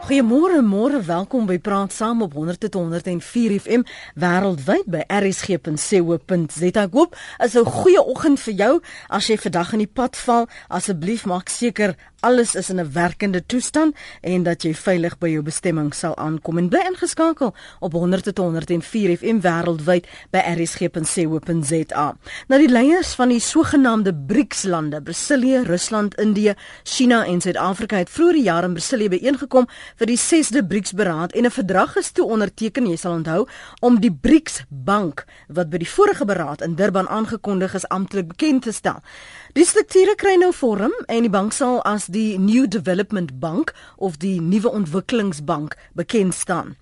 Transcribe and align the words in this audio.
Goeiemôre, 0.00 0.62
môre, 0.64 1.02
welkom 1.04 1.44
by 1.44 1.58
Praat 1.60 1.92
Saam 1.92 2.22
op 2.24 2.32
100.104 2.32 3.58
FM 3.60 3.82
wêreldwyd 4.16 4.88
by 4.88 5.02
rsg.co.za. 5.12 6.84
Ek 6.86 6.96
hoop 6.96 7.16
is 7.44 7.54
'n 7.54 7.68
goeie 7.68 8.00
oggend 8.00 8.40
vir 8.40 8.54
jou 8.54 8.80
as 9.10 9.28
jy 9.28 9.36
vandag 9.36 9.72
in 9.72 9.84
die 9.84 9.92
pad 9.92 10.16
val. 10.16 10.48
Asseblief 10.68 11.26
maak 11.26 11.48
seker 11.48 11.96
alles 12.20 12.54
is 12.54 12.70
in 12.70 12.80
'n 12.80 12.92
werkende 12.92 13.46
toestand 13.46 13.96
en 14.20 14.42
dat 14.42 14.62
jy 14.62 14.74
veilig 14.74 15.18
by 15.18 15.28
jou 15.28 15.42
bestemming 15.42 15.94
sal 15.94 16.16
aankom. 16.16 16.58
En 16.58 16.68
bly 16.68 16.80
ingeskakel 16.90 17.54
op 17.78 17.92
100.104 17.92 19.16
FM 19.16 19.40
wêreldwyd 19.40 20.06
by 20.30 20.38
rsg.co.za. 20.38 22.16
Nou 22.48 22.60
die 22.60 22.68
leiers 22.68 23.14
van 23.14 23.28
die 23.28 23.40
sogenaamde 23.40 24.14
BRICS-lande, 24.14 25.02
Brasilië, 25.02 25.62
Rusland, 25.62 26.14
Indië, 26.14 26.54
China 26.82 27.24
en 27.24 27.40
Suid-Afrika 27.40 27.96
het 27.96 28.10
vroeër 28.10 28.32
die 28.32 28.42
jaar 28.42 28.64
in 28.64 28.72
Brasilië 28.72 29.08
byeengekom 29.08 29.66
vir 29.96 30.06
die 30.06 30.18
6de 30.18 30.62
BRICS-beraad 30.66 31.32
en 31.32 31.44
'n 31.44 31.50
verdrag 31.50 31.96
is 31.96 32.10
toe 32.12 32.24
onderteken, 32.24 32.86
jy 32.86 32.96
sal 32.96 33.12
onthou, 33.12 33.46
om 33.80 34.00
die 34.00 34.12
BRICS-bank 34.12 35.24
wat 35.48 35.70
by 35.70 35.78
die 35.78 35.88
vorige 35.88 36.24
beraad 36.24 36.60
in 36.60 36.74
Durban 36.74 37.08
aangekondig 37.08 37.74
is 37.74 37.88
amptelik 37.88 38.28
bekend 38.28 38.62
te 38.62 38.72
stel. 38.72 39.02
Die 39.50 39.64
strukture 39.66 40.12
kry 40.14 40.36
nou 40.38 40.52
vorm 40.54 40.92
en 41.10 41.24
die 41.26 41.30
bank 41.32 41.50
sal 41.50 41.80
as 41.88 42.04
die 42.14 42.38
New 42.38 42.68
Development 42.70 43.32
Bank 43.42 43.72
of 43.98 44.20
die 44.22 44.36
Nuwe 44.38 44.70
Ontwikkelingsbank 44.70 45.72
bekend 45.98 46.36
staan. 46.38 46.76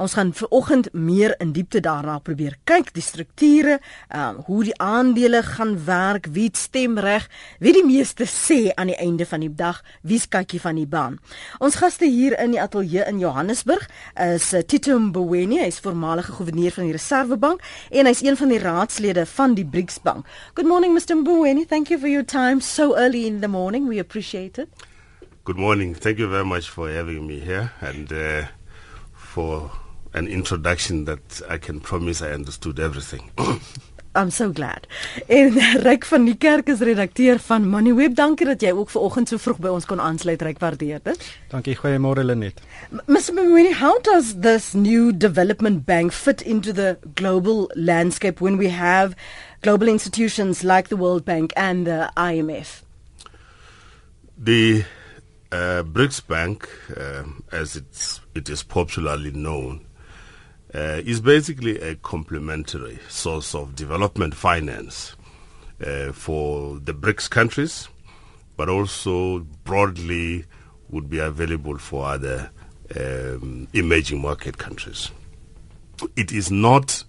Ons 0.00 0.14
gaan 0.16 0.30
vanoggend 0.32 0.88
meer 0.96 1.34
in 1.44 1.52
diepte 1.52 1.82
daarna 1.84 2.14
probeer 2.24 2.56
kyk 2.64 2.94
die 2.96 3.04
strukture, 3.04 3.76
um, 4.08 4.38
hoe 4.46 4.62
die 4.64 4.76
aandele 4.80 5.42
gaan 5.44 5.74
werk, 5.84 6.30
wie 6.32 6.48
stemreg, 6.56 7.26
wie 7.60 7.74
die 7.76 7.84
meeste 7.84 8.24
sê 8.24 8.72
aan 8.72 8.88
die 8.94 8.96
einde 8.96 9.28
van 9.28 9.44
die 9.44 9.52
dag, 9.52 9.82
wie 10.00 10.18
skakkie 10.18 10.62
van 10.64 10.80
die 10.80 10.88
baan. 10.88 11.20
Ons 11.60 11.76
gaste 11.82 12.08
hier 12.08 12.38
in 12.40 12.56
die 12.56 12.62
ateljee 12.62 13.04
in 13.04 13.20
Johannesburg 13.20 13.84
is 14.16 14.48
uh, 14.56 14.64
Tito 14.64 14.96
Mboweni, 14.96 15.60
hy 15.60 15.68
is 15.68 15.82
voormalige 15.84 16.32
goewerneur 16.38 16.72
van 16.72 16.88
die 16.88 16.96
Reservebank 16.96 17.68
en 17.92 18.08
hy's 18.08 18.24
een 18.24 18.40
van 18.40 18.56
die 18.56 18.64
raadslede 18.64 19.28
van 19.36 19.60
die 19.60 19.68
BRICS 19.68 20.00
Bank. 20.08 20.24
Good 20.56 20.72
morning 20.72 20.96
Mr 20.96 21.20
Mboweni, 21.20 21.68
thank 21.68 21.92
you 21.92 22.00
for 22.00 22.13
your 22.14 22.22
time 22.22 22.60
so 22.60 22.96
early 22.96 23.26
in 23.26 23.40
the 23.40 23.48
morning. 23.48 23.88
We 23.88 23.98
appreciate 23.98 24.58
it. 24.58 24.68
Good 25.44 25.58
morning. 25.58 25.94
Thank 25.94 26.18
you 26.18 26.28
very 26.28 26.44
much 26.44 26.70
for 26.70 26.88
having 26.90 27.26
me 27.26 27.40
here 27.40 27.72
and 27.80 28.10
uh, 28.12 28.46
for 29.12 29.70
an 30.14 30.28
introduction 30.28 31.04
that 31.04 31.42
I 31.48 31.58
can 31.58 31.80
promise 31.80 32.22
I 32.22 32.30
understood 32.30 32.78
everything. 32.78 33.30
I'm 34.16 34.30
so 34.30 34.52
glad. 34.52 34.86
En 35.26 35.52
Ryk 35.86 36.04
van 36.06 36.24
die 36.24 36.36
Kerk 36.38 36.68
is 36.70 36.78
redakteur 36.86 37.38
van 37.42 37.66
Moneyweb. 37.68 38.14
Dankie 38.14 38.46
dat 38.46 38.62
jy 38.62 38.70
ook 38.70 38.92
vanoggend 38.94 39.28
so 39.28 39.42
vroeg 39.42 39.58
by 39.58 39.72
ons 39.74 39.88
kon 39.90 40.00
aansluit. 40.00 40.42
Ryk 40.42 40.60
waardeer 40.62 41.00
dit. 41.02 41.24
Dankie. 41.50 41.74
Goeiemôre 41.80 42.22
Lenet. 42.22 42.62
Mr. 43.10 43.34
Mooney, 43.34 43.74
how 43.74 43.98
does 44.06 44.36
this 44.46 44.72
new 44.72 45.10
development 45.10 45.82
bank 45.84 46.14
fit 46.14 46.46
into 46.46 46.72
the 46.72 46.94
global 47.18 47.66
landscape 47.74 48.40
when 48.40 48.56
we 48.56 48.70
have 48.70 49.18
global 49.64 49.88
institutions 49.88 50.62
like 50.62 50.88
the 50.88 50.96
World 50.96 51.24
Bank 51.24 51.50
and 51.56 51.86
the 51.86 52.12
IMF? 52.18 52.82
The 54.36 54.84
uh, 55.50 55.82
BRICS 55.84 56.26
Bank, 56.26 56.68
uh, 56.94 57.24
as 57.50 57.74
it's, 57.74 58.20
it 58.34 58.50
is 58.50 58.62
popularly 58.62 59.30
known, 59.30 59.86
uh, 60.74 61.00
is 61.06 61.22
basically 61.22 61.80
a 61.80 61.94
complementary 61.94 62.98
source 63.08 63.54
of 63.54 63.74
development 63.74 64.34
finance 64.34 65.16
uh, 65.82 66.12
for 66.12 66.78
the 66.78 66.92
BRICS 66.92 67.30
countries, 67.30 67.88
but 68.58 68.68
also 68.68 69.46
broadly 69.64 70.44
would 70.90 71.08
be 71.08 71.20
available 71.20 71.78
for 71.78 72.04
other 72.04 72.50
um, 73.00 73.66
emerging 73.72 74.20
market 74.20 74.58
countries. 74.58 75.10
It 76.16 76.32
is 76.32 76.50
not 76.50 77.02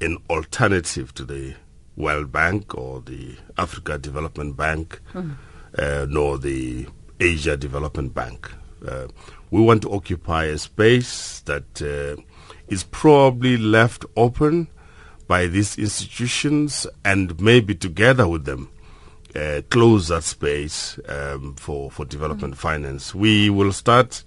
an 0.00 0.18
alternative 0.28 1.14
to 1.14 1.24
the 1.24 1.54
World 1.96 2.32
Bank 2.32 2.74
or 2.74 3.00
the 3.00 3.36
Africa 3.56 3.98
Development 3.98 4.56
Bank, 4.56 5.00
mm. 5.12 5.36
uh, 5.78 6.06
nor 6.08 6.38
the 6.38 6.86
Asia 7.20 7.56
Development 7.56 8.12
Bank. 8.12 8.50
Uh, 8.86 9.06
we 9.50 9.60
want 9.60 9.82
to 9.82 9.90
occupy 9.92 10.44
a 10.44 10.58
space 10.58 11.40
that 11.40 11.80
uh, 11.80 12.20
is 12.68 12.84
probably 12.84 13.56
left 13.56 14.04
open 14.16 14.68
by 15.26 15.46
these 15.46 15.78
institutions 15.78 16.86
and 17.04 17.40
maybe 17.40 17.74
together 17.74 18.28
with 18.28 18.44
them 18.44 18.70
uh, 19.34 19.62
close 19.70 20.08
that 20.08 20.22
space 20.22 20.98
um, 21.08 21.54
for, 21.56 21.90
for 21.90 22.04
development 22.04 22.54
mm. 22.54 22.58
finance. 22.58 23.14
We 23.14 23.50
will 23.50 23.72
start 23.72 24.22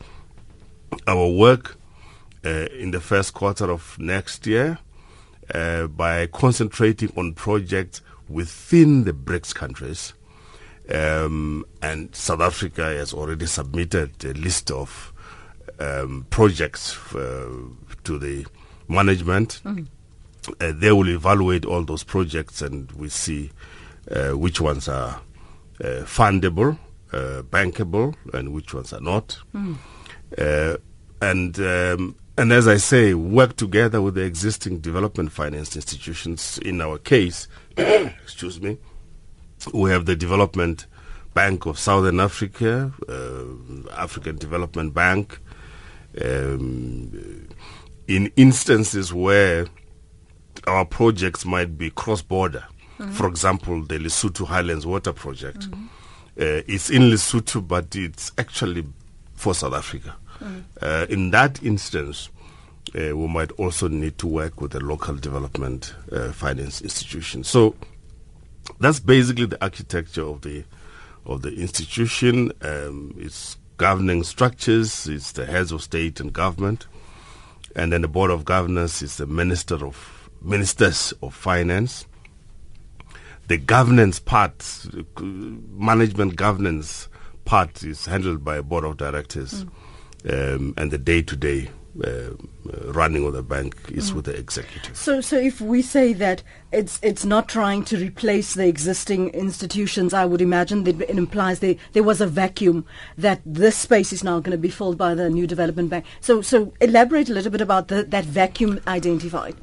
our 1.06 1.28
work 1.28 1.78
uh, 2.46 2.68
in 2.78 2.92
the 2.92 3.00
first 3.00 3.34
quarter 3.34 3.70
of 3.70 3.98
next 4.00 4.48
year 4.48 4.80
uh, 5.54 5.88
by 5.88 6.28
concentrating 6.28 7.12
on 7.16 7.34
projects 7.34 8.02
within 8.30 9.04
the 9.06 9.14
BRICS 9.14 9.54
countries. 9.56 10.14
Um, 10.94 11.66
and 11.82 12.16
South 12.16 12.42
Africa 12.42 12.84
has 12.84 13.14
already 13.14 13.46
submitted 13.46 14.24
a 14.24 14.34
list 14.34 14.72
of 14.72 15.14
um, 15.80 16.26
projects 16.30 16.98
uh, 17.14 17.50
to 18.04 18.18
the 18.20 18.46
management. 18.88 19.62
Mm-hmm. 19.66 19.84
Uh, 20.62 20.72
they 20.74 20.92
will 20.92 21.10
evaluate 21.10 21.66
all 21.66 21.84
those 21.84 22.04
projects 22.04 22.62
and 22.62 22.90
we 22.94 23.10
see 23.10 23.52
uh, 24.10 24.32
which 24.38 24.62
ones 24.62 24.88
are 24.88 25.22
uh, 25.82 26.04
fundable, 26.06 26.78
uh, 27.12 27.42
bankable, 27.44 28.16
and 28.34 28.54
which 28.54 28.74
ones 28.74 28.94
are 28.94 29.02
not. 29.02 29.38
Mm. 29.54 30.80
and 31.22 31.60
um, 31.60 32.16
and 32.38 32.54
as 32.54 32.68
I 32.68 32.78
say, 32.78 33.14
work 33.14 33.56
together 33.56 34.02
with 34.02 34.16
the 34.16 34.22
existing 34.22 34.80
development 34.80 35.32
finance 35.32 35.76
institutions. 35.76 36.60
In 36.60 36.82
our 36.82 36.98
case, 37.00 37.48
excuse 37.78 38.62
me, 38.62 38.78
we 39.74 39.90
have 39.90 40.06
the 40.06 40.16
Development 40.16 40.86
Bank 41.34 41.66
of 41.66 41.80
Southern 41.80 42.20
Africa, 42.20 42.94
uh, 43.10 43.90
African 43.92 44.38
Development 44.38 44.94
Bank. 44.94 45.40
Um, 46.24 47.48
in 48.08 48.32
instances 48.36 49.14
where 49.14 49.68
our 50.66 50.86
projects 50.86 51.46
might 51.46 51.78
be 51.78 51.90
cross-border, 51.90 52.66
mm-hmm. 52.98 53.12
for 53.12 53.28
example, 53.28 53.84
the 53.84 54.00
Lesotho 54.00 54.46
Highlands 54.46 54.86
Water 54.86 55.14
Project, 55.14 55.70
mm-hmm. 55.70 55.86
uh, 56.40 56.64
it's 56.68 56.90
in 56.90 57.04
Lesotho, 57.04 57.68
but 57.68 57.96
it's 57.96 58.32
actually 58.38 58.86
for 59.36 59.54
South 59.54 59.74
Africa. 59.74 60.16
Uh, 60.82 61.06
in 61.10 61.32
that 61.32 61.62
instance, 61.64 62.30
uh, 62.96 63.16
we 63.16 63.28
might 63.28 63.52
also 63.54 63.88
need 63.88 64.18
to 64.18 64.28
work 64.28 64.62
with 64.62 64.72
the 64.72 64.80
local 64.80 65.16
development 65.16 65.94
uh, 66.12 66.32
finance 66.32 66.82
institution. 66.82 67.44
So 67.44 67.76
that's 68.80 69.00
basically 69.00 69.46
the 69.46 69.62
architecture 69.64 70.24
of 70.24 70.42
the 70.42 70.64
of 71.26 71.42
the 71.42 71.54
institution. 71.56 72.52
Um, 72.62 73.16
its 73.18 73.58
governing 73.78 74.24
structures, 74.24 75.08
it's 75.08 75.34
the 75.34 75.46
heads 75.46 75.72
of 75.72 75.82
state 75.82 76.20
and 76.20 76.32
government, 76.32 76.88
and 77.76 77.92
then 77.92 78.02
the 78.02 78.08
board 78.08 78.32
of 78.32 78.46
governors 78.46 79.02
is 79.02 79.18
the 79.18 79.28
minister 79.28 79.86
of 79.86 80.30
ministers 80.42 81.14
of 81.22 81.34
finance. 81.34 82.06
The 83.48 83.58
governance 83.58 84.20
part, 84.20 84.88
management 85.22 86.36
governance 86.36 87.08
part, 87.46 87.84
is 87.84 88.06
handled 88.06 88.44
by 88.44 88.58
a 88.58 88.64
board 88.64 88.84
of 88.84 88.98
directors. 88.98 89.64
Mm 89.64 89.72
um, 90.30 90.74
and 90.78 90.92
the 90.92 90.98
day-to-day 90.98 91.70
uh, 92.04 92.30
running 92.92 93.26
of 93.26 93.34
the 93.34 93.42
bank 93.42 93.76
is 93.90 94.12
mm. 94.12 94.16
with 94.16 94.26
the 94.26 94.36
executive. 94.36 94.96
So, 94.96 95.22
so 95.22 95.38
if 95.38 95.60
we 95.60 95.82
say 95.82 96.14
that 96.14 96.44
it's 96.72 97.00
it's 97.02 97.26
not 97.26 97.48
trying 97.48 97.86
to 97.86 97.98
replace 97.98 98.54
the 98.54 98.68
existing 98.68 99.30
institutions, 99.30 100.14
I 100.14 100.26
would 100.26 100.42
imagine 100.42 100.84
that 100.84 101.02
it 101.02 101.18
implies 101.18 101.60
there 101.60 101.76
there 101.94 102.04
was 102.04 102.22
a 102.22 102.28
vacuum 102.28 102.86
that 103.18 103.42
this 103.46 103.76
space 103.76 104.14
is 104.14 104.24
now 104.24 104.40
going 104.40 104.52
to 104.52 104.58
be 104.58 104.70
filled 104.70 104.98
by 104.98 105.16
the 105.16 105.30
new 105.30 105.48
development 105.48 105.90
bank. 105.90 106.06
So, 106.22 106.42
so 106.42 106.74
elaborate 106.82 107.30
a 107.30 107.34
little 107.34 107.52
bit 107.52 107.62
about 107.62 107.88
the, 107.88 108.04
that 108.04 108.26
vacuum 108.26 108.80
identified. 108.88 109.56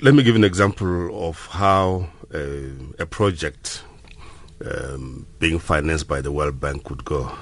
Let 0.00 0.14
me 0.14 0.22
give 0.22 0.36
an 0.36 0.44
example 0.44 1.28
of 1.28 1.46
how 1.46 2.08
uh, 2.32 2.38
a 2.98 3.06
project 3.06 3.82
um, 4.64 5.26
being 5.40 5.58
financed 5.58 6.06
by 6.06 6.20
the 6.20 6.30
World 6.30 6.60
Bank 6.60 6.90
would 6.90 7.04
go 7.04 7.32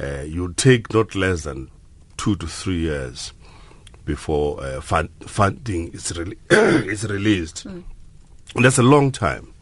uh, 0.00 0.22
you 0.22 0.52
take 0.54 0.92
not 0.92 1.14
less 1.14 1.42
than 1.42 1.70
two 2.16 2.36
to 2.36 2.46
three 2.46 2.80
years 2.80 3.32
before 4.04 4.62
uh, 4.62 4.80
fund, 4.80 5.10
funding 5.20 5.88
is, 5.92 6.16
re- 6.16 6.36
is 6.50 7.04
released. 7.04 7.66
Mm. 7.66 7.84
And 8.54 8.64
that's 8.64 8.78
a 8.78 8.82
long 8.82 9.12
time. 9.12 9.52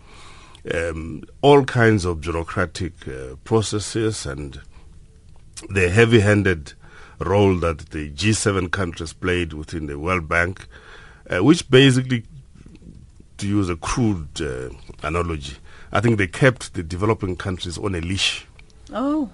Um, 0.72 1.24
all 1.42 1.64
kinds 1.64 2.04
of 2.04 2.20
bureaucratic 2.20 3.06
uh, 3.08 3.36
processes 3.44 4.26
and 4.26 4.60
the 5.70 5.90
heavy 5.90 6.20
handed 6.20 6.74
role 7.18 7.56
that 7.58 7.78
the 7.90 8.10
G7 8.10 8.70
countries 8.70 9.12
played 9.12 9.52
within 9.52 9.86
the 9.86 9.98
World 9.98 10.28
Bank, 10.28 10.66
uh, 11.30 11.42
which 11.42 11.68
basically, 11.70 12.24
to 13.38 13.48
use 13.48 13.68
a 13.68 13.76
crude 13.76 14.40
uh, 14.40 14.70
analogy, 15.02 15.56
I 15.92 16.00
think 16.00 16.18
they 16.18 16.26
kept 16.26 16.74
the 16.74 16.82
developing 16.82 17.36
countries 17.36 17.78
on 17.78 17.94
a 17.94 18.00
leash. 18.00 18.46
Oh 18.92 19.30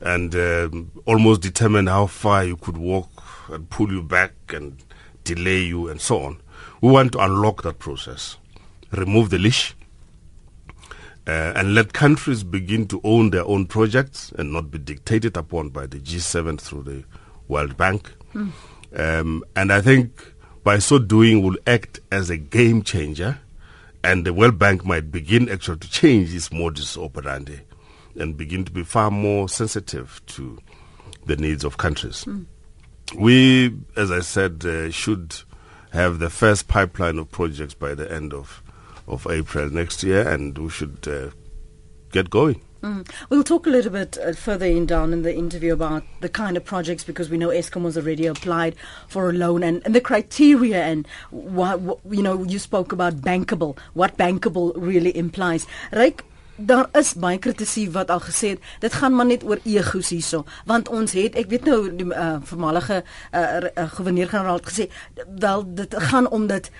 and 0.00 0.34
um, 0.34 0.90
almost 1.06 1.42
determine 1.42 1.86
how 1.86 2.06
far 2.06 2.44
you 2.44 2.56
could 2.56 2.76
walk 2.78 3.22
and 3.50 3.68
pull 3.70 3.92
you 3.92 4.02
back 4.02 4.32
and 4.48 4.82
delay 5.24 5.60
you 5.60 5.88
and 5.88 6.00
so 6.00 6.22
on. 6.22 6.40
We 6.80 6.90
want 6.90 7.12
to 7.12 7.18
unlock 7.18 7.62
that 7.62 7.78
process, 7.78 8.36
remove 8.90 9.30
the 9.30 9.38
leash, 9.38 9.74
uh, 11.26 11.52
and 11.54 11.74
let 11.74 11.92
countries 11.92 12.42
begin 12.42 12.86
to 12.88 13.00
own 13.04 13.30
their 13.30 13.44
own 13.44 13.66
projects 13.66 14.32
and 14.38 14.52
not 14.52 14.70
be 14.70 14.78
dictated 14.78 15.36
upon 15.36 15.68
by 15.68 15.86
the 15.86 15.98
G7 15.98 16.60
through 16.60 16.82
the 16.84 17.04
World 17.48 17.76
Bank. 17.76 18.12
Mm. 18.34 18.52
Um, 18.96 19.44
and 19.54 19.72
I 19.72 19.80
think 19.80 20.32
by 20.64 20.78
so 20.78 20.98
doing 20.98 21.42
will 21.42 21.56
act 21.66 22.00
as 22.10 22.30
a 22.30 22.36
game 22.36 22.82
changer 22.82 23.38
and 24.02 24.26
the 24.26 24.32
World 24.32 24.58
Bank 24.58 24.84
might 24.84 25.12
begin 25.12 25.48
actually 25.48 25.78
to 25.78 25.90
change 25.90 26.34
its 26.34 26.50
modus 26.50 26.96
operandi 26.96 27.60
and 28.20 28.36
begin 28.36 28.64
to 28.64 28.72
be 28.72 28.82
far 28.82 29.10
more 29.10 29.48
sensitive 29.48 30.20
to 30.26 30.58
the 31.26 31.36
needs 31.36 31.64
of 31.64 31.78
countries. 31.78 32.24
Mm. 32.24 32.46
We, 33.16 33.74
as 33.96 34.10
I 34.10 34.20
said, 34.20 34.64
uh, 34.64 34.90
should 34.90 35.36
have 35.92 36.18
the 36.18 36.30
first 36.30 36.68
pipeline 36.68 37.18
of 37.18 37.30
projects 37.30 37.74
by 37.74 37.94
the 37.94 38.10
end 38.10 38.32
of, 38.32 38.62
of 39.08 39.26
April 39.28 39.68
next 39.70 40.02
year, 40.02 40.28
and 40.28 40.56
we 40.56 40.70
should 40.70 41.06
uh, 41.08 41.30
get 42.12 42.30
going. 42.30 42.62
Mm. 42.82 43.06
We'll 43.28 43.44
talk 43.44 43.66
a 43.66 43.70
little 43.70 43.92
bit 43.92 44.16
uh, 44.16 44.32
further 44.32 44.64
in 44.64 44.86
down 44.86 45.12
in 45.12 45.20
the 45.20 45.34
interview 45.34 45.74
about 45.74 46.02
the 46.20 46.30
kind 46.30 46.56
of 46.56 46.64
projects 46.64 47.04
because 47.04 47.28
we 47.28 47.36
know 47.36 47.48
Eskom 47.48 47.84
has 47.84 47.98
already 47.98 48.24
applied 48.24 48.74
for 49.06 49.28
a 49.28 49.32
loan 49.34 49.62
and, 49.62 49.82
and 49.84 49.94
the 49.94 50.00
criteria 50.00 50.82
and 50.82 51.06
what, 51.30 51.80
what, 51.80 51.98
you 52.08 52.22
know 52.22 52.42
you 52.44 52.58
spoke 52.58 52.92
about 52.92 53.16
bankable 53.16 53.76
what 53.92 54.16
bankable 54.16 54.72
really 54.76 55.14
implies. 55.14 55.66
Ryk 55.92 56.20
daar 56.66 56.88
is 56.98 57.14
baie 57.14 57.38
kritisie 57.38 57.90
wat 57.90 58.10
al 58.10 58.20
gesê 58.20 58.54
het 58.54 58.70
dit 58.80 58.92
gaan 58.92 59.14
maar 59.14 59.26
net 59.26 59.44
oor 59.44 59.60
egos 59.64 60.12
hierso 60.12 60.44
want 60.66 60.88
ons 60.88 61.12
het 61.12 61.34
ek 61.34 61.50
weet 61.50 61.64
nou 61.64 61.80
die 61.96 62.06
uh, 62.06 62.36
voormalige 62.42 63.02
uh, 63.02 63.40
uh, 63.40 63.88
gouverneur-generaal 63.96 64.60
het 64.60 64.72
gesê 64.72 64.88
wel 65.38 65.64
dit 65.74 65.94
gaan 66.10 66.28
om 66.30 66.46
dit 66.46 66.70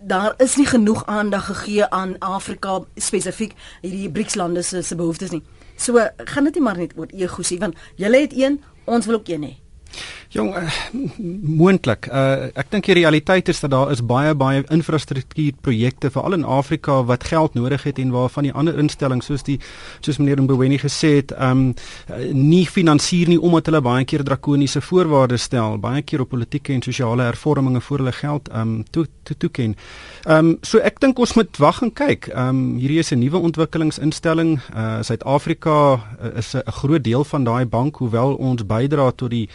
daar 0.00 0.34
is 0.36 0.56
nie 0.56 0.66
genoeg 0.66 1.06
aandag 1.06 1.46
gegee 1.46 1.88
aan 1.88 2.18
Afrika 2.18 2.80
spesifiek 2.96 3.54
hierdie 3.80 4.10
BRICS-lande 4.10 4.62
se 4.62 4.82
se 4.82 4.96
behoeftes 4.96 5.30
nie. 5.30 5.42
So 5.76 6.00
gaan 6.16 6.44
dit 6.44 6.54
nie 6.54 6.62
maar 6.62 6.78
net 6.78 6.92
oor 6.96 7.10
egos 7.12 7.50
nie 7.50 7.58
want 7.60 7.76
julle 7.96 8.20
het 8.24 8.32
een, 8.36 8.62
ons 8.84 9.06
wil 9.06 9.20
ook 9.20 9.28
een 9.28 9.44
hê. 9.44 9.52
Jong, 10.30 10.52
uh, 10.54 10.70
moontlik. 11.58 12.06
Uh, 12.06 12.52
ek 12.54 12.68
dink 12.70 12.86
die 12.86 12.94
realiteit 13.00 13.48
is 13.50 13.58
dat 13.64 13.72
daar 13.72 13.88
is 13.90 13.98
baie 14.06 14.30
baie 14.38 14.60
infrastruktuurprojekte 14.70 16.12
veral 16.14 16.36
in 16.36 16.44
Afrika 16.46 17.00
wat 17.08 17.26
geld 17.26 17.56
nodig 17.58 17.82
het 17.82 17.98
en 17.98 18.12
waarvan 18.14 18.46
die 18.46 18.52
ander 18.54 18.78
instellings 18.78 19.26
soos 19.26 19.42
die 19.42 19.56
soos 19.98 20.20
meneer 20.22 20.38
Mboweni 20.44 20.78
gesê 20.78 21.16
het, 21.16 21.34
um, 21.34 21.72
nie 22.30 22.62
finansier 22.70 23.32
nie 23.32 23.40
omdat 23.40 23.72
hulle 23.72 23.82
baie 23.82 24.06
keer 24.06 24.22
drakoniese 24.22 24.84
voorwaardes 24.86 25.48
stel, 25.50 25.80
baie 25.82 26.04
keer 26.06 26.22
op 26.22 26.30
politieke 26.30 26.76
en 26.78 26.86
sosiale 26.86 27.26
hervorminge 27.26 27.82
voor 27.88 28.04
hulle 28.04 28.14
geld 28.20 28.52
um, 28.54 28.78
toe 28.94 29.08
toe 29.26 29.36
toeken. 29.36 29.74
Um, 30.30 30.54
so 30.62 30.78
ek 30.78 31.02
dink 31.02 31.18
ons 31.18 31.34
moet 31.34 31.58
wag 31.58 31.82
en 31.82 31.90
kyk. 31.90 32.30
Um, 32.38 32.78
hierdie 32.78 33.02
is 33.02 33.10
'n 33.10 33.18
nuwe 33.18 33.42
ontwikkelingsinstelling. 33.50 34.60
Uh 34.70 35.02
Suid-Afrika 35.02 35.98
uh, 35.98 36.38
is 36.38 36.54
'n 36.54 36.62
groot 36.70 37.02
deel 37.02 37.24
van 37.24 37.44
daai 37.44 37.66
bank 37.66 37.96
hoewel 37.96 38.38
ons 38.38 38.62
bydra 38.62 39.10
tot 39.10 39.30
die 39.30 39.48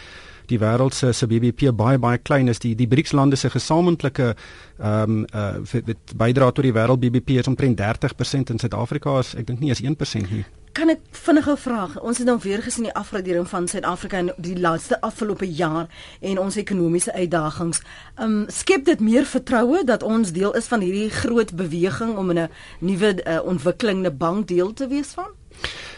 die 0.49 0.59
wêreld 0.59 0.93
se 0.93 1.13
se 1.13 1.27
BBP 1.27 1.71
baie 1.75 1.99
baie 1.99 2.17
klein 2.17 2.47
is 2.47 2.59
die 2.59 2.75
die 2.75 2.87
BRICS 2.87 3.11
lande 3.11 3.35
se 3.35 3.49
gesamentlike 3.49 4.35
ehm 4.79 5.25
um, 5.25 5.25
uh 5.33 5.93
bydra 6.15 6.51
tot 6.51 6.63
die 6.63 6.73
wêreld 6.73 6.99
BBP 6.99 7.39
is 7.39 7.47
omtrent 7.47 7.79
30% 7.79 8.51
in 8.51 8.59
Suid-Afrika 8.59 9.19
is 9.19 9.35
ek 9.35 9.47
dink 9.47 9.59
nie 9.59 9.69
eens 9.69 9.81
1% 9.81 10.31
nie. 10.31 10.45
Kan 10.75 10.89
ek 10.91 10.99
vinnige 11.15 11.53
vraag? 11.57 11.93
Ons 12.03 12.17
het 12.19 12.27
nou 12.27 12.35
weer 12.43 12.59
gesien 12.61 12.83
die 12.83 12.93
afgradering 12.99 13.47
van 13.47 13.67
Suid-Afrika 13.71 14.19
in 14.19 14.31
die 14.37 14.57
laaste 14.59 14.97
afgelope 15.01 15.47
jaar 15.47 15.87
en 16.19 16.39
ons 16.39 16.57
ekonomiese 16.59 17.13
uitdagings. 17.13 17.79
Ehm 18.17 18.41
um, 18.41 18.43
skep 18.51 18.83
dit 18.85 18.99
meer 18.99 19.25
vertroue 19.25 19.85
dat 19.87 20.03
ons 20.03 20.33
deel 20.35 20.53
is 20.59 20.67
van 20.67 20.83
hierdie 20.83 21.09
groot 21.09 21.55
beweging 21.55 22.17
om 22.17 22.31
'n 22.31 22.49
nuwe 22.79 23.15
uh, 23.23 23.39
ontwikkelende 23.45 24.11
bank 24.11 24.47
deel 24.47 24.73
te 24.73 24.87
wees 24.87 25.15
van? 25.15 25.31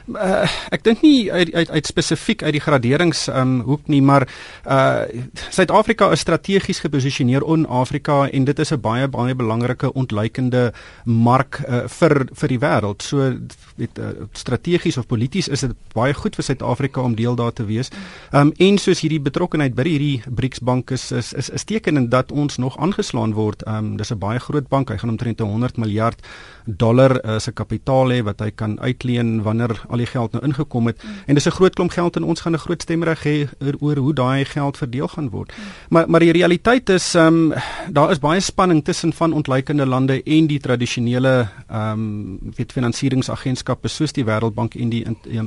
Uh, 0.08 0.48
ek 0.72 0.86
dink 0.88 1.02
nie 1.04 1.28
uit 1.28 1.50
uit, 1.52 1.68
uit 1.68 1.88
spesifiek 1.90 2.44
uit 2.46 2.54
die 2.56 2.62
graderings 2.64 3.26
um 3.28 3.58
hoek 3.68 3.90
nie 3.92 4.00
maar 4.00 4.24
uh 4.64 5.04
Suid-Afrika 5.52 6.08
is 6.16 6.22
strategies 6.24 6.80
geposisioneer 6.80 7.44
in 7.44 7.66
Afrika 7.68 8.22
en 8.32 8.46
dit 8.48 8.60
is 8.60 8.72
'n 8.72 8.80
baie 8.80 9.08
baie 9.08 9.36
belangrike 9.36 9.92
ontluikende 9.94 10.72
mark 11.04 11.60
uh, 11.68 11.88
vir 11.88 12.28
vir 12.34 12.48
die 12.48 12.60
wêreld. 12.60 13.02
So 13.02 13.36
weet 13.76 14.00
uh, 14.00 14.28
strategies 14.32 14.98
of 14.98 15.08
polities 15.08 15.48
is 15.48 15.60
dit 15.60 15.76
baie 15.94 16.14
goed 16.14 16.36
vir 16.36 16.44
Suid-Afrika 16.44 17.02
om 17.02 17.16
deel 17.16 17.36
daar 17.36 17.54
te 17.54 17.66
wees. 17.66 17.92
Um 18.32 18.54
en 18.58 18.78
soos 18.78 19.02
hierdie 19.02 19.22
betrokkeheid 19.22 19.76
by 19.76 19.84
hierdie 19.84 20.22
BRICS 20.30 20.60
bank 20.60 20.92
is 20.92 21.12
is 21.12 21.34
is, 21.34 21.50
is 21.50 21.64
tekenend 21.64 22.12
dat 22.12 22.32
ons 22.32 22.58
nog 22.58 22.78
aangeslaan 22.78 23.34
word. 23.34 23.64
Um 23.68 23.98
dis 23.98 24.12
'n 24.12 24.20
baie 24.20 24.40
groot 24.40 24.70
bank. 24.70 24.90
Hy 24.90 24.98
gaan 24.98 25.10
omtrent 25.10 25.40
100 25.40 25.78
miljard 25.78 26.22
dollar 26.66 27.20
uh, 27.24 27.40
se 27.40 27.52
kapitaal 27.52 28.12
hê 28.12 28.24
wat 28.24 28.40
hy 28.40 28.52
kan 28.52 28.80
uitleen 28.80 29.42
wanneer 29.44 29.72
al 29.90 29.97
die 29.98 30.06
geld 30.08 30.32
nou 30.32 30.44
ingekom 30.44 30.88
het 30.88 31.04
mm. 31.04 31.10
en 31.26 31.34
dis 31.36 31.46
'n 31.46 31.58
groot 31.58 31.74
klomp 31.74 31.92
geld 31.92 32.16
en 32.16 32.24
ons 32.24 32.42
gaan 32.42 32.54
'n 32.54 32.66
groot 32.66 32.82
stemreg 32.82 33.24
hê 33.24 33.48
oor 33.80 33.98
hoe 33.98 34.14
daai 34.14 34.46
geld 34.46 34.78
verdeel 34.78 35.08
gaan 35.08 35.30
word. 35.30 35.52
Mm. 35.58 35.64
Maar 35.90 36.10
maar 36.10 36.20
die 36.20 36.32
realiteit 36.32 36.90
is 36.90 37.16
ehm 37.16 37.52
um, 37.52 37.54
daar 37.92 38.12
is 38.12 38.20
baie 38.20 38.40
spanning 38.40 38.84
tussen 38.84 39.14
van 39.14 39.34
ontleikende 39.34 39.86
lande 39.86 40.24
en 40.24 40.48
die 40.48 40.60
tradisionele 40.60 41.48
ehm 41.70 41.92
um, 41.92 42.40
weet 42.56 42.72
finansieringsagentskappe 42.72 43.88
soos 43.88 44.12
die 44.12 44.26
Wêreldbank 44.26 44.76
en 44.76 44.90
die 44.90 45.06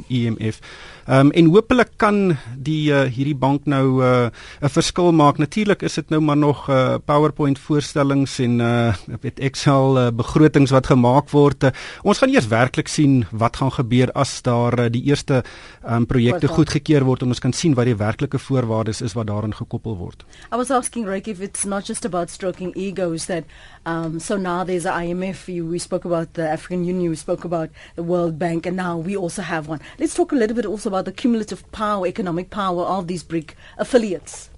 IMF. 0.08 0.60
Ehm 0.60 0.99
um, 1.10 1.30
en 1.30 1.50
hopelik 1.50 1.96
kan 2.00 2.36
die 2.56 2.90
uh, 2.92 3.02
hierdie 3.10 3.36
bank 3.36 3.66
nou 3.66 4.02
eh, 4.02 4.30
'n 4.30 4.64
uh, 4.64 4.68
verskil 4.70 5.12
maak. 5.12 5.38
Natuurlik 5.38 5.82
is 5.82 5.94
dit 5.94 6.10
nou 6.10 6.20
maar 6.20 6.36
nog 6.36 6.68
uh, 6.68 6.94
PowerPoint 7.04 7.58
voorstellings 7.58 8.38
en 8.38 8.60
uh 8.60 8.94
weet 9.20 9.40
Excel 9.40 9.98
uh, 9.98 10.10
begrotings 10.10 10.70
wat 10.70 10.86
gemaak 10.86 11.30
word. 11.30 11.64
Uh, 11.64 11.70
ons 12.02 12.18
gaan 12.18 12.30
eers 12.30 12.48
werklik 12.48 12.88
sien 12.88 13.26
wat 13.30 13.56
gaan 13.56 13.72
gebeur 13.72 14.12
as 14.12 14.42
daar 14.42 14.78
uh, 14.78 14.90
die 14.90 15.02
eerste 15.02 15.42
um, 15.84 16.06
projekte 16.06 16.48
goedgekeur 16.48 17.04
word 17.04 17.22
en 17.22 17.28
ons 17.28 17.40
kan 17.40 17.52
sien 17.52 17.74
wat 17.74 17.84
die 17.84 17.96
werklike 17.96 18.38
voorwaardes 18.38 19.02
is 19.02 19.12
wat 19.12 19.26
daarin 19.26 19.54
gekoppel 19.54 19.96
word. 19.96 20.24
I 20.52 20.56
was 20.56 20.70
asking 20.70 21.06
Rick 21.06 21.26
if 21.26 21.40
it's 21.40 21.64
not 21.64 21.86
just 21.86 22.04
about 22.04 22.30
stroking 22.30 22.72
egos 22.76 23.26
that 23.26 23.44
um 23.86 24.20
so 24.20 24.36
now 24.36 24.64
there's 24.64 24.82
the 24.82 24.90
IMF 24.90 25.48
you, 25.48 25.66
we 25.66 25.78
spoke 25.78 26.04
about 26.04 26.34
the 26.34 26.48
African 26.48 26.84
Union 26.84 27.10
we 27.10 27.16
spoke 27.16 27.44
about 27.44 27.70
the 27.96 28.02
World 28.02 28.38
Bank 28.38 28.66
and 28.66 28.76
now 28.76 28.96
we 28.98 29.16
also 29.16 29.42
have 29.42 29.68
one. 29.68 29.80
Let's 29.98 30.14
talk 30.14 30.32
a 30.32 30.36
little 30.36 30.56
bit 30.56 30.66
also 30.66 30.88
about 30.90 31.04
the 31.04 31.12
cumulative 31.12 31.70
power 31.72 32.06
economic 32.06 32.50
power 32.50 32.82
of 32.82 33.06
these 33.06 33.22
BRIC 33.22 33.56
affiliates. 33.78 34.50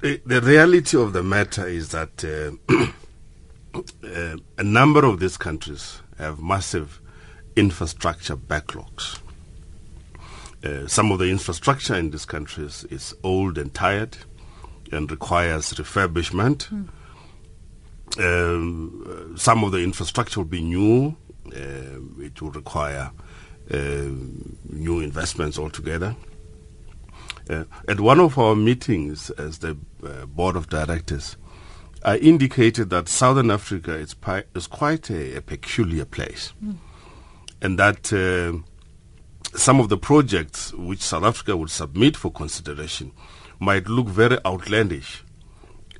The, 0.00 0.20
the 0.26 0.42
reality 0.42 0.98
of 0.98 1.14
the 1.14 1.22
matter 1.22 1.66
is 1.66 1.90
that 1.90 2.24
uh, 2.24 2.52
uh, 4.04 4.36
a 4.58 4.62
number 4.62 5.04
of 5.04 5.18
these 5.18 5.36
countries 5.36 6.02
have 6.18 6.40
massive 6.40 7.00
infrastructure 7.56 8.36
backlogs. 8.36 9.18
Uh, 10.64 10.86
some 10.86 11.12
of 11.12 11.18
the 11.18 11.30
infrastructure 11.30 11.94
in 11.94 12.10
these 12.10 12.24
countries 12.24 12.84
is 12.90 13.14
old 13.22 13.58
and 13.58 13.74
tired 13.74 14.16
and 14.92 15.10
requires 15.10 15.72
refurbishment. 15.74 16.68
Mm. 16.68 16.88
Um, 18.18 19.34
some 19.36 19.64
of 19.64 19.72
the 19.72 19.78
infrastructure 19.78 20.40
will 20.40 20.46
be 20.46 20.62
new. 20.62 21.16
Uh, 21.46 22.22
it 22.22 22.40
will 22.40 22.50
require 22.50 23.10
uh, 23.70 23.76
new 24.70 25.00
investments 25.00 25.58
altogether. 25.58 26.16
Uh, 27.48 27.64
at 27.88 28.00
one 28.00 28.20
of 28.20 28.38
our 28.38 28.56
meetings 28.56 29.30
as 29.30 29.58
the 29.58 29.76
uh, 30.02 30.24
board 30.26 30.56
of 30.56 30.68
directors, 30.68 31.36
I 32.04 32.16
indicated 32.18 32.90
that 32.90 33.08
Southern 33.08 33.50
Africa 33.50 33.94
is, 33.94 34.14
pi- 34.14 34.44
is 34.54 34.66
quite 34.66 35.10
a, 35.10 35.36
a, 35.36 35.40
peculiar 35.42 36.04
place, 36.04 36.52
mm. 36.62 36.76
and 37.60 37.78
that 37.78 38.12
uh, 38.12 38.58
some 39.56 39.80
of 39.80 39.88
the 39.88 39.96
projects 39.96 40.72
which 40.74 41.00
South 41.00 41.24
Africa 41.24 41.56
would 41.56 41.70
submit 41.70 42.16
for 42.16 42.30
consideration 42.30 43.12
might 43.58 43.88
look 43.88 44.06
very 44.08 44.38
outlandish. 44.44 45.24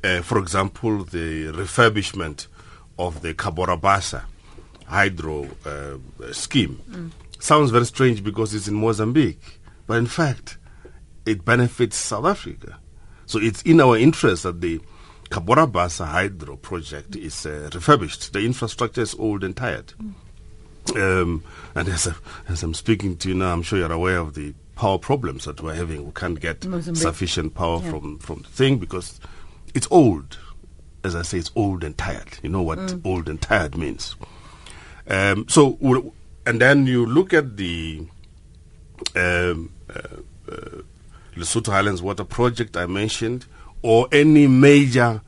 Uh, 0.05 0.21
for 0.21 0.39
example, 0.39 1.03
the 1.05 1.47
refurbishment 1.53 2.47
of 2.99 3.23
the 3.23 3.33
Cahora 3.33 3.81
Bassa 3.81 4.25
hydro 4.87 5.49
uh, 5.65 5.97
scheme 6.31 6.79
mm. 6.91 7.11
sounds 7.43 7.71
very 7.71 7.87
strange 7.87 8.23
because 8.23 8.53
it's 8.55 8.69
in 8.69 8.75
Mozambique, 8.75 9.61
but 9.87 9.97
in 9.97 10.07
fact, 10.07 10.59
it 11.25 11.43
benefits 11.43 11.97
South 11.97 12.27
Africa. 12.27 12.79
So 13.25 13.39
it's 13.41 13.63
in 13.63 13.81
our 13.81 13.97
interest 13.97 14.43
that 14.43 14.61
the 14.61 14.79
Cahora 15.31 15.67
Bassa 15.67 16.05
hydro 16.05 16.57
project 16.57 17.17
is 17.17 17.47
uh, 17.47 17.71
refurbished. 17.73 18.31
The 18.35 18.45
infrastructure 18.45 19.01
is 19.01 19.15
old 19.15 19.43
and 19.43 19.57
tired. 19.57 19.95
Mm. 19.99 20.15
Um, 20.97 21.43
and 21.75 21.89
as, 21.89 22.07
a, 22.07 22.15
as, 22.47 22.63
I'm 22.63 22.75
speaking 22.75 23.17
to 23.17 23.31
you 23.31 23.35
now, 23.37 23.55
I'm 23.55 23.63
sure 23.63 23.79
you're 23.79 23.91
aware 23.91 24.19
of 24.19 24.35
the 24.35 24.53
power 24.77 24.99
problems 24.99 25.47
that 25.47 25.63
we're 25.63 25.75
having. 25.75 26.05
We 26.05 26.13
can't 26.13 26.39
get 26.39 26.67
Mozambique. 26.67 27.01
sufficient 27.01 27.55
power 27.55 27.81
yeah. 27.83 27.91
from, 27.91 28.19
from 28.19 28.43
the 28.43 28.49
thing 28.49 28.77
because 28.77 29.19
it's 29.75 29.89
old. 29.91 30.39
As 31.03 31.15
I 31.15 31.23
say, 31.23 31.39
it's 31.39 31.51
old 31.55 31.85
and 31.85 31.97
tired. 31.99 32.39
You 32.43 32.49
know 32.49 32.63
what 32.63 32.79
mm. 32.79 33.05
old 33.05 33.29
and 33.29 33.41
tired 33.41 33.77
means. 33.77 34.17
Um, 35.07 35.47
so, 35.49 35.79
and 36.47 36.61
then 36.61 36.87
you 36.87 37.05
look 37.05 37.35
at 37.35 37.57
the 37.57 38.07
um, 39.15 39.71
uh, 39.91 40.17
uh, 40.51 40.83
Lesotho 41.37 41.67
Highlands 41.67 42.01
Water 42.01 42.25
Project 42.25 42.77
I 42.77 42.87
mentioned, 42.87 43.47
or 43.83 44.09
any 44.13 44.47
major 44.47 45.21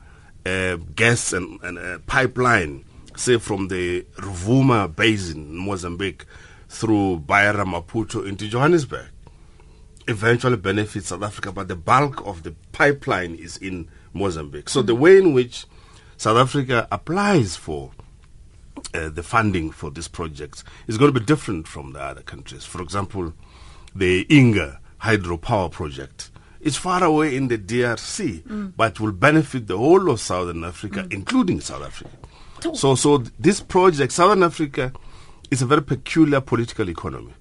uh, 0.45 0.77
gas 0.95 1.33
and, 1.33 1.59
and 1.61 1.77
uh, 1.77 1.99
pipeline, 2.07 2.85
say 3.15 3.37
from 3.37 3.67
the 3.67 4.03
Rovuma 4.17 4.93
Basin 4.95 5.49
in 5.49 5.57
Mozambique 5.57 6.25
through 6.69 7.19
Beira 7.19 7.65
Maputo 7.65 8.27
into 8.27 8.47
Johannesburg, 8.47 9.07
eventually 10.07 10.57
benefits 10.57 11.07
South 11.07 11.23
Africa, 11.23 11.51
but 11.51 11.67
the 11.67 11.75
bulk 11.75 12.25
of 12.25 12.43
the 12.43 12.51
pipeline 12.71 13.35
is 13.35 13.57
in 13.57 13.89
Mozambique. 14.17 14.69
So 14.69 14.79
mm-hmm. 14.79 14.87
the 14.87 14.95
way 14.95 15.17
in 15.17 15.33
which 15.33 15.65
South 16.17 16.37
Africa 16.37 16.87
applies 16.91 17.55
for 17.55 17.91
uh, 18.93 19.09
the 19.09 19.23
funding 19.23 19.71
for 19.71 19.91
these 19.91 20.07
projects 20.07 20.63
is 20.87 20.97
going 20.97 21.13
to 21.13 21.19
be 21.19 21.25
different 21.25 21.67
from 21.67 21.93
the 21.93 22.01
other 22.01 22.21
countries. 22.21 22.63
For 22.63 22.81
example, 22.81 23.33
the 23.95 24.25
Inga 24.29 24.79
hydropower 25.01 25.71
project 25.71 26.31
is 26.61 26.75
far 26.75 27.03
away 27.03 27.35
in 27.35 27.47
the 27.47 27.57
DRC, 27.57 28.43
mm. 28.43 28.73
but 28.75 28.99
will 28.99 29.11
benefit 29.11 29.67
the 29.67 29.77
whole 29.77 30.09
of 30.09 30.19
Southern 30.19 30.63
Africa, 30.63 31.03
mm. 31.03 31.13
including 31.13 31.61
South 31.61 31.83
Africa. 31.83 32.11
So, 32.73 32.95
so 32.95 33.19
this 33.39 33.61
project, 33.61 34.11
Southern 34.11 34.43
Africa, 34.43 34.91
is 35.51 35.61
a 35.61 35.65
very 35.65 35.83
peculiar 35.83 36.41
political 36.41 36.89
economy, 36.89 37.33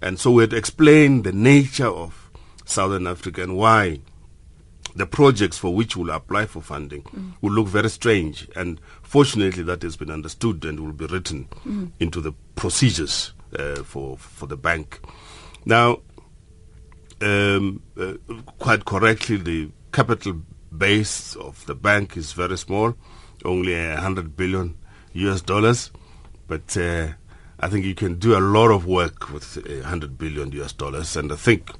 and 0.00 0.18
so 0.18 0.30
we 0.30 0.42
had 0.42 0.50
to 0.50 0.56
explain 0.56 1.22
the 1.22 1.32
nature 1.32 1.86
of 1.86 2.30
Southern 2.64 3.06
Africa 3.06 3.42
and 3.42 3.56
why 3.56 4.00
the 4.94 5.06
projects 5.06 5.58
for 5.58 5.74
which 5.74 5.96
we'll 5.96 6.10
apply 6.10 6.46
for 6.46 6.62
funding 6.62 7.02
mm. 7.02 7.32
will 7.40 7.52
look 7.52 7.66
very 7.66 7.90
strange. 7.90 8.48
And 8.54 8.80
fortunately, 9.02 9.62
that 9.64 9.82
has 9.82 9.96
been 9.96 10.10
understood 10.10 10.64
and 10.64 10.80
will 10.80 10.92
be 10.92 11.06
written 11.06 11.48
mm. 11.64 11.90
into 11.98 12.20
the 12.20 12.32
procedures 12.54 13.32
uh, 13.58 13.76
for 13.76 14.16
for 14.16 14.46
the 14.46 14.56
bank. 14.56 15.00
Now, 15.64 16.00
um, 17.20 17.82
uh, 17.98 18.14
quite 18.58 18.84
correctly, 18.84 19.36
the 19.36 19.70
capital 19.92 20.42
base 20.76 21.36
of 21.36 21.64
the 21.66 21.74
bank 21.74 22.16
is 22.16 22.32
very 22.32 22.58
small, 22.58 22.94
only 23.44 23.74
a 23.74 23.96
hundred 23.96 24.36
billion 24.36 24.76
US 25.14 25.40
dollars, 25.40 25.90
but. 26.46 26.76
Uh, 26.76 27.08
I 27.60 27.68
think 27.68 27.84
you 27.84 27.94
can 27.94 28.18
do 28.18 28.36
a 28.36 28.40
lot 28.40 28.70
of 28.72 28.84
work 28.84 29.32
with 29.32 29.64
a 29.64 29.82
hundred 29.86 30.18
billion 30.18 30.50
US 30.52 30.72
dollars, 30.72 31.16
and 31.16 31.32
I 31.32 31.36
think 31.36 31.70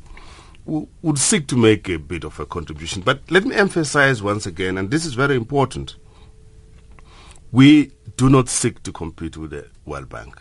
would 0.67 1.19
seek 1.19 1.47
to 1.49 1.57
make 1.57 1.89
a 1.89 1.99
bit 1.99 2.25
of 2.25 2.41
a 2.41 2.47
contribution. 2.47 3.03
But 3.03 3.21
let 3.31 3.45
me 3.45 3.55
emphasize 3.55 4.23
once 4.23 4.47
again, 4.47 4.79
and 4.79 4.91
this 4.91 5.05
is 5.05 5.15
very 5.15 5.37
important, 5.37 5.97
we 7.53 7.93
do 8.17 8.29
not 8.31 8.49
seek 8.49 8.83
to 8.85 8.93
compete 8.93 9.37
with 9.37 9.51
the 9.51 9.67
World 9.85 10.09
Bank 10.09 10.41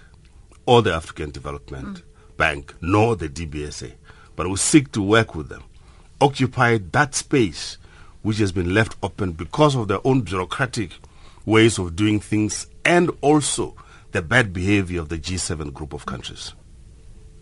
or 0.66 0.82
the 0.82 0.94
African 0.94 1.32
Development 1.32 1.98
mm. 1.98 2.02
Bank, 2.38 2.74
nor 2.82 3.16
the 3.16 3.30
DBSA, 3.30 3.94
but 4.36 4.50
we 4.50 4.56
seek 4.56 4.92
to 4.94 5.02
work 5.02 5.36
with 5.36 5.50
them, 5.50 5.64
occupy 6.22 6.80
that 6.92 7.14
space 7.14 7.78
which 8.22 8.38
has 8.38 8.52
been 8.52 8.74
left 8.74 8.96
open 9.04 9.34
because 9.34 9.76
of 9.76 9.90
their 9.90 10.00
own 10.06 10.22
bureaucratic 10.22 10.92
ways 11.46 11.78
of 11.78 11.96
doing 11.96 12.20
things 12.20 12.68
and 12.86 13.12
also 13.22 13.76
the 14.14 14.22
bad 14.22 14.54
behavior 14.54 15.02
of 15.02 15.10
the 15.10 15.18
G7 15.18 15.74
group 15.74 15.94
of 15.94 16.06
countries. 16.06 16.54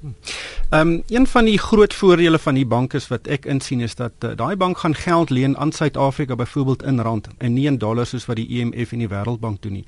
Ehm 0.01 0.88
um, 0.88 1.03
een 1.08 1.27
van 1.27 1.46
die 1.46 1.58
groot 1.60 1.93
voordele 1.93 2.39
van 2.39 2.53
die 2.53 2.65
bank 2.65 2.93
is 2.93 3.08
wat 3.08 3.27
ek 3.27 3.46
insien 3.46 3.81
is 3.81 3.96
dat 3.96 4.12
uh, 4.25 4.31
daai 4.36 4.55
bank 4.55 4.77
gaan 4.77 4.96
geld 4.96 5.29
leen 5.29 5.58
aan 5.58 5.72
Suid-Afrika 5.72 6.36
byvoorbeeld 6.36 6.84
in 6.84 7.00
rand 7.00 7.27
en 7.38 7.53
nie 7.53 7.65
in 7.65 7.77
dollars 7.77 8.10
soos 8.10 8.25
wat 8.25 8.36
die 8.36 8.48
IMF 8.48 8.91
e 8.91 8.96
en 8.96 9.00
die 9.00 9.10
Wêreldbank 9.10 9.62
doen 9.62 9.74
nie. 9.74 9.86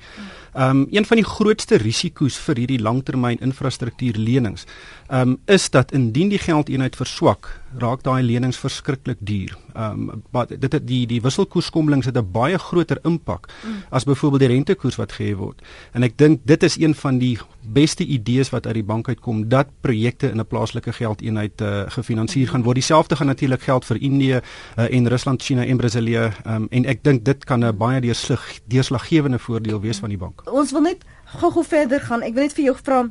Ehm 0.52 0.70
um, 0.70 0.86
een 0.90 1.04
van 1.04 1.16
die 1.16 1.26
grootste 1.26 1.76
risiko's 1.76 2.36
vir 2.36 2.56
hierdie 2.56 2.80
langtermyn 2.80 3.40
infrastruktuurlenings 3.40 4.64
ehm 4.64 5.03
um, 5.08 5.36
is 5.44 5.70
dat 5.70 5.92
indien 5.92 6.28
die 6.28 6.38
geldeenheid 6.38 6.96
verswak, 6.96 7.48
raak 7.78 8.02
daai 8.06 8.22
lenings 8.22 8.58
verskriklik 8.58 9.18
duur. 9.20 9.56
Ehm 9.74 10.08
um, 10.08 10.22
maar 10.30 10.46
dit 10.46 10.72
het 10.72 10.86
die 10.86 11.06
die 11.06 11.20
wisselkoerskommelings 11.20 12.06
het 12.06 12.16
'n 12.16 12.30
baie 12.32 12.58
groter 12.58 12.98
impak 13.02 13.48
mm. 13.48 13.82
as 13.90 14.04
byvoorbeeld 14.04 14.40
die 14.40 14.48
rentekoers 14.48 14.96
wat 14.96 15.12
gehef 15.12 15.36
word. 15.36 15.62
En 15.92 16.02
ek 16.02 16.18
dink 16.18 16.40
dit 16.44 16.62
is 16.62 16.78
een 16.78 16.94
van 16.94 17.18
die 17.18 17.38
beste 17.60 18.04
idees 18.04 18.50
wat 18.50 18.66
uit 18.66 18.74
die 18.74 18.84
bank 18.84 19.08
uitkom 19.08 19.48
dat 19.48 19.66
projekte 19.80 20.30
in 20.30 20.38
'n 20.40 20.46
plaaslike 20.46 20.92
geldeenheid 20.92 21.60
uh, 21.60 21.82
gefinansier 21.88 22.48
gaan 22.48 22.62
word. 22.62 22.74
Dieselfde 22.74 23.16
gaan 23.16 23.26
natuurlik 23.26 23.62
geld 23.62 23.84
vir 23.84 24.02
Indië 24.02 24.40
uh, 24.78 24.94
en 24.94 25.08
Rusland, 25.08 25.42
China 25.42 25.64
en 25.64 25.76
Brasilië. 25.76 26.32
Um, 26.46 26.66
en 26.70 26.84
ek 26.84 27.04
dink 27.04 27.24
dit 27.24 27.44
kan 27.44 27.64
'n 27.64 27.76
baie 27.76 28.00
deurslag 28.00 28.58
deurslaggewende 28.64 29.38
voordeel 29.38 29.80
wees 29.80 29.98
van 29.98 30.08
die 30.08 30.18
bank. 30.18 30.42
Ons 30.52 30.70
wil 30.72 30.80
net 30.80 31.04
gou-gou 31.24 31.64
verder 31.64 32.00
gaan. 32.00 32.22
Ek 32.22 32.34
wil 32.34 32.42
net 32.42 32.52
vir 32.52 32.64
jou 32.64 32.76
vra 32.82 33.08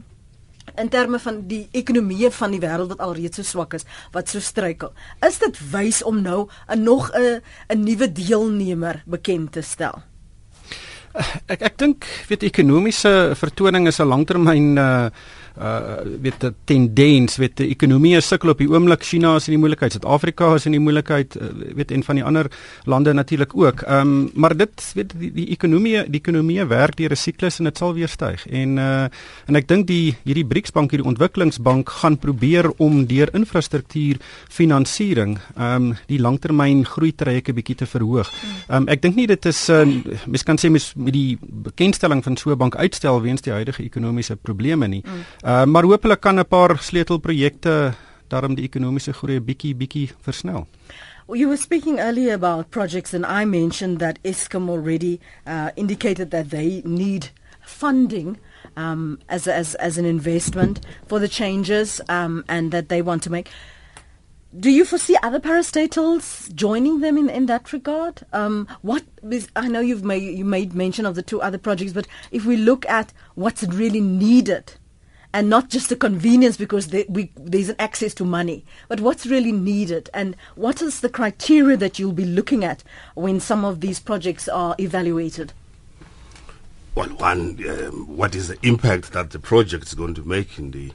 in 0.78 0.90
terme 0.90 1.20
van 1.20 1.42
die 1.48 1.68
ekonomie 1.72 2.30
van 2.32 2.52
die 2.52 2.62
wêreld 2.62 2.94
wat 2.94 3.04
alreeds 3.04 3.38
so 3.38 3.44
swak 3.44 3.74
is, 3.74 3.86
wat 4.12 4.30
so 4.30 4.40
struikel. 4.40 4.94
Is 5.26 5.40
dit 5.40 5.60
wys 5.72 6.04
om 6.04 6.22
nou 6.22 6.48
'n 6.68 6.84
nog 6.84 7.12
'n 7.14 7.42
'n 7.70 7.84
nuwe 7.84 8.12
deelnemer 8.12 9.04
bekend 9.06 9.52
te 9.52 9.62
stel? 9.62 10.04
Ek 11.48 11.62
ek 11.62 11.78
dink 11.78 12.06
weet 12.28 12.44
ekonomiese 12.44 13.34
vertoning 13.36 13.88
is 13.88 14.00
'n 14.00 14.08
langtermyn 14.08 14.78
uh 14.78 15.10
uh 15.58 16.02
weet 16.22 16.44
'n 16.44 16.56
tendens 16.66 17.38
weet 17.38 17.58
die 17.58 17.70
ekonomie 17.70 18.22
sukkel 18.22 18.50
op 18.50 18.58
die 18.58 18.70
oomblik 18.70 19.04
China 19.04 19.36
is 19.36 19.48
in 19.48 19.54
die 19.54 19.60
moeilikheid 19.62 19.92
Suid-Afrika 19.92 20.56
is 20.56 20.66
in 20.66 20.72
die 20.72 20.80
moeilikheid 20.80 21.36
uh, 21.36 21.48
weet 21.76 21.92
en 21.92 22.04
van 22.04 22.16
die 22.16 22.24
ander 22.24 22.50
lande 22.86 23.14
natuurlik 23.14 23.56
ook. 23.56 23.82
Ehm 23.82 24.00
um, 24.00 24.30
maar 24.34 24.58
dit 24.58 24.92
weet 24.96 25.14
die, 25.20 25.32
die 25.32 25.48
ekonomie 25.50 26.10
die 26.10 26.20
ekonomie 26.20 26.66
werk 26.66 26.98
deur 26.98 27.12
'n 27.12 27.16
siklus 27.16 27.60
en 27.60 27.66
dit 27.66 27.78
sal 27.78 27.94
weer 27.94 28.08
styg. 28.08 28.48
En 28.48 28.78
uh 28.78 29.04
en 29.46 29.56
ek 29.56 29.68
dink 29.68 29.88
die 29.88 30.16
hierdie 30.24 30.46
BRICS 30.46 30.72
bank 30.72 30.92
hierdie 30.92 31.08
ontwikkelingsbank 31.08 31.90
gaan 31.90 32.18
probeer 32.18 32.72
om 32.78 33.06
deur 33.06 33.30
infrastruktuur 33.34 34.18
finansiering 34.50 35.38
ehm 35.58 35.76
um, 35.76 35.96
die 36.08 36.20
langtermyn 36.20 36.86
groei 36.86 37.14
trajecte 37.16 37.54
bietjie 37.54 37.76
te 37.76 37.86
verhoog. 37.86 38.32
Ehm 38.70 38.82
um, 38.82 38.88
ek 38.88 39.02
dink 39.02 39.16
nie 39.16 39.28
dit 39.28 39.46
is 39.46 39.70
uh, 39.70 39.86
mens 40.26 40.44
kan 40.44 40.58
sê 40.58 40.70
mens 40.70 40.94
met 40.96 41.14
die 41.14 41.38
bekendstelling 41.40 42.24
van 42.24 42.38
so 42.38 42.52
'n 42.52 42.58
bank 42.58 42.76
uitstel 42.76 43.22
weens 43.22 43.42
die 43.42 43.54
huidige 43.54 43.84
ekonomiese 43.84 44.36
probleme 44.36 44.88
nie. 44.88 45.04
Uh, 45.44 45.66
maar 45.66 45.84
hopelik 45.84 46.20
kan 46.20 46.40
'n 46.40 46.48
paar 46.48 46.78
sleutelprojekte 46.80 47.94
daarom 48.28 48.56
die 48.56 48.64
ekonomiese 48.64 49.14
groei 49.14 49.42
bietjie 49.42 49.76
bietjie 49.76 50.12
versnel. 50.22 50.68
You 51.28 51.48
were 51.48 51.58
speaking 51.58 52.00
earlier 52.00 52.34
about 52.34 52.70
projects 52.70 53.14
and 53.14 53.26
I 53.26 53.46
mentioned 53.46 54.00
that 54.00 54.20
Eskom 54.24 54.70
already 54.70 55.20
uh, 55.46 55.68
indicated 55.76 56.30
that 56.32 56.50
they 56.50 56.82
need 56.86 57.32
funding 57.62 58.38
um, 58.78 59.20
as, 59.28 59.48
as, 59.48 59.76
as 59.76 59.98
an 59.98 60.06
investment 60.06 60.80
for 61.08 61.20
the 61.20 61.28
changes 61.28 62.02
um, 62.08 62.44
and 62.48 62.72
that 62.72 62.88
they 62.88 63.02
want 63.02 63.24
to 63.24 63.30
make. 63.30 63.50
Do 64.60 64.70
you 64.70 64.86
foresee 64.86 65.18
other 65.24 65.40
parastatals 65.40 66.54
joining 66.54 67.02
them 67.02 67.18
in, 67.18 67.30
in 67.30 67.48
that 67.48 67.74
regard? 67.74 68.22
Um, 68.32 68.68
what 68.82 69.04
is, 69.30 69.50
I 69.56 69.68
know 69.68 69.82
you've 69.82 70.06
made 70.06 70.38
you 70.38 70.46
made 70.46 70.74
mention 70.74 71.06
of 71.06 71.16
the 71.16 71.24
two 71.24 71.42
other 71.42 71.58
projects, 71.58 71.92
but 71.92 72.08
if 72.32 72.46
we 72.46 72.56
look 72.56 72.86
at 72.86 73.12
what's 73.36 73.64
really 73.64 74.02
needed, 74.02 74.76
and 75.34 75.50
not 75.50 75.70
just 75.70 75.90
the 75.90 75.96
convenience 75.96 76.58
because 76.58 76.88
they, 76.88 77.06
we, 77.10 77.32
there's 77.36 77.70
an 77.70 77.76
access 77.80 78.14
to 78.16 78.26
money, 78.26 78.64
but 78.88 79.00
what's 79.00 79.26
really 79.26 79.52
needed, 79.52 80.10
and 80.14 80.36
what 80.56 80.82
is 80.82 81.02
the 81.02 81.10
criteria 81.10 81.76
that 81.78 82.00
you'll 82.00 82.12
be 82.12 82.26
looking 82.26 82.64
at 82.64 82.84
when 83.16 83.40
some 83.40 83.66
of 83.66 83.82
these 83.82 84.00
projects 84.00 84.48
are 84.48 84.76
evaluated? 84.80 85.54
Well, 86.96 87.10
one, 87.10 87.60
um, 87.68 88.16
what 88.16 88.36
is 88.36 88.50
the 88.50 88.58
impact 88.62 89.14
that 89.14 89.32
the 89.32 89.40
project 89.40 89.88
is 89.88 89.96
going 89.96 90.14
to 90.14 90.24
make 90.24 90.60
in 90.60 90.72
the 90.72 90.92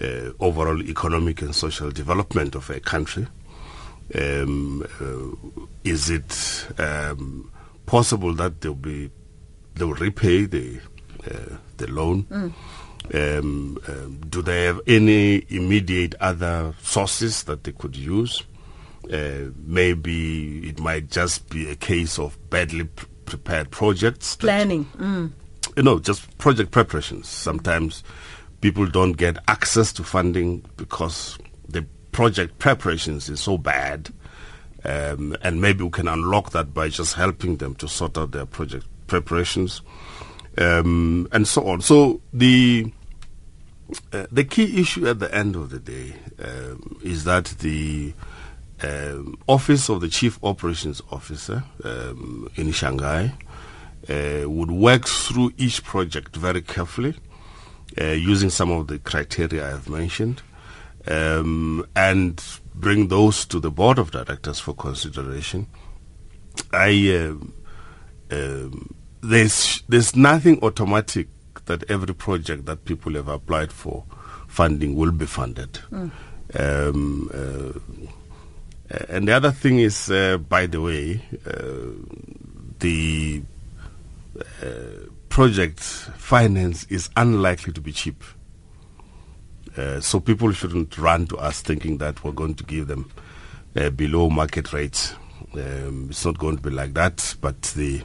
uh, 0.00 0.32
overall 0.40 0.82
economic 0.82 1.42
and 1.42 1.54
social 1.54 1.90
development 1.90 2.54
of 2.54 2.68
a 2.70 2.80
country. 2.80 3.26
Um, 4.14 4.86
uh, 5.00 5.66
is 5.84 6.10
it 6.10 6.66
um, 6.78 7.50
possible 7.86 8.32
that 8.34 8.60
they'll 8.60 8.74
be 8.74 9.10
they 9.74 9.84
will 9.84 9.94
repay 9.94 10.44
the 10.46 10.80
uh, 11.28 11.56
the 11.76 11.86
loan? 11.88 12.24
Mm. 12.24 12.52
Um, 13.14 13.78
um, 13.88 14.20
do 14.28 14.42
they 14.42 14.64
have 14.64 14.80
any 14.86 15.44
immediate 15.48 16.14
other 16.20 16.74
sources 16.82 17.44
that 17.44 17.64
they 17.64 17.72
could 17.72 17.96
use? 17.96 18.42
Uh, 19.12 19.50
maybe 19.64 20.68
it 20.68 20.80
might 20.80 21.10
just 21.10 21.48
be 21.48 21.70
a 21.70 21.76
case 21.76 22.18
of 22.18 22.36
badly 22.50 22.84
pr- 22.84 23.06
prepared 23.24 23.70
projects. 23.70 24.36
Planning. 24.36 24.84
Mm. 24.96 25.32
You 25.76 25.82
know, 25.82 25.98
just 25.98 26.36
project 26.38 26.72
preparations. 26.72 27.28
Sometimes 27.28 28.02
people 28.60 28.86
don't 28.86 29.12
get 29.12 29.38
access 29.46 29.92
to 29.94 30.02
funding 30.02 30.64
because 30.76 31.38
the 31.68 31.86
project 32.10 32.58
preparations 32.58 33.28
is 33.28 33.40
so 33.40 33.58
bad. 33.58 34.10
Um, 34.84 35.36
and 35.42 35.60
maybe 35.60 35.84
we 35.84 35.90
can 35.90 36.08
unlock 36.08 36.50
that 36.50 36.72
by 36.72 36.88
just 36.88 37.14
helping 37.14 37.56
them 37.56 37.74
to 37.76 37.88
sort 37.88 38.16
out 38.18 38.32
their 38.32 38.46
project 38.46 38.86
preparations 39.06 39.82
um, 40.58 41.28
and 41.32 41.46
so 41.46 41.66
on. 41.68 41.80
So 41.80 42.20
the 42.32 42.92
uh, 44.12 44.26
the 44.30 44.44
key 44.44 44.80
issue 44.80 45.06
at 45.06 45.18
the 45.20 45.32
end 45.34 45.56
of 45.56 45.70
the 45.70 45.78
day 45.78 46.14
um, 46.42 46.98
is 47.02 47.24
that 47.24 47.46
the 47.60 48.12
um, 48.82 49.38
office 49.46 49.88
of 49.88 50.00
the 50.00 50.08
chief 50.08 50.38
operations 50.42 51.00
officer 51.10 51.64
um, 51.84 52.50
in 52.56 52.72
Shanghai 52.72 53.32
uh, 54.08 54.48
would 54.48 54.70
work 54.70 55.06
through 55.06 55.52
each 55.56 55.82
project 55.84 56.36
very 56.36 56.62
carefully 56.62 57.14
uh, 58.00 58.06
using 58.06 58.50
some 58.50 58.70
of 58.70 58.86
the 58.88 58.98
criteria 58.98 59.66
I 59.66 59.70
have 59.70 59.88
mentioned. 59.88 60.42
um, 61.08 61.86
and 61.94 62.42
bring 62.74 63.08
those 63.08 63.44
to 63.46 63.60
the 63.60 63.70
board 63.70 63.98
of 63.98 64.10
directors 64.10 64.58
for 64.58 64.74
consideration. 64.74 65.66
I 66.72 67.10
uh, 67.10 68.34
um, 68.34 68.94
there's 69.22 69.82
there's 69.88 70.16
nothing 70.16 70.62
automatic 70.62 71.28
that 71.64 71.90
every 71.90 72.14
project 72.14 72.66
that 72.66 72.84
people 72.84 73.14
have 73.14 73.28
applied 73.28 73.72
for 73.72 74.04
funding 74.46 74.94
will 74.94 75.12
be 75.12 75.26
funded. 75.26 75.80
Mm. 75.90 76.10
Um, 76.54 77.30
uh, 77.34 77.78
and 79.08 79.26
the 79.26 79.32
other 79.32 79.50
thing 79.50 79.80
is, 79.80 80.10
uh, 80.10 80.38
by 80.38 80.66
the 80.66 80.80
way, 80.80 81.20
uh, 81.46 81.90
the 82.78 83.42
uh, 84.62 85.08
project 85.28 85.80
finance 85.80 86.86
is 86.88 87.10
unlikely 87.16 87.72
to 87.72 87.80
be 87.80 87.92
cheap. 87.92 88.22
Uh, 89.76 90.00
so 90.00 90.20
people 90.20 90.52
shouldn't 90.52 90.96
run 90.96 91.26
to 91.26 91.36
us 91.36 91.60
thinking 91.60 91.98
that 91.98 92.22
we're 92.24 92.32
going 92.32 92.54
to 92.54 92.64
give 92.64 92.86
them 92.86 93.10
uh, 93.76 93.90
below 93.90 94.30
market 94.30 94.72
rates. 94.72 95.14
Um, 95.52 96.06
it's 96.10 96.24
not 96.24 96.38
going 96.38 96.56
to 96.56 96.62
be 96.62 96.70
like 96.70 96.94
that, 96.94 97.34
but 97.40 97.60
the, 97.62 98.02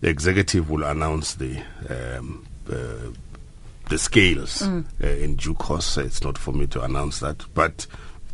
the 0.00 0.08
executive 0.08 0.70
will 0.70 0.82
announce 0.84 1.34
the 1.34 1.62
um, 1.88 2.45
the 2.66 3.98
scales 3.98 4.62
mm. 4.62 4.84
Uh, 5.02 5.06
in 5.06 5.36
due 5.36 5.54
course. 5.54 5.96
It's 5.96 6.22
not 6.22 6.38
for 6.38 6.52
me 6.52 6.66
to 6.68 6.82
announce 6.82 7.20
that, 7.20 7.44
but 7.54 7.86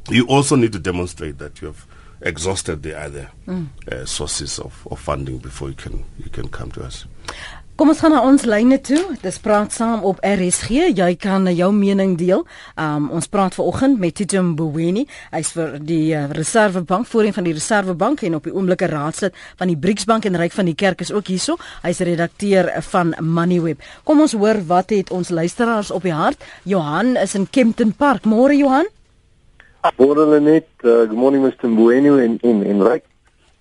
you 0.09 0.25
also 0.27 0.55
need 0.55 0.73
to 0.73 0.79
demonstrate 0.79 1.37
that 1.39 1.61
you 1.61 1.67
have 1.67 1.85
exhausted 2.21 2.83
the 2.83 2.97
other 2.99 3.29
mm. 3.47 3.67
uh, 3.91 4.05
sources 4.05 4.59
of, 4.59 4.87
of 4.89 4.99
funding 4.99 5.37
before 5.37 5.69
you 5.69 5.75
can 5.75 6.03
you 6.17 6.29
can 6.29 6.47
come 6.49 6.71
to 6.71 6.83
us. 6.83 7.05
Kom 7.73 7.89
ons 7.89 8.03
gaan 8.03 8.11
na 8.13 8.19
ons 8.21 8.43
lyne 8.45 8.77
toe. 8.85 8.99
Dis 9.23 9.39
praat 9.41 9.73
saam 9.73 10.03
op 10.05 10.19
RSG. 10.21 10.91
Jy 10.93 11.07
kan 11.17 11.47
jou 11.49 11.71
mening 11.73 12.11
deel. 12.19 12.43
Um 12.77 13.07
ons 13.17 13.25
praat 13.25 13.55
vanoggend 13.57 13.97
met 13.97 14.13
Tito 14.13 14.43
Mboweni. 14.45 15.07
Hy's 15.33 15.49
vir 15.57 15.79
die 15.81 16.13
uh, 16.13 16.27
Reservebank, 16.37 17.09
voorheen 17.09 17.33
van 17.33 17.47
die 17.47 17.55
Reservebank 17.57 18.21
en 18.27 18.37
op 18.37 18.45
die 18.45 18.53
oomblike 18.53 18.91
raadslid 18.91 19.33
van 19.57 19.71
die 19.73 19.77
BRICS 19.87 20.05
Bank 20.05 20.27
en 20.29 20.37
Ryk 20.37 20.53
van 20.53 20.69
die 20.69 20.75
Kerk 20.77 21.01
is 21.01 21.09
ook 21.09 21.31
hierso. 21.33 21.57
Hy's 21.81 22.03
redakteur 22.05 22.69
van 22.91 23.15
Moneyweb. 23.17 23.81
Kom 24.05 24.21
ons 24.21 24.37
hoor 24.37 24.61
wat 24.69 24.93
het 24.93 25.09
ons 25.09 25.33
luisteraars 25.33 25.89
op 25.89 26.05
die 26.05 26.13
hart. 26.13 26.45
Johan 26.69 27.15
is 27.17 27.33
in 27.33 27.49
Kempton 27.49 27.95
Park. 27.97 28.29
Môre 28.29 28.53
Johan. 28.53 28.85
Môre 29.97 30.29
net. 30.45 30.69
Uh, 30.85 31.07
good 31.09 31.17
morning 31.17 31.41
Mr. 31.41 31.73
Mboweni 31.73 32.13
in 32.21 32.37
in 32.45 32.61
in 32.61 32.85
Ryk. 32.85 33.09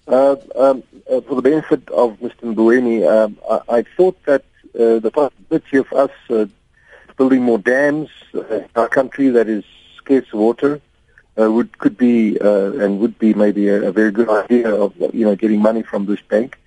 Uh, 0.05 0.37
um, 0.59 0.83
uh, 1.11 1.21
for 1.23 1.35
the 1.35 1.43
benefit 1.43 1.89
of 1.91 2.19
Mr. 2.21 2.55
Mboweni, 2.55 3.07
um, 3.09 3.39
I, 3.51 3.79
I, 3.79 3.83
thought 3.97 4.23
that 4.25 4.45
uh, 4.75 4.99
the 4.99 5.11
possibility 5.11 5.77
of 5.79 5.93
us 5.93 6.11
uh, 6.31 6.47
building 7.17 7.43
more 7.43 7.59
dams 7.59 8.09
in 8.33 8.69
our 8.77 8.89
country 8.89 9.29
that 9.29 9.49
is 9.49 9.65
scarce 9.97 10.27
of 10.33 10.39
water 10.39 10.81
uh, 11.41 11.51
would 11.51 11.79
could 11.79 11.97
be 11.97 12.39
uh, 12.41 12.73
and 12.73 13.01
would 13.01 13.19
be 13.19 13.35
maybe 13.35 13.69
a, 13.69 13.89
a, 13.89 13.93
very 13.93 14.11
good 14.11 14.29
idea 14.29 14.75
of 14.75 14.95
you 15.15 15.25
know 15.25 15.35
getting 15.35 15.61
money 15.61 15.83
from 15.83 16.07
this 16.07 16.21
bank. 16.21 16.59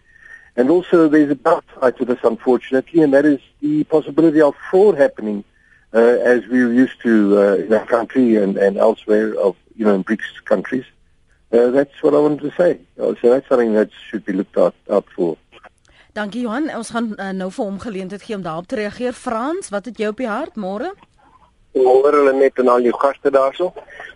And 0.55 0.69
also, 0.69 1.09
there's 1.09 1.29
a 1.31 1.35
downside 1.35 1.97
to 1.97 2.05
this, 2.05 2.19
unfortunately, 2.23 3.01
and 3.01 3.13
that 3.13 3.25
is 3.25 3.41
the 3.59 3.83
possibility 3.83 4.39
of 4.39 4.55
fraud 4.69 4.97
happening, 4.97 5.43
as 5.91 6.47
we're 6.47 6.71
used 6.71 7.01
to 7.01 7.37
in 7.65 7.73
our 7.73 7.85
country 7.85 8.37
and, 8.37 8.55
and 8.55 8.77
elsewhere 8.77 9.37
of 9.37 9.57
you 9.75 9.85
know 9.85 9.93
in 9.93 10.03
BRICS 10.03 10.45
countries. 10.45 10.85
Uh, 11.55 11.71
that's 11.71 12.03
what 12.03 12.13
I 12.13 12.19
wanted 12.19 12.41
to 12.41 12.51
say. 12.57 12.79
Uh, 12.99 13.13
so 13.21 13.29
that's 13.29 13.47
something 13.47 13.73
that 13.73 13.89
should 14.09 14.25
be 14.25 14.33
looked 14.33 14.57
out, 14.57 14.75
out 14.89 15.05
for. 15.15 15.37
Dankie 16.15 16.41
Johan. 16.41 16.69
Ons 16.75 16.89
gaan 16.95 17.13
uh, 17.15 17.31
nou 17.35 17.49
vir 17.51 17.65
hom 17.65 17.77
geleentheid 17.79 18.23
gee 18.23 18.35
om 18.35 18.43
daarop 18.43 18.67
te 18.71 18.79
reageer. 18.79 19.15
Frans, 19.15 19.71
wat 19.71 19.87
het 19.89 19.99
jy 19.99 20.11
op 20.11 20.19
die 20.19 20.29
hart 20.31 20.59
môre? 20.59 20.91
Môre 21.75 22.21
hulle 22.21 22.33
net 22.37 22.59
en 22.63 22.71
al 22.71 22.87
die 22.87 22.93
gaste 22.95 23.31
daarso. 23.35 23.71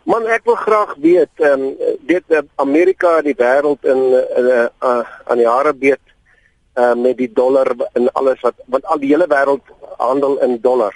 Man, 0.08 0.28
ek 0.32 0.48
wil 0.48 0.56
graag 0.60 0.94
weet, 1.04 1.32
ehm 1.44 1.66
um, 1.68 1.96
dit 2.08 2.36
uh, 2.36 2.44
Amerika 2.64 3.18
die 3.26 3.36
wêreld 3.40 3.84
in 3.84 4.00
uh, 4.16 4.68
uh, 4.68 5.02
aan 5.28 5.44
die 5.44 5.48
hare 5.48 5.76
beet 5.76 6.04
uh, 6.80 6.96
met 6.96 7.20
die 7.20 7.30
dollar 7.36 7.76
en 7.94 8.08
alles 8.22 8.40
wat 8.48 8.56
want 8.72 8.88
al 8.88 9.04
die 9.04 9.12
hele 9.12 9.28
wêreld 9.28 9.76
handel 10.00 10.40
in 10.48 10.58
dollar. 10.64 10.96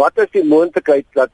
Wat 0.00 0.16
is 0.24 0.32
die 0.32 0.44
moontlikheid 0.48 1.06
dat 1.12 1.30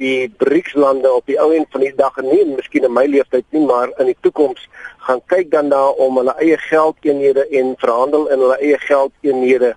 die 0.00 0.28
BRICS 0.40 0.74
lande 0.80 1.10
op 1.12 1.26
die 1.28 1.36
ou 1.40 1.50
end 1.54 1.68
van 1.74 1.84
die 1.84 1.92
dag 1.96 2.16
en 2.20 2.28
nie 2.28 2.44
miskien 2.48 2.86
in 2.88 2.94
my 2.96 3.04
lewenstyd 3.08 3.44
nie 3.56 3.64
maar 3.68 3.92
in 4.00 4.08
die 4.08 4.16
toekoms 4.24 4.62
gaan 5.06 5.20
kyk 5.32 5.50
dan 5.52 5.68
daar 5.72 6.00
om 6.04 6.16
hulle 6.20 6.34
eie 6.40 6.56
geldeenhede 6.68 7.44
en 7.60 7.74
verhandel 7.82 8.28
in 8.32 8.40
hulle 8.44 8.56
eie 8.60 8.78
geldeenhede 8.86 9.74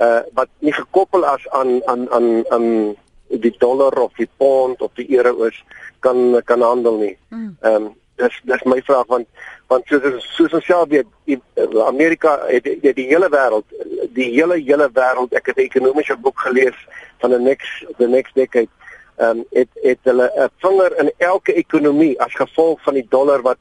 uh 0.00 0.20
wat 0.34 0.50
nie 0.66 0.74
gekoppel 0.74 1.26
as 1.34 1.46
aan 1.60 1.78
aan 1.92 2.08
aan 2.10 2.28
aan 2.50 2.66
die 3.30 3.54
dollar 3.62 3.94
of 4.02 4.12
die 4.18 4.28
pond 4.42 4.82
of 4.82 4.90
die 4.98 5.06
euro 5.16 5.46
is 5.46 5.64
kan 6.00 6.40
kan 6.44 6.62
handel 6.62 6.98
nie. 6.98 7.16
Hmm. 7.28 7.56
Ehm 7.60 7.74
um, 7.74 7.90
dis 8.20 8.40
dis 8.44 8.64
my 8.68 8.80
vraag 8.84 9.06
want 9.06 9.28
want 9.72 9.86
soos 9.86 10.26
soos 10.36 10.56
ons 10.58 10.66
self 10.66 10.88
weet 10.88 11.06
Amerika 11.86 12.38
het, 12.48 12.66
het 12.82 12.96
die 12.96 13.06
hele 13.12 13.30
wêreld 13.32 13.78
die 14.16 14.28
hele 14.34 14.58
hele 14.58 14.90
wêreld 14.98 15.32
ek 15.38 15.52
het 15.52 15.56
'n 15.56 15.68
ekonomiese 15.68 16.16
boek 16.16 16.38
gelees 16.46 16.78
van 17.20 17.30
the 17.30 17.38
next 17.38 17.86
the 17.98 18.08
next 18.08 18.34
decade 18.34 18.68
ehm 19.20 19.38
um, 19.38 19.44
het 19.52 19.68
het 19.82 19.98
hulle 20.08 20.26
'n 20.34 20.48
vinger 20.64 20.98
in 20.98 21.12
elke 21.18 21.52
ekonomie 21.52 22.20
as 22.20 22.34
gevolg 22.34 22.82
van 22.82 22.94
die 22.94 23.06
dollar 23.08 23.42
wat 23.42 23.58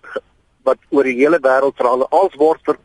wat 0.63 0.77
oor 0.89 1.03
die 1.03 1.19
hele 1.19 1.39
wêreld 1.41 1.75
verhandel. 1.75 2.07
Alles 2.09 2.35
word 2.35 2.59
ver, 2.63 2.77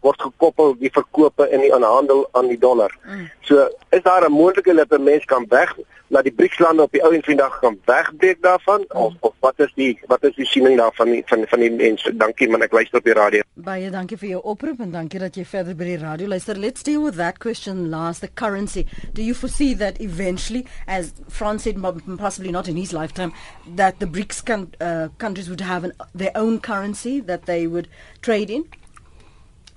word 0.00 0.22
gekoppel 0.22 0.74
die 0.78 0.90
verkope 0.92 1.48
en 1.48 1.60
die 1.60 1.74
aanhandel 1.74 2.28
aan 2.32 2.48
die 2.48 2.58
dollar. 2.58 2.94
Mm. 3.04 3.30
So 3.40 3.68
is 3.90 4.02
daar 4.02 4.24
'n 4.24 4.32
moontlikheid 4.32 4.76
dat 4.76 4.98
'n 4.98 5.02
mens 5.02 5.24
kan 5.24 5.44
weg 5.48 5.76
dat 6.12 6.26
die 6.28 6.32
BRICS 6.36 6.58
lande 6.60 6.84
op 6.84 6.92
die 6.92 7.00
ou 7.04 7.12
en 7.16 7.22
vandag 7.24 7.58
kan 7.62 7.78
wegbreek 7.88 8.42
daarvan 8.44 8.84
mm. 8.84 9.00
of 9.00 9.14
of 9.20 9.34
wat 9.40 9.60
is 9.64 9.72
die 9.74 9.92
wat 10.10 10.24
is 10.28 10.34
die 10.36 10.46
siening 10.46 10.76
daarvan 10.78 11.08
van 11.12 11.22
van 11.26 11.46
van 11.48 11.64
die 11.64 11.70
mense? 11.72 12.12
Dankie 12.16 12.48
man, 12.52 12.64
ek 12.66 12.76
luister 12.76 13.00
op 13.00 13.08
die 13.08 13.16
radio. 13.16 13.46
Baie 13.54 13.90
dankie 13.90 14.18
vir 14.20 14.34
jou 14.34 14.42
oproep 14.52 14.82
en 14.84 14.92
dankie 14.92 15.22
dat 15.22 15.36
jy 15.36 15.44
verder 15.48 15.76
by 15.78 15.88
die 15.88 15.98
radio 16.02 16.28
luister. 16.28 16.58
Let's 16.58 16.84
deal 16.84 17.02
with 17.04 17.16
that 17.16 17.40
question 17.40 17.88
last 17.90 18.20
the 18.20 18.28
currency. 18.28 18.84
Do 19.16 19.24
you 19.24 19.34
foresee 19.34 19.72
that 19.80 20.00
eventually 20.00 20.66
as 20.86 21.14
France 21.28 21.64
said 21.64 21.80
possibly 22.18 22.52
not 22.52 22.68
in 22.68 22.76
his 22.76 22.92
lifetime 22.92 23.32
that 23.76 23.98
the 24.00 24.06
BRICS 24.06 24.44
can, 24.44 24.68
uh, 24.80 25.08
countries 25.18 25.48
would 25.48 25.60
have 25.60 25.84
an, 25.84 25.92
their 26.14 26.32
own 26.34 26.60
currency 26.60 27.20
that 27.20 27.46
they 27.46 27.66
would 27.66 27.88
trade 28.20 28.50
in? 28.50 28.68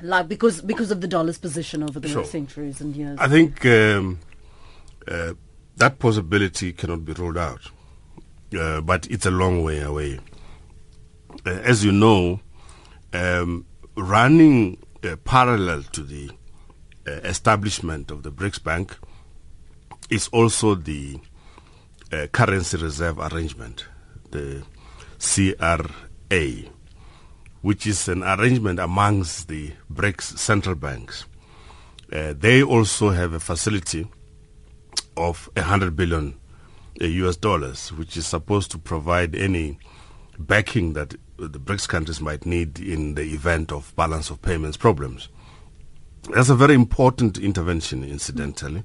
like 0.02 0.28
because 0.28 0.62
because 0.62 0.91
of 0.91 1.00
the 1.00 1.08
dollar's 1.08 1.38
position 1.38 1.82
over 1.82 2.02
the 2.02 2.10
sure. 2.10 2.26
centuries 2.26 2.82
and 2.82 2.98
years. 2.98 3.17
I 3.17 3.30
think 3.30 3.65
um, 3.65 4.19
uh, 5.08 5.34
that 5.78 6.00
possibility 6.00 6.74
cannot 6.74 7.06
be 7.06 7.14
ruled 7.14 7.38
out, 7.38 7.62
uh, 8.58 8.82
but 8.82 9.08
it's 9.08 9.26
a 9.26 9.32
long 9.32 9.64
way 9.64 9.82
away. 9.82 10.20
Uh, 11.46 11.50
as 11.50 11.84
you 11.84 11.92
know, 11.92 12.40
um, 13.14 13.66
running 13.96 14.78
uh, 15.04 15.16
parallel 15.18 15.84
to 15.84 16.02
the 16.02 16.32
uh, 17.08 17.12
establishment 17.12 18.12
of 18.12 18.24
the 18.24 18.32
BRICS 18.32 18.64
Bank 18.64 18.98
is 20.10 20.28
also 20.30 20.76
the 20.76 21.20
uh, 22.12 22.28
currency 22.32 22.78
reserve 22.78 23.20
arrangement, 23.20 23.86
the 24.32 24.64
CRA 25.20 26.72
which 27.66 27.88
is 27.88 28.08
an 28.08 28.22
arrangement 28.22 28.80
amongst 28.80 29.48
the 29.48 29.72
BRICS 29.92 30.38
central 30.38 30.76
banks. 30.76 31.26
Uh, 32.14 32.32
they 32.38 32.62
also 32.62 33.10
have 33.10 33.34
a 33.34 33.40
facility 33.40 34.08
of 35.17 35.49
100 35.56 35.95
billion 35.95 36.36
uh, 37.01 37.06
US 37.06 37.36
dollars, 37.36 37.91
which 37.93 38.17
is 38.17 38.25
supposed 38.25 38.71
to 38.71 38.78
provide 38.78 39.36
any 39.36 39.78
backing 40.38 40.93
that 40.93 41.15
the 41.38 41.60
BRICS 41.60 41.88
countries 41.88 42.21
might 42.21 42.45
need 42.45 42.80
in 42.80 43.15
the 43.15 43.34
event 43.34 43.71
of 43.71 43.95
balance 43.95 44.30
of 44.30 44.41
payments 44.41 44.78
problems. 44.78 45.30
That's 46.34 46.49
a 46.49 46.56
very 46.56 46.73
important 46.73 47.38
intervention, 47.38 48.04
incidentally, 48.04 48.84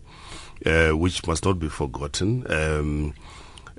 uh, 0.66 0.90
which 0.90 1.26
must 1.26 1.44
not 1.44 1.58
be 1.58 1.68
forgotten. 1.68 2.50
Um, 2.52 3.14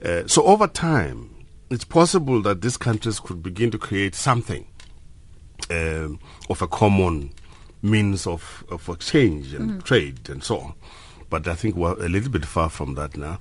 uh, 0.04 0.24
so 0.26 0.44
over 0.44 0.68
time, 0.68 1.30
it's 1.70 1.86
possible 1.86 2.42
that 2.42 2.62
these 2.62 2.78
countries 2.78 3.20
could 3.20 3.44
begin 3.44 3.70
to 3.72 3.78
create 3.78 4.16
something 4.16 4.66
um, 5.70 6.20
of 6.50 6.62
a 6.62 6.68
common 6.68 7.32
means 7.82 8.26
of, 8.28 8.64
of 8.70 8.88
exchange 8.90 9.54
and 9.54 9.72
mm. 9.72 9.84
trade 9.84 10.30
and 10.30 10.44
so 10.44 10.60
on. 10.60 10.74
But 11.32 11.48
I 11.48 11.56
think 11.56 11.76
we're 11.76 11.94
a 11.94 12.10
little 12.10 12.30
bit 12.30 12.46
far 12.46 12.70
from 12.70 12.94
that 12.96 13.18
now. 13.18 13.40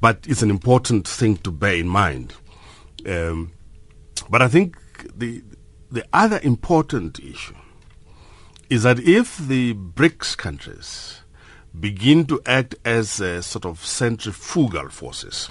But 0.00 0.26
it's 0.28 0.42
an 0.42 0.50
important 0.50 1.08
thing 1.08 1.38
to 1.38 1.50
bear 1.50 1.74
in 1.74 1.88
mind. 1.88 2.34
Um, 3.06 3.52
but 4.30 4.42
I 4.42 4.48
think 4.48 4.76
the 5.18 5.42
the 5.90 6.04
other 6.12 6.38
important 6.42 7.18
issue 7.18 7.54
is 8.70 8.84
that 8.84 8.98
if 9.00 9.36
the 9.36 9.74
BRICS 9.74 10.36
countries 10.36 11.20
begin 11.78 12.26
to 12.26 12.40
act 12.46 12.74
as 12.84 13.20
a 13.20 13.42
sort 13.42 13.66
of 13.66 13.84
centrifugal 13.84 14.88
forces 14.88 15.50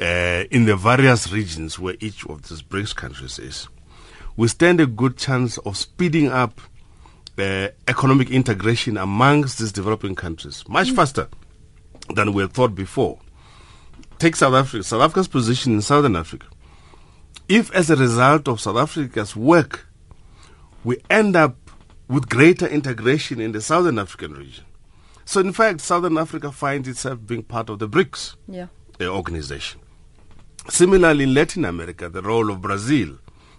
uh, 0.00 0.44
in 0.50 0.66
the 0.66 0.76
various 0.76 1.32
regions 1.32 1.78
where 1.78 1.96
each 2.00 2.26
of 2.26 2.48
these 2.48 2.62
BRICS 2.62 2.94
countries 2.94 3.38
is, 3.38 3.68
we 4.36 4.48
stand 4.48 4.80
a 4.80 4.86
good 4.86 5.16
chance 5.16 5.58
of 5.58 5.76
speeding 5.76 6.28
up 6.28 6.60
uh, 7.38 7.68
economic 7.88 8.30
integration 8.30 8.96
amongst 8.96 9.58
these 9.58 9.72
developing 9.72 10.14
countries 10.14 10.64
much 10.68 10.88
mm. 10.88 10.96
faster 10.96 11.28
than 12.14 12.32
we 12.32 12.42
had 12.42 12.52
thought 12.52 12.74
before. 12.74 13.18
take 14.18 14.36
South 14.36 14.54
Africa, 14.54 14.82
South 14.84 15.02
Africa's 15.02 15.28
position 15.28 15.74
in 15.74 15.82
Southern 15.82 16.16
Africa. 16.16 16.46
If, 17.48 17.72
as 17.74 17.90
a 17.90 17.96
result 17.96 18.48
of 18.48 18.60
South 18.60 18.76
Africa's 18.76 19.36
work, 19.36 19.86
we 20.84 20.98
end 21.10 21.36
up 21.36 21.56
with 22.08 22.28
greater 22.28 22.66
integration 22.66 23.40
in 23.40 23.52
the 23.52 23.60
Southern 23.60 23.98
African 23.98 24.32
region. 24.34 24.64
So, 25.24 25.40
in 25.40 25.52
fact, 25.52 25.80
Southern 25.80 26.18
Africa 26.18 26.52
finds 26.52 26.88
itself 26.88 27.18
being 27.26 27.42
part 27.42 27.68
of 27.68 27.78
the 27.78 27.88
BRICS 27.88 28.36
Yeah. 28.48 28.68
organization. 29.00 29.80
Similarly, 30.68 31.24
in 31.24 31.34
Latin 31.34 31.64
America, 31.64 32.08
the 32.08 32.22
role 32.22 32.50
of 32.50 32.60
Brazil 32.60 33.18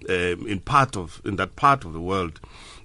um, 0.09 0.47
in 0.47 0.59
part 0.59 0.95
of 0.95 1.21
in 1.25 1.35
that 1.37 1.55
part 1.55 1.83
of 1.85 1.93
the 1.93 1.99
world, 2.01 2.39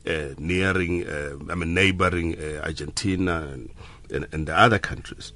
uh, 0.06 0.34
nearing, 0.38 1.06
uh, 1.06 1.36
I 1.50 1.54
mean, 1.54 1.74
neighboring 1.74 2.36
uh, 2.38 2.62
Argentina 2.64 3.48
and, 3.52 3.70
and, 4.10 4.26
and 4.32 4.46
the 4.46 4.58
other 4.58 4.78
countries, 4.78 5.32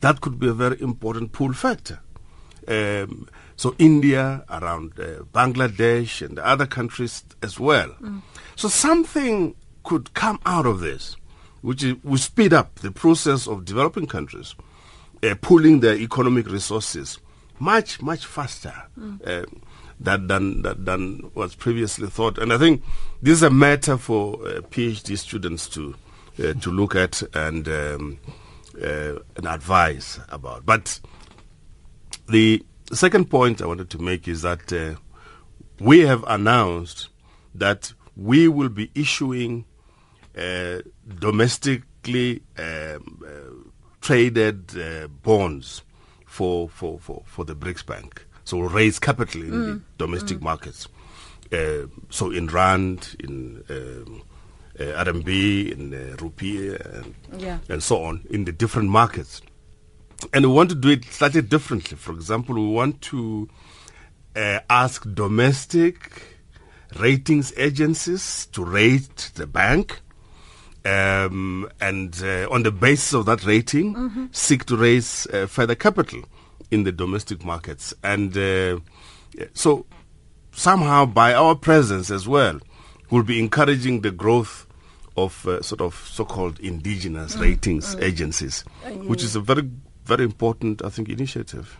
that 0.00 0.20
could 0.20 0.38
be 0.38 0.48
a 0.48 0.52
very 0.52 0.80
important 0.80 1.32
pull 1.32 1.52
factor. 1.52 2.00
Um, 2.66 3.28
so 3.56 3.74
India, 3.78 4.44
around 4.48 4.92
uh, 4.98 5.24
Bangladesh, 5.32 6.22
and 6.24 6.38
the 6.38 6.46
other 6.46 6.66
countries 6.66 7.24
as 7.42 7.60
well. 7.60 7.94
So 8.56 8.68
something 8.68 9.54
could 9.84 10.14
come 10.14 10.38
out 10.46 10.66
of 10.66 10.80
this, 10.80 11.16
which 11.60 11.82
is, 11.82 11.96
will 12.02 12.18
speed 12.18 12.52
up 12.52 12.76
the 12.76 12.90
process 12.90 13.46
of 13.46 13.64
developing 13.64 14.06
countries 14.06 14.54
uh, 15.22 15.34
pooling 15.40 15.80
their 15.80 15.96
economic 15.96 16.48
resources 16.48 17.18
much, 17.58 18.00
much 18.00 18.24
faster 18.24 18.72
uh, 19.26 19.42
that, 20.00 20.28
than, 20.28 20.62
that, 20.62 20.84
than 20.84 21.30
was 21.34 21.54
previously 21.54 22.08
thought. 22.08 22.38
And 22.38 22.52
I 22.52 22.58
think 22.58 22.82
this 23.22 23.34
is 23.34 23.42
a 23.42 23.50
matter 23.50 23.96
for 23.96 24.34
uh, 24.36 24.60
PhD 24.62 25.16
students 25.16 25.68
to, 25.68 25.94
uh, 26.42 26.54
to 26.54 26.70
look 26.70 26.94
at 26.94 27.22
and, 27.34 27.68
um, 27.68 28.18
uh, 28.82 29.16
and 29.36 29.46
advise 29.46 30.18
about. 30.30 30.64
But 30.64 31.00
the 32.28 32.64
second 32.92 33.30
point 33.30 33.60
I 33.60 33.66
wanted 33.66 33.90
to 33.90 33.98
make 33.98 34.26
is 34.26 34.42
that 34.42 34.72
uh, 34.72 34.94
we 35.78 36.00
have 36.00 36.24
announced 36.26 37.08
that 37.54 37.92
we 38.16 38.48
will 38.48 38.68
be 38.68 38.90
issuing 38.94 39.64
uh, 40.36 40.78
domestically 41.18 42.42
um, 42.58 43.22
uh, 43.26 43.70
traded 44.00 44.72
bonds 45.22 45.82
for, 46.26 46.68
for, 46.68 46.98
for, 46.98 47.22
for 47.26 47.44
the 47.44 47.54
BRICS 47.54 47.84
Bank. 47.84 48.26
So 48.44 48.56
we'll 48.56 48.68
raise 48.68 48.98
capital 48.98 49.42
in 49.42 49.50
the 49.50 49.80
domestic 49.98 50.40
markets. 50.42 50.88
Uh, 51.52 51.86
so 52.10 52.30
in 52.30 52.46
Rand, 52.46 53.16
in 53.20 53.62
um, 53.70 54.22
uh, 54.78 55.04
RMB, 55.04 55.72
in 55.72 55.92
uh, 55.94 56.16
Rupee, 56.20 56.74
and, 56.74 57.14
Yeah. 57.36 57.58
and 57.68 57.82
so 57.82 58.02
on, 58.04 58.24
in 58.30 58.44
the 58.44 58.52
different 58.52 58.88
markets. 58.88 59.42
And 60.32 60.46
we 60.46 60.52
want 60.52 60.68
to 60.70 60.74
do 60.76 60.90
it 60.90 61.04
slightly 61.06 61.42
differently. 61.42 61.96
For 61.96 62.12
example, 62.12 62.54
we 62.54 62.68
want 62.74 63.00
to 63.02 63.48
uh, 64.36 64.60
ask 64.68 65.04
domestic 65.14 66.22
ratings 66.98 67.52
agencies 67.56 68.46
to 68.52 68.64
rate 68.64 69.30
the 69.34 69.46
bank. 69.46 70.00
Um, 70.84 71.68
and 71.80 72.14
uh, 72.22 72.48
on 72.50 72.62
the 72.62 72.70
basis 72.72 73.12
of 73.12 73.26
that 73.26 73.44
rating, 73.44 74.30
seek 74.32 74.64
to 74.66 74.76
raise 74.76 75.26
uh, 75.26 75.46
further 75.46 75.74
capital 75.74 76.22
in 76.70 76.84
the 76.84 76.92
domestic 76.92 77.44
markets. 77.44 77.94
And 78.02 78.36
uh, 78.36 78.80
so, 79.52 79.86
somehow, 80.52 81.06
by 81.06 81.34
our 81.34 81.54
presence 81.54 82.10
as 82.10 82.28
well, 82.28 82.60
we'll 83.10 83.22
be 83.22 83.38
encouraging 83.38 84.02
the 84.02 84.10
growth 84.10 84.66
of 85.16 85.46
uh, 85.46 85.62
sort 85.62 85.80
of 85.80 85.94
so-called 86.10 86.60
indigenous 86.60 87.36
ratings 87.36 87.96
agencies, 87.96 88.62
which 89.06 89.22
is 89.22 89.36
a 89.36 89.40
very, 89.40 89.68
very 90.04 90.24
important, 90.24 90.84
I 90.84 90.88
think, 90.88 91.08
initiative. 91.08 91.78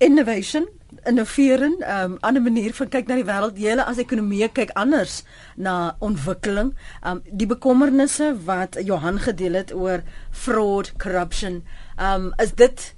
innovation, 0.00 0.66
innovering, 1.06 1.76
um 1.86 2.18
ander 2.22 2.42
manier 2.42 2.72
van 2.74 2.90
kyk 2.92 3.08
na 3.08 3.18
die 3.18 3.26
wêreld. 3.28 3.56
Die 3.56 3.68
hele 3.68 3.84
as 3.86 4.00
ekonomie 4.02 4.48
kyk 4.54 4.72
anders 4.78 5.22
na 5.56 5.96
ontwikkeling. 6.04 6.72
Um 7.06 7.22
die 7.28 7.48
bekommernisse 7.50 8.32
wat 8.46 8.78
Johan 8.84 9.20
gedeel 9.22 9.58
het 9.60 9.74
oor 9.74 10.04
fraud, 10.30 10.92
corruption, 11.02 11.62
um 11.98 12.32
is 12.42 12.54
dit 12.58 12.92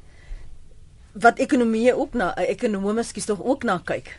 wat 1.20 1.38
ekonomie 1.38 1.94
ook 1.94 2.14
na 2.14 2.33
ekonome 2.37 3.02
skies 3.02 3.28
tog 3.28 3.42
ook 3.44 3.64
na 3.64 3.78
kyk. 3.85 4.12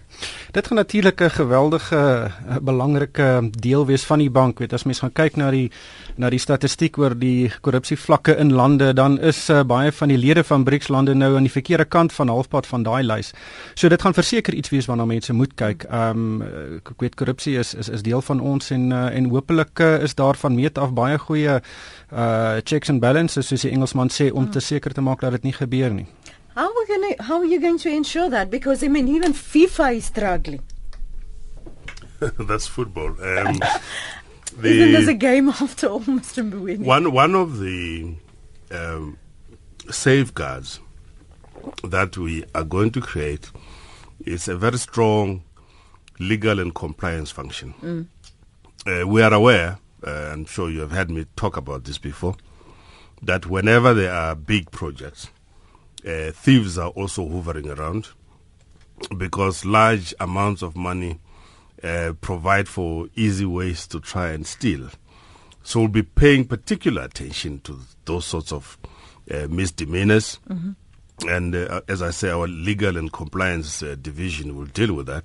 Dit 0.52 0.68
gaan 0.68 0.78
natuurlik 0.78 1.22
'n 1.22 1.30
geweldige 1.30 1.96
eh, 1.96 2.58
belangrike 2.62 3.50
deel 3.52 3.86
wees 3.86 4.04
van 4.04 4.20
die 4.20 4.30
bank. 4.30 4.60
Weet 4.60 4.74
as 4.74 4.84
mens 4.84 5.00
gaan 5.00 5.14
kyk 5.14 5.36
na 5.36 5.52
die 5.52 5.72
na 6.16 6.30
die 6.30 6.40
statistiek 6.40 6.98
oor 6.98 7.16
die 7.20 7.52
korrupsievlakke 7.62 8.36
in 8.38 8.54
lande, 8.54 8.94
dan 8.94 9.20
is 9.20 9.50
uh, 9.50 9.64
baie 9.64 9.92
van 9.92 10.08
die 10.08 10.18
lede 10.18 10.44
van 10.44 10.64
BRICS 10.64 10.88
lande 10.88 11.14
nou 11.14 11.36
aan 11.36 11.44
die 11.44 11.52
verkeerde 11.52 11.86
kant 11.86 12.14
van 12.14 12.28
halfpad 12.28 12.68
van 12.68 12.84
daai 12.84 13.04
lys. 13.04 13.34
So 13.76 13.90
dit 13.90 14.02
gaan 14.02 14.14
verseker 14.14 14.54
iets 14.54 14.70
wees 14.70 14.86
waarna 14.86 15.06
mense 15.06 15.34
moet 15.34 15.54
kyk. 15.56 15.84
Ehm 15.84 16.42
um, 16.42 16.42
ek 16.86 17.02
weet 17.02 17.16
korrupsie 17.16 17.58
is 17.58 17.74
is 17.74 17.90
is 17.90 18.02
deel 18.02 18.22
van 18.22 18.40
ons 18.40 18.72
en 18.72 18.92
uh, 18.92 19.16
en 19.16 19.30
hopelik 19.30 19.80
uh, 19.80 20.04
is 20.04 20.16
daar 20.16 20.36
van 20.36 20.56
meet 20.56 20.78
af 20.78 20.94
baie 20.94 21.18
goeie 21.18 21.62
uh 22.14 22.58
checks 22.64 22.90
and 22.90 23.00
balances 23.00 23.48
soos 23.48 23.62
die 23.62 23.72
Engelsman 23.72 24.10
sê 24.10 24.32
om 24.32 24.50
te 24.52 24.60
seker 24.60 24.94
te 24.94 25.02
maak 25.02 25.22
dat 25.22 25.32
dit 25.32 25.44
nie 25.44 25.54
gebeur 25.54 25.94
nie. 25.94 26.08
How 26.56 26.68
are 26.68 26.86
to, 26.86 27.16
how 27.20 27.38
are 27.38 27.46
you 27.46 27.62
going 27.62 27.78
to 27.80 27.90
ensure 27.90 28.30
that 28.30 28.50
because 28.50 28.84
I 28.84 28.88
mean 28.88 29.08
even 29.08 29.34
FIFA 29.34 29.96
is 29.96 30.06
struggling. 30.06 30.62
That's 32.20 32.68
football. 32.68 33.16
Um, 33.24 33.60
Isn't 34.64 34.92
this 34.92 35.08
a 35.08 35.14
game 35.14 35.50
after 35.62 35.88
all 35.88 36.02
Mr. 36.02 36.50
Mboweni? 36.50 36.84
one, 36.84 37.12
one 37.14 37.36
of 37.36 37.60
the 37.60 38.16
um, 38.72 39.18
safeguards 39.90 40.80
that 41.84 42.18
we 42.18 42.44
are 42.54 42.64
going 42.64 42.92
to 42.92 43.02
create 43.02 43.50
is 44.26 44.48
a 44.48 44.58
very 44.58 44.78
strong 44.78 45.44
legal 46.20 46.60
and 46.60 46.76
compliance 46.76 47.32
function. 47.32 48.10
Uh, 48.86 49.08
we 49.08 49.22
are 49.22 49.34
aware, 49.34 49.78
uh, 50.06 50.10
I'm 50.10 50.46
sure 50.46 50.70
you 50.70 50.82
have 50.82 50.92
heard 50.92 51.10
me 51.10 51.26
talk 51.36 51.56
about 51.56 51.86
this 51.86 51.98
before, 51.98 52.36
that 53.22 53.46
whenever 53.46 53.94
there 53.94 54.14
are 54.14 54.36
big 54.36 54.70
projects, 54.72 55.30
uh, 56.06 56.32
thieves 56.32 56.78
are 56.78 56.90
also 56.90 57.28
hovering 57.28 57.70
around 57.70 58.10
because 59.18 59.66
large 59.66 60.14
amounts 60.20 60.62
of 60.62 60.76
money 60.76 61.20
uh, 61.84 62.14
provide 62.22 62.68
for 62.68 63.08
easy 63.16 63.46
ways 63.46 63.88
to 63.88 64.00
try 64.00 64.32
and 64.32 64.46
steal. 64.46 64.90
So 65.64 65.82
we'll 65.82 65.90
be 65.90 66.04
paying 66.04 66.46
particular 66.46 67.04
attention 67.04 67.60
to 67.62 67.80
those 68.06 68.26
sorts 68.26 68.52
of 68.52 68.78
uh, 69.30 69.48
misdemeanors. 69.50 70.40
And 71.28 71.56
uh, 71.56 71.82
as 71.88 72.02
I 72.02 72.12
say, 72.12 72.30
our 72.30 72.48
legal 72.48 72.98
and 72.98 73.12
compliance 73.12 73.84
uh, 73.84 73.96
division 74.00 74.56
will 74.56 74.66
deal 74.66 74.94
with 74.94 75.08
that. 75.08 75.24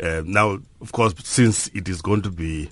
Uh, 0.00 0.22
now, 0.24 0.58
of 0.80 0.92
course, 0.92 1.14
since 1.22 1.68
it 1.68 1.88
is 1.88 2.02
going 2.02 2.22
to 2.22 2.30
be 2.30 2.70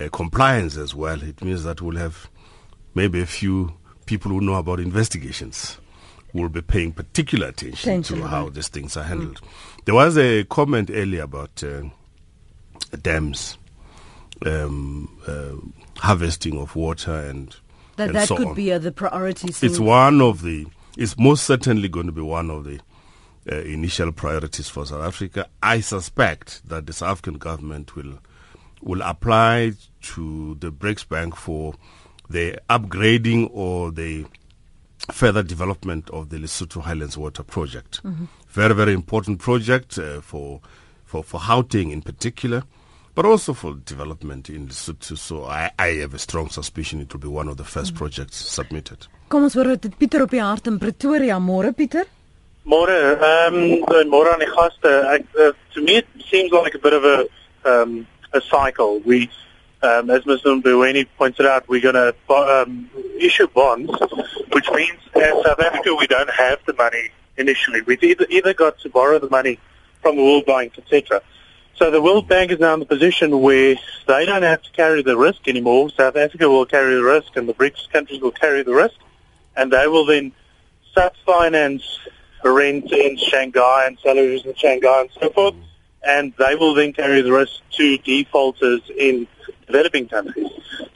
uh, 0.00 0.08
compliance 0.12 0.76
as 0.76 0.94
well, 0.94 1.22
it 1.22 1.42
means 1.42 1.62
that 1.64 1.80
we'll 1.80 1.96
have 1.96 2.28
maybe 2.94 3.20
a 3.20 3.26
few 3.26 3.74
people 4.06 4.30
who 4.32 4.40
know 4.40 4.54
about 4.54 4.80
investigations 4.80 5.78
will 6.34 6.50
be 6.50 6.60
paying 6.60 6.92
particular 6.92 7.46
attention 7.48 7.88
Attention, 7.90 8.18
to 8.18 8.26
how 8.26 8.50
these 8.50 8.68
things 8.68 8.96
are 8.96 9.04
handled. 9.04 9.40
There 9.86 9.94
was 9.94 10.18
a 10.18 10.44
comment 10.44 10.90
earlier 10.92 11.22
about 11.22 11.62
uh, 11.64 11.84
dams, 13.00 13.56
um, 14.44 15.18
uh, 15.26 16.00
harvesting 16.00 16.58
of 16.58 16.76
water, 16.76 17.14
and 17.14 17.54
That 17.96 18.08
and 18.08 18.16
that 18.16 18.28
so 18.28 18.36
could 18.36 18.48
on. 18.48 18.54
be 18.54 18.72
uh, 18.72 18.78
the 18.78 18.92
priorities. 18.92 19.62
It's 19.62 19.78
one 19.78 20.20
of 20.20 20.42
the. 20.42 20.66
It's 20.98 21.16
most 21.18 21.44
certainly 21.44 21.88
going 21.88 22.06
to 22.06 22.12
be 22.12 22.20
one 22.20 22.50
of 22.50 22.64
the 22.64 22.80
uh, 23.50 23.56
initial 23.62 24.12
priorities 24.12 24.68
for 24.68 24.84
South 24.86 25.02
Africa. 25.04 25.48
I 25.62 25.80
suspect 25.80 26.68
that 26.68 26.86
the 26.86 26.92
South 26.92 27.10
African 27.12 27.34
government 27.38 27.94
will 27.96 28.18
will 28.80 29.02
apply 29.02 29.72
to 30.02 30.56
the 30.60 30.70
BRICS 30.70 31.08
Bank 31.08 31.36
for 31.36 31.74
the 32.28 32.58
upgrading 32.68 33.48
or 33.52 33.90
the 33.90 34.26
further 35.12 35.42
development 35.42 36.10
of 36.10 36.30
the 36.30 36.38
Lesotho 36.38 36.82
Highlands 36.82 37.16
Water 37.16 37.42
Project. 37.42 38.00
Very, 38.48 38.74
very 38.74 38.92
important 38.92 39.38
project 39.38 39.98
uh, 39.98 40.20
for, 40.20 40.60
for 41.04 41.22
for 41.22 41.40
Gauteng 41.40 41.92
in 41.92 42.02
particular, 42.02 42.62
but 43.14 43.26
also 43.26 43.52
for 43.52 43.74
development 43.84 44.48
in 44.48 44.68
Lesotho. 44.68 45.16
So 45.16 45.44
I, 45.44 45.70
I 45.78 45.88
have 46.00 46.14
a 46.14 46.18
strong 46.18 46.48
suspicion 46.48 47.00
it 47.00 47.12
will 47.12 47.20
be 47.20 47.28
one 47.28 47.48
of 47.48 47.56
the 47.56 47.64
1st 47.64 47.94
projects 47.94 48.36
submitted. 48.36 49.06
Kom 49.28 49.42
ons 49.44 49.54
hoor 49.54 49.76
dit 49.76 49.98
Pieter 49.98 50.22
op 50.22 50.30
die 50.30 50.42
hart 50.42 50.68
in 50.70 50.78
Pretoria. 50.78 51.38
Môre 51.40 51.72
Pieter. 51.72 52.04
Môre, 52.64 52.94
ehm 53.20 53.56
um, 53.56 54.10
môre 54.10 54.32
aan 54.32 54.40
die 54.40 54.50
gaste. 54.52 54.90
Ek 55.12 55.24
uh, 55.36 55.52
to 55.74 55.82
me 55.84 55.98
it 56.00 56.08
seems 56.30 56.52
like 56.52 56.74
a 56.74 56.80
bit 56.80 56.94
of 56.96 57.04
a 57.04 57.16
um 57.64 58.06
a 58.32 58.40
cycle. 58.40 59.00
We 59.04 59.28
um 59.84 60.10
as 60.10 60.22
Mr. 60.24 60.60
Mboweni 60.60 61.06
pointed 61.16 61.46
out, 61.46 61.68
we're 61.68 61.80
going 61.80 61.94
to 61.94 62.14
um, 62.32 62.90
issue 63.18 63.46
bonds, 63.48 63.92
which 64.52 64.68
means 64.70 64.98
as 65.14 65.32
South 65.44 65.60
Africa 65.60 65.94
we 65.94 66.06
don't 66.06 66.30
have 66.30 66.58
the 66.66 66.74
money 66.74 67.10
initially. 67.36 67.82
We've 67.82 68.02
either 68.02 68.26
either 68.30 68.54
got 68.54 68.78
to 68.80 68.88
borrow 68.88 69.18
the 69.18 69.30
money 69.30 69.58
from 70.02 70.16
the 70.16 70.22
World 70.22 70.46
Bank, 70.46 70.78
etc. 70.78 71.22
So 71.76 71.90
the 71.90 72.00
World 72.00 72.28
Bank 72.28 72.52
is 72.52 72.60
now 72.60 72.74
in 72.74 72.80
the 72.80 72.86
position 72.86 73.40
where 73.40 73.76
they 74.06 74.26
don't 74.26 74.42
have 74.42 74.62
to 74.62 74.70
carry 74.72 75.02
the 75.02 75.16
risk 75.16 75.48
anymore. 75.48 75.90
South 75.90 76.16
Africa 76.16 76.48
will 76.48 76.66
carry 76.66 76.94
the 76.94 77.02
risk 77.02 77.36
and 77.36 77.48
the 77.48 77.54
BRICS 77.54 77.90
countries 77.90 78.20
will 78.20 78.30
carry 78.30 78.62
the 78.62 78.74
risk 78.74 78.94
and 79.56 79.72
they 79.72 79.86
will 79.86 80.06
then 80.06 80.32
sub-finance 80.94 81.98
rent 82.44 82.92
in 82.92 83.16
Shanghai 83.16 83.84
and 83.86 83.98
salaries 83.98 84.44
in 84.44 84.54
Shanghai 84.54 85.00
and 85.02 85.10
so 85.20 85.30
forth, 85.30 85.54
and 86.06 86.32
they 86.38 86.54
will 86.54 86.74
then 86.74 86.92
carry 86.92 87.22
the 87.22 87.32
risk 87.32 87.60
to 87.72 87.98
defaulters 87.98 88.82
in 88.96 89.26
developing 89.66 90.08
countries. 90.08 90.48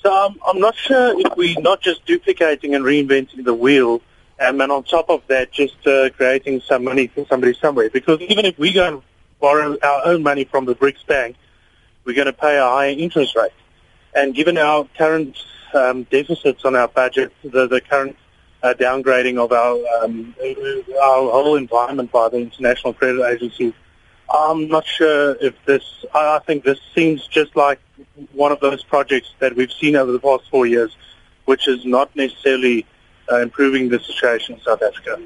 So 0.03 0.13
I'm, 0.13 0.39
I'm 0.47 0.61
not 0.61 0.75
sure 0.77 1.19
if 1.19 1.37
we're 1.37 1.61
not 1.61 1.81
just 1.81 2.05
duplicating 2.07 2.75
and 2.75 2.85
reinventing 2.85 3.45
the 3.45 3.55
wheel, 3.55 4.03
um, 4.41 4.61
and 4.61 4.71
on 4.71 4.85
top 4.85 5.11
of 5.11 5.23
that, 5.29 5.53
just 5.53 5.87
uh, 5.87 6.11
creating 6.11 6.61
some 6.61 6.85
money 6.85 7.09
for 7.09 7.27
somebody 7.27 7.55
somewhere. 7.55 7.91
Because 7.91 8.21
even 8.21 8.45
if 8.45 8.59
we 8.59 8.73
go 8.73 8.87
and 8.87 9.03
borrow 9.41 9.77
our 9.83 10.07
own 10.07 10.23
money 10.23 10.45
from 10.45 10.65
the 10.65 10.75
BRICS 10.75 11.07
Bank, 11.07 11.37
we're 12.05 12.15
going 12.15 12.27
to 12.27 12.33
pay 12.33 12.57
a 12.57 12.63
higher 12.63 12.91
interest 12.91 13.37
rate. 13.37 13.51
And 14.15 14.35
given 14.35 14.57
our 14.57 14.89
current 14.97 15.37
um, 15.75 16.05
deficits 16.05 16.65
on 16.65 16.75
our 16.75 16.89
budget, 16.89 17.33
the, 17.43 17.67
the 17.67 17.81
current 17.81 18.17
uh, 18.63 18.75
downgrading 18.75 19.39
of 19.39 19.53
our 19.53 20.05
um, 20.05 20.35
our 20.41 21.31
whole 21.31 21.57
environment 21.57 22.11
by 22.11 22.29
the 22.29 22.39
international 22.39 22.93
credit 22.93 23.25
agencies, 23.25 23.73
I'm 24.31 24.69
not 24.69 24.87
sure 24.87 25.37
if 25.41 25.55
this. 25.65 25.83
I, 26.15 26.37
I 26.37 26.39
think 26.41 26.65
this 26.65 26.79
seems 26.95 27.27
just 27.27 27.57
like 27.57 27.81
one 28.33 28.53
of 28.53 28.61
those 28.61 28.83
projects 28.83 29.33
that 29.39 29.57
we've 29.57 29.73
seen 29.73 29.97
over 29.97 30.13
the 30.13 30.21
past 30.21 30.45
four 30.51 30.67
years, 30.67 30.97
which 31.47 31.67
is 31.67 31.85
not 31.85 32.15
necessarily 32.15 32.87
uh, 33.31 33.41
improving 33.41 33.89
the 33.89 33.99
situation 34.01 34.57
in 34.57 34.61
South 34.61 34.83
Africa. 34.83 35.21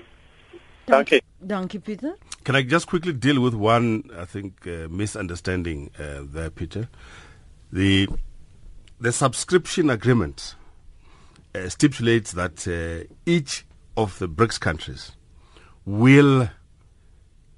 Thank 0.87 1.13
you. 1.13 1.21
Dankie 1.45 1.83
Pieter. 1.83 2.15
Can 2.45 2.57
I 2.57 2.63
just 2.63 2.87
quickly 2.87 3.13
deal 3.13 3.41
with 3.41 3.55
one, 3.55 4.11
I 4.17 4.25
think, 4.25 4.67
uh, 4.67 4.89
misunderstanding 4.89 5.91
uh, 5.99 6.21
there, 6.23 6.51
Peter? 6.51 6.89
The 7.73 8.09
the 9.01 9.13
subscription 9.13 9.91
agreement 9.91 10.55
uh, 11.55 11.69
stipulates 11.69 12.33
that 12.33 12.69
uh, 12.69 13.09
each 13.27 13.65
of 13.97 14.19
the 14.19 14.29
BRICS 14.29 14.61
countries 14.61 15.13
will 15.85 16.49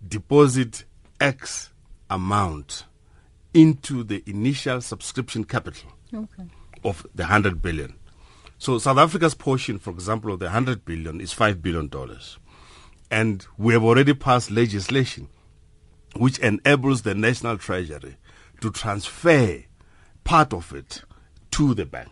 deposit 0.07 0.85
X 1.21 1.71
amount 2.11 2.85
into 3.53 4.03
the 4.03 4.23
initial 4.27 4.81
subscription 4.81 5.45
capital 5.45 5.91
Okay. 6.13 6.45
of 6.85 7.07
the 7.15 7.25
100 7.25 7.63
billion. 7.63 7.95
So 8.59 8.79
South 8.79 8.99
Africa's 8.99 9.35
portion, 9.35 9.79
for 9.79 9.91
example, 9.91 10.33
of 10.33 10.39
the 10.39 10.47
100 10.47 10.85
billion 10.85 11.21
is 11.21 11.33
5 11.33 11.63
billion 11.63 11.89
dollars. 11.89 12.39
And 13.11 13.47
we 13.59 13.75
have 13.75 13.85
already 13.85 14.15
passed 14.15 14.51
legislation 14.51 15.29
which 16.17 16.39
enables 16.39 17.03
the 17.03 17.15
national 17.15 17.59
treasury 17.59 18.17
to 18.61 18.71
transfer 18.71 19.65
part 20.23 20.53
of 20.53 20.73
it 20.73 21.03
to 21.51 21.75
the 21.75 21.85
bank. 21.85 22.11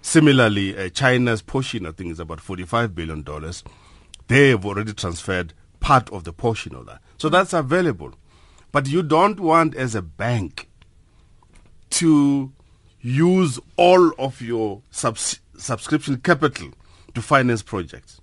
Similarly, 0.00 0.76
uh, 0.76 0.88
China's 0.88 1.42
portion, 1.42 1.84
I 1.86 1.92
think, 1.92 2.10
is 2.12 2.20
about 2.20 2.40
45 2.40 2.94
billion 2.94 3.22
dollars. 3.22 3.62
They 4.28 4.50
have 4.50 4.64
already 4.64 4.92
transferred 4.94 5.52
part 5.80 6.10
of 6.10 6.24
the 6.24 6.32
portion 6.32 6.74
of 6.74 6.86
that. 6.86 7.00
So 7.18 7.28
that's 7.28 7.52
available. 7.52 8.14
But 8.72 8.88
you 8.88 9.02
don't 9.02 9.40
want, 9.40 9.74
as 9.74 9.94
a 9.94 10.02
bank, 10.02 10.68
to 11.90 12.52
use 13.00 13.58
all 13.76 14.12
of 14.18 14.40
your 14.40 14.82
subs- 14.90 15.40
subscription 15.56 16.18
capital 16.18 16.70
to 17.14 17.22
finance 17.22 17.62
projects. 17.62 18.20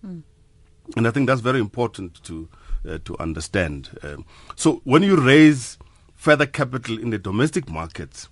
And 0.95 1.07
I 1.07 1.11
think 1.11 1.27
that's 1.27 1.41
very 1.41 1.59
important 1.59 2.23
to 2.23 2.47
uh, 2.87 2.99
to 3.05 3.17
understand. 3.17 3.89
Um, 4.03 4.25
so 4.55 4.81
when 4.83 5.01
you 5.01 5.15
raise 5.15 5.79
further 6.13 6.45
capital 6.45 6.99
in 6.99 7.09
the 7.09 7.17
domestic 7.17 7.67
markets, 7.67 8.29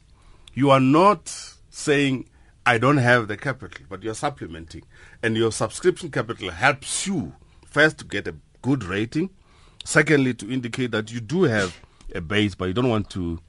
you 0.53 0.69
are 0.69 0.79
not 0.79 1.33
saying 1.71 2.29
I 2.63 2.77
don't 2.77 2.97
have 2.97 3.27
the 3.27 3.35
capital, 3.35 3.85
but 3.89 4.03
you're 4.03 4.13
supplementing, 4.13 4.83
and 5.23 5.35
your 5.35 5.51
subscription 5.51 6.11
capital 6.11 6.51
helps 6.51 7.07
you 7.07 7.33
first 7.65 7.97
to 7.97 8.05
get 8.05 8.27
a 8.27 8.35
good 8.61 8.83
rating, 8.83 9.31
secondly 9.83 10.33
to 10.35 10.51
indicate 10.51 10.91
that 10.91 11.11
you 11.11 11.19
do 11.19 11.43
have 11.43 11.79
a 12.15 12.21
base, 12.21 12.55
but 12.55 12.65
you 12.65 12.73
don't 12.73 12.89
want 12.89 13.09
to 13.11 13.39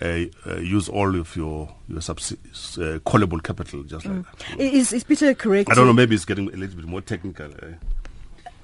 uh, 0.00 0.06
uh, 0.46 0.56
use 0.56 0.88
all 0.88 1.14
of 1.18 1.34
your 1.36 1.68
your 1.88 2.00
subs- 2.00 2.32
uh, 2.78 2.98
callable 3.04 3.42
capital 3.42 3.82
just 3.82 4.06
like 4.06 4.22
that. 4.24 4.60
Is 4.60 4.92
is 4.92 5.04
Pieter 5.04 5.34
correct? 5.34 5.70
I 5.70 5.74
don't 5.74 5.86
know. 5.86 5.92
Maybe 5.92 6.14
it's 6.14 6.24
getting 6.24 6.48
a 6.52 6.56
little 6.56 6.76
bit 6.76 6.86
more 6.86 7.00
technical. 7.02 7.46
Uh, 7.46 7.74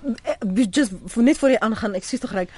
Uh, 0.04 0.64
just 0.68 0.92
for 1.08 1.22
net 1.22 1.38
voor 1.40 1.48
jy 1.54 1.58
aangaan 1.64 1.94
ek 1.96 2.04
sê 2.04 2.18
tog 2.20 2.34
reg 2.36 2.50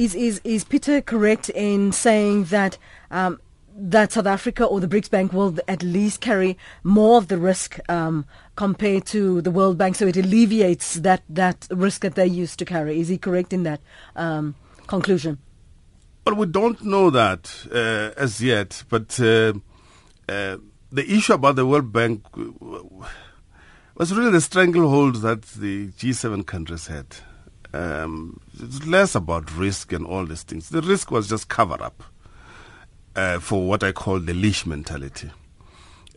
is 0.00 0.14
is 0.16 0.38
is 0.48 0.64
Peter 0.64 1.02
correct 1.02 1.50
in 1.50 1.92
saying 1.92 2.46
that 2.48 2.78
um 3.10 3.36
that 3.76 4.12
South 4.16 4.24
Africa 4.26 4.64
or 4.64 4.80
the 4.80 4.88
BRICS 4.88 5.10
Bank 5.10 5.32
will 5.34 5.58
at 5.68 5.82
least 5.82 6.22
carry 6.22 6.56
more 6.82 7.18
of 7.18 7.28
the 7.28 7.36
risk 7.36 7.76
um 7.90 8.24
compared 8.56 9.04
to 9.06 9.40
the 9.40 9.50
World 9.50 9.76
Bank 9.78 9.96
so 9.96 10.06
it 10.06 10.16
alleviates 10.16 10.94
that 11.00 11.22
that 11.28 11.66
risk 11.70 12.02
that 12.02 12.14
they 12.14 12.26
used 12.26 12.58
to 12.58 12.64
carry 12.64 13.00
is 13.00 13.08
he 13.08 13.18
correct 13.18 13.52
in 13.52 13.62
that 13.64 13.80
um 14.16 14.54
conclusion 14.86 15.38
But 16.24 16.38
we 16.38 16.46
don't 16.46 16.82
know 16.82 17.10
that 17.10 17.52
uh, 17.70 18.18
as 18.18 18.40
yet. 18.40 18.82
But 18.88 19.20
uh, 19.20 19.52
uh, 20.26 20.56
the 20.90 21.04
issue 21.06 21.34
about 21.34 21.56
the 21.56 21.66
World 21.66 21.92
Bank 21.92 22.22
w- 22.32 23.04
was 23.94 24.14
really 24.14 24.30
the 24.30 24.40
stranglehold 24.40 25.16
that 25.16 25.42
the 25.42 25.88
G7 25.88 26.46
countries 26.46 26.86
had. 26.86 27.16
Um, 27.74 28.40
it's 28.58 28.86
less 28.86 29.14
about 29.14 29.54
risk 29.54 29.92
and 29.92 30.06
all 30.06 30.24
these 30.24 30.44
things. 30.44 30.70
The 30.70 30.80
risk 30.80 31.10
was 31.10 31.28
just 31.28 31.48
cover 31.48 31.82
up 31.82 32.02
uh, 33.14 33.38
for 33.40 33.66
what 33.68 33.82
I 33.82 33.92
call 33.92 34.18
the 34.18 34.32
leash 34.32 34.64
mentality. 34.64 35.30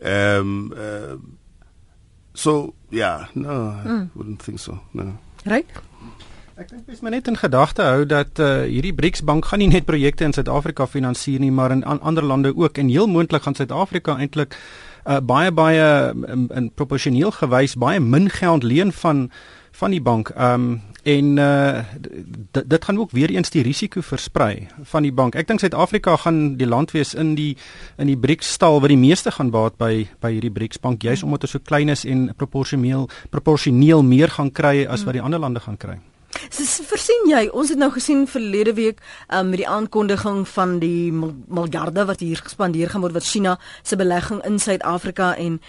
Um, 0.02 0.72
uh, 0.74 1.16
so, 2.38 2.74
yeah, 2.90 3.26
no, 3.34 3.74
I 3.74 4.06
wouldn't 4.14 4.42
think 4.42 4.62
so. 4.62 4.78
No. 4.94 5.12
right 5.44 5.66
Ek 6.58 6.72
dink 6.72 6.88
mens 6.90 7.02
moet 7.06 7.14
net 7.14 7.28
in 7.30 7.36
gedagte 7.38 7.84
hou 7.86 8.06
dat 8.10 8.40
uh, 8.42 8.64
hierdie 8.66 8.90
BRICS 8.90 9.22
bank 9.22 9.46
gaan 9.46 9.60
nie 9.62 9.68
net 9.70 9.84
projekte 9.86 10.26
in 10.26 10.32
Suid-Afrika 10.34 10.88
finansier 10.90 11.38
nie, 11.38 11.52
maar 11.54 11.70
in 11.70 11.84
an, 11.86 12.00
ander 12.02 12.26
lande 12.26 12.50
ook 12.50 12.80
en 12.82 12.90
heel 12.90 13.06
moontlik 13.06 13.44
gaan 13.46 13.54
Suid-Afrika 13.54 14.16
eintlik 14.18 14.56
uh, 15.06 15.20
baie 15.22 15.52
baie 15.54 15.84
in, 16.26 16.48
in 16.50 16.66
proporsioneel 16.74 17.30
gewys 17.38 17.76
baie 17.78 18.02
min 18.02 18.26
geld 18.40 18.66
leen 18.66 18.90
van 18.90 19.28
van 19.78 19.90
die 19.94 20.02
bank. 20.02 20.30
Ehm 20.36 20.54
um, 20.68 20.80
en 21.08 21.38
uh, 21.40 21.78
dit 22.66 22.84
gaan 22.84 22.98
ook 23.00 23.10
weer 23.16 23.30
eens 23.30 23.48
die 23.50 23.62
risiko 23.62 24.00
versprei 24.04 24.66
van 24.90 25.02
die 25.06 25.12
bank. 25.12 25.34
Ek 25.40 25.46
dink 25.48 25.60
Suid-Afrika 25.62 26.16
gaan 26.20 26.56
die 26.60 26.66
land 26.68 26.90
wees 26.92 27.14
in 27.14 27.30
die 27.38 27.54
in 27.96 28.10
die 28.10 28.16
BRICS 28.18 28.50
stal 28.58 28.80
wat 28.82 28.90
die 28.92 28.98
meeste 28.98 29.30
gaan 29.32 29.48
baat 29.54 29.78
by 29.80 30.04
by 30.20 30.32
hierdie 30.34 30.50
BRICS 30.52 30.82
bank 30.84 31.02
juis 31.06 31.22
omdat 31.24 31.46
dit 31.46 31.50
so 31.54 31.62
klein 31.64 31.88
is 31.88 32.04
en 32.04 32.26
proporsioneel 32.36 33.08
proporsioneel 33.32 34.02
meer 34.04 34.28
gaan 34.36 34.50
kry 34.52 34.84
as 34.84 35.04
wat 35.08 35.16
die 35.16 35.22
ander 35.24 35.40
lande 35.40 35.60
gaan 35.64 35.76
kry. 35.80 35.96
So, 36.50 36.62
s- 36.62 36.82
versien 36.84 37.30
jy 37.30 37.46
ons 37.56 37.70
het 37.72 37.78
nou 37.80 37.88
gesien 37.94 38.26
verlede 38.28 38.74
week 38.76 39.00
um, 39.32 39.48
met 39.48 39.62
die 39.62 39.68
aankondiging 39.68 40.44
van 40.48 40.78
die 40.82 41.12
mil- 41.12 41.36
miljarde 41.48 42.04
wat 42.04 42.20
hier 42.20 42.36
gespandeer 42.44 42.90
gaan 42.92 43.00
word 43.06 43.16
wat 43.16 43.24
China 43.24 43.56
se 43.82 43.96
belegging 43.96 44.44
in 44.44 44.58
Suid-Afrika 44.58 45.32
en 45.36 45.60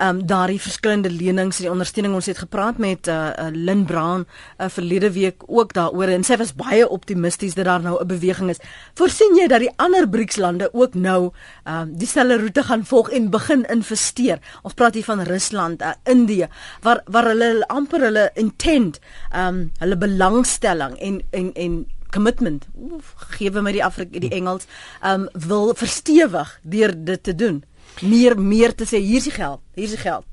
um, 0.00 0.26
daardie 0.26 0.60
verskillende 0.60 1.10
lenings 1.10 1.60
die 1.62 1.70
ondersteuning 1.70 2.14
ons 2.14 2.26
het 2.26 2.38
gepraat 2.38 2.78
met 2.78 3.08
uh, 3.08 3.30
uh, 3.38 3.48
Lynn 3.52 3.84
Brown 3.84 4.24
uh, 4.24 4.68
verlede 4.68 5.12
week 5.12 5.42
ook 5.46 5.72
daaroor 5.72 6.12
en 6.14 6.24
sy 6.24 6.38
was 6.40 6.54
baie 6.54 6.88
optimisties 6.88 7.54
dat 7.54 7.64
daar 7.64 7.82
nou 7.82 8.00
'n 8.00 8.06
beweging 8.06 8.50
is. 8.50 8.60
Voorsien 8.94 9.36
jy 9.36 9.46
dat 9.46 9.60
die 9.60 9.72
ander 9.76 10.08
BRICS 10.08 10.36
lande 10.36 10.68
ook 10.72 10.94
nou 10.94 11.30
um, 11.64 11.96
dieselfde 11.96 12.38
roete 12.38 12.62
gaan 12.62 12.84
volg 12.84 13.10
en 13.10 13.30
begin 13.30 13.64
investeer? 13.64 14.38
Ons 14.62 14.74
praat 14.74 14.94
hier 14.94 15.04
van 15.04 15.20
Rusland, 15.20 15.82
uh, 15.82 15.92
Indië 16.04 16.48
waar 16.80 17.02
waar 17.04 17.24
hulle 17.24 17.66
amper 17.66 18.00
hulle 18.00 18.30
intent, 18.34 18.98
um, 19.36 19.72
hulle 19.78 19.96
belangstelling 19.96 20.98
en 20.98 21.22
en 21.30 21.52
en 21.52 21.86
commitment, 22.14 22.66
oef, 22.78 23.14
gee 23.34 23.50
my 23.50 23.72
die 23.74 23.84
Afrik 23.84 24.12
die 24.12 24.30
Engels, 24.30 24.68
um 25.02 25.26
wil 25.48 25.72
verstewig 25.74 26.58
deur 26.62 26.94
dit 26.94 27.22
te 27.22 27.34
doen. 27.34 27.64
Meer 28.02 28.38
meer 28.40 28.74
te 28.74 28.86
sê 28.88 28.98
hier 28.98 29.20
is 29.22 29.28
die 29.28 29.36
geld, 29.36 29.60
hier 29.74 29.84
is 29.84 29.94
die 29.94 30.02
geld. 30.02 30.26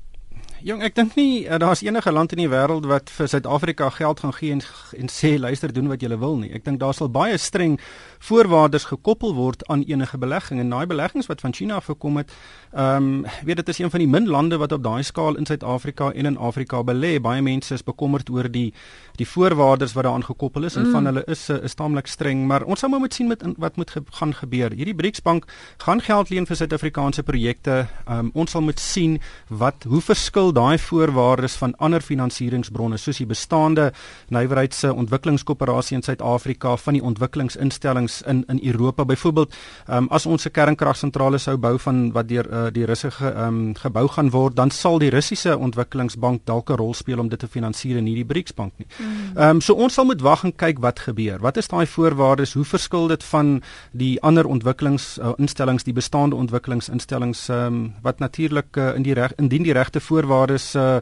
Jong, 0.62 0.78
ek 0.86 0.94
dink 0.94 1.16
nie 1.18 1.42
uh, 1.42 1.56
daar's 1.58 1.80
enige 1.82 2.12
land 2.12 2.30
in 2.36 2.38
die 2.38 2.50
wêreld 2.50 2.84
wat 2.86 3.08
vir 3.10 3.26
Suid-Afrika 3.26 3.88
geld 3.96 4.20
gaan 4.22 4.34
gee 4.36 4.52
en 4.54 4.60
en 4.94 5.08
sê 5.10 5.32
luister 5.34 5.72
doen 5.74 5.88
wat 5.90 6.02
jy 6.04 6.14
wil 6.14 6.36
nie. 6.38 6.52
Ek 6.54 6.62
dink 6.62 6.78
daar 6.78 6.94
sal 6.94 7.08
baie 7.10 7.34
streng 7.34 7.80
voorwaardes 8.22 8.86
gekoppel 8.92 9.34
word 9.34 9.64
aan 9.66 9.82
enige 9.82 10.20
belegging 10.22 10.60
en 10.62 10.70
daai 10.70 10.86
beleggings 10.86 11.26
wat 11.26 11.42
van 11.42 11.54
China 11.56 11.80
afgekom 11.82 12.20
het, 12.20 12.30
ehm 12.70 13.08
um, 13.08 13.26
weet 13.42 13.58
dit 13.58 13.72
is 13.74 13.80
een 13.82 13.90
van 13.90 14.04
die 14.04 14.06
min 14.06 14.28
lande 14.30 14.60
wat 14.62 14.72
op 14.72 14.84
daai 14.84 15.02
skaal 15.02 15.34
in 15.40 15.48
Suid-Afrika 15.50 16.12
en 16.12 16.30
in 16.30 16.38
Afrika 16.38 16.84
belê. 16.86 17.18
Baie 17.20 17.42
mense 17.42 17.74
is 17.74 17.82
bekommerd 17.82 18.30
oor 18.30 18.46
die 18.46 18.70
die 19.18 19.26
voorwaardes 19.26 19.96
wat 19.98 20.04
daaraan 20.04 20.24
gekoppel 20.24 20.70
is 20.70 20.76
en 20.76 20.86
mm. 20.86 20.92
van 20.92 21.10
hulle 21.10 21.24
is 21.26 21.48
uh, 21.50 21.58
is 21.62 21.74
taamlik 21.74 22.06
streng, 22.06 22.46
maar 22.46 22.62
ons 22.62 22.80
sal 22.80 22.88
maar 22.88 23.02
moet 23.02 23.14
sien 23.14 23.26
met 23.26 23.42
in, 23.42 23.56
wat 23.58 23.76
moet 23.76 23.90
ge, 23.90 24.04
gaan 24.20 24.34
gebeur. 24.34 24.70
Hierdie 24.70 24.94
BRICS 24.94 25.22
bank 25.26 25.50
gaan 25.82 26.00
geld 26.00 26.30
leen 26.30 26.46
vir 26.46 26.56
Suid-Afrikaanse 26.62 27.26
projekte. 27.26 27.88
Ehm 28.06 28.18
um, 28.18 28.30
ons 28.34 28.50
sal 28.50 28.62
moet 28.62 28.80
sien 28.80 29.18
wat 29.48 29.90
hoe 29.90 30.00
verskil 30.00 30.51
verskil 30.52 30.68
daai 30.68 30.78
voorwaardes 30.78 31.56
van 31.56 31.74
ander 31.78 32.00
finansieringsbronne 32.00 32.98
soos 32.98 33.18
die 33.18 33.26
bestaande 33.26 33.92
nywerheidse 34.30 34.92
ontwikkelingskoöperasie 34.92 35.96
in 35.96 36.02
Suid-Afrika 36.02 36.76
van 36.76 36.94
die 36.94 37.02
ontwikkelingsinstellings 37.02 38.22
in 38.26 38.44
in 38.48 38.60
Europa 38.62 39.04
byvoorbeeld 39.04 39.54
um, 39.88 40.08
as 40.10 40.26
ons 40.26 40.46
'n 40.46 40.50
kernkragsentrale 40.50 41.38
sou 41.38 41.56
bou 41.56 41.78
van 41.78 42.12
wat 42.12 42.28
deur 42.28 42.46
uh, 42.50 42.70
die 42.72 42.84
Russe 42.84 43.10
ge, 43.10 43.34
um, 43.36 43.74
gebou 43.74 44.08
gaan 44.08 44.30
word 44.30 44.56
dan 44.56 44.70
sal 44.70 44.98
die 44.98 45.10
Russiese 45.10 45.58
ontwikkelingsbank 45.58 46.44
dalk 46.44 46.70
'n 46.70 46.76
rol 46.76 46.94
speel 46.94 47.18
om 47.18 47.28
dit 47.28 47.38
te 47.38 47.48
finansier 47.48 47.96
en 47.96 48.04
nie 48.04 48.14
die 48.14 48.24
BRICS 48.24 48.54
bank 48.54 48.72
nie. 48.78 48.86
Mm. 48.98 49.36
Ehm 49.36 49.48
um, 49.48 49.60
so 49.60 49.74
ons 49.74 49.94
sal 49.94 50.04
moet 50.04 50.20
wag 50.20 50.44
en 50.44 50.52
kyk 50.56 50.78
wat 50.80 50.98
gebeur. 50.98 51.40
Wat 51.40 51.56
is 51.56 51.68
daai 51.68 51.86
voorwaardes? 51.86 52.54
Hoe 52.54 52.64
verskil 52.64 53.08
dit 53.08 53.24
van 53.24 53.62
die 53.92 54.20
ander 54.22 54.46
ontwikkelingsinstellings, 54.46 55.82
uh, 55.82 55.84
die 55.84 55.94
bestaande 55.94 56.36
ontwikkelingsinstellings 56.36 57.48
ehm 57.48 57.66
um, 57.66 57.94
wat 58.02 58.18
natuurlik 58.18 58.76
uh, 58.76 58.94
in 58.94 59.02
die 59.02 59.14
reg 59.14 59.32
indien 59.36 59.62
die 59.62 59.72
regte 59.72 60.00
voorwaardes 60.00 60.41
uh, 60.50 61.00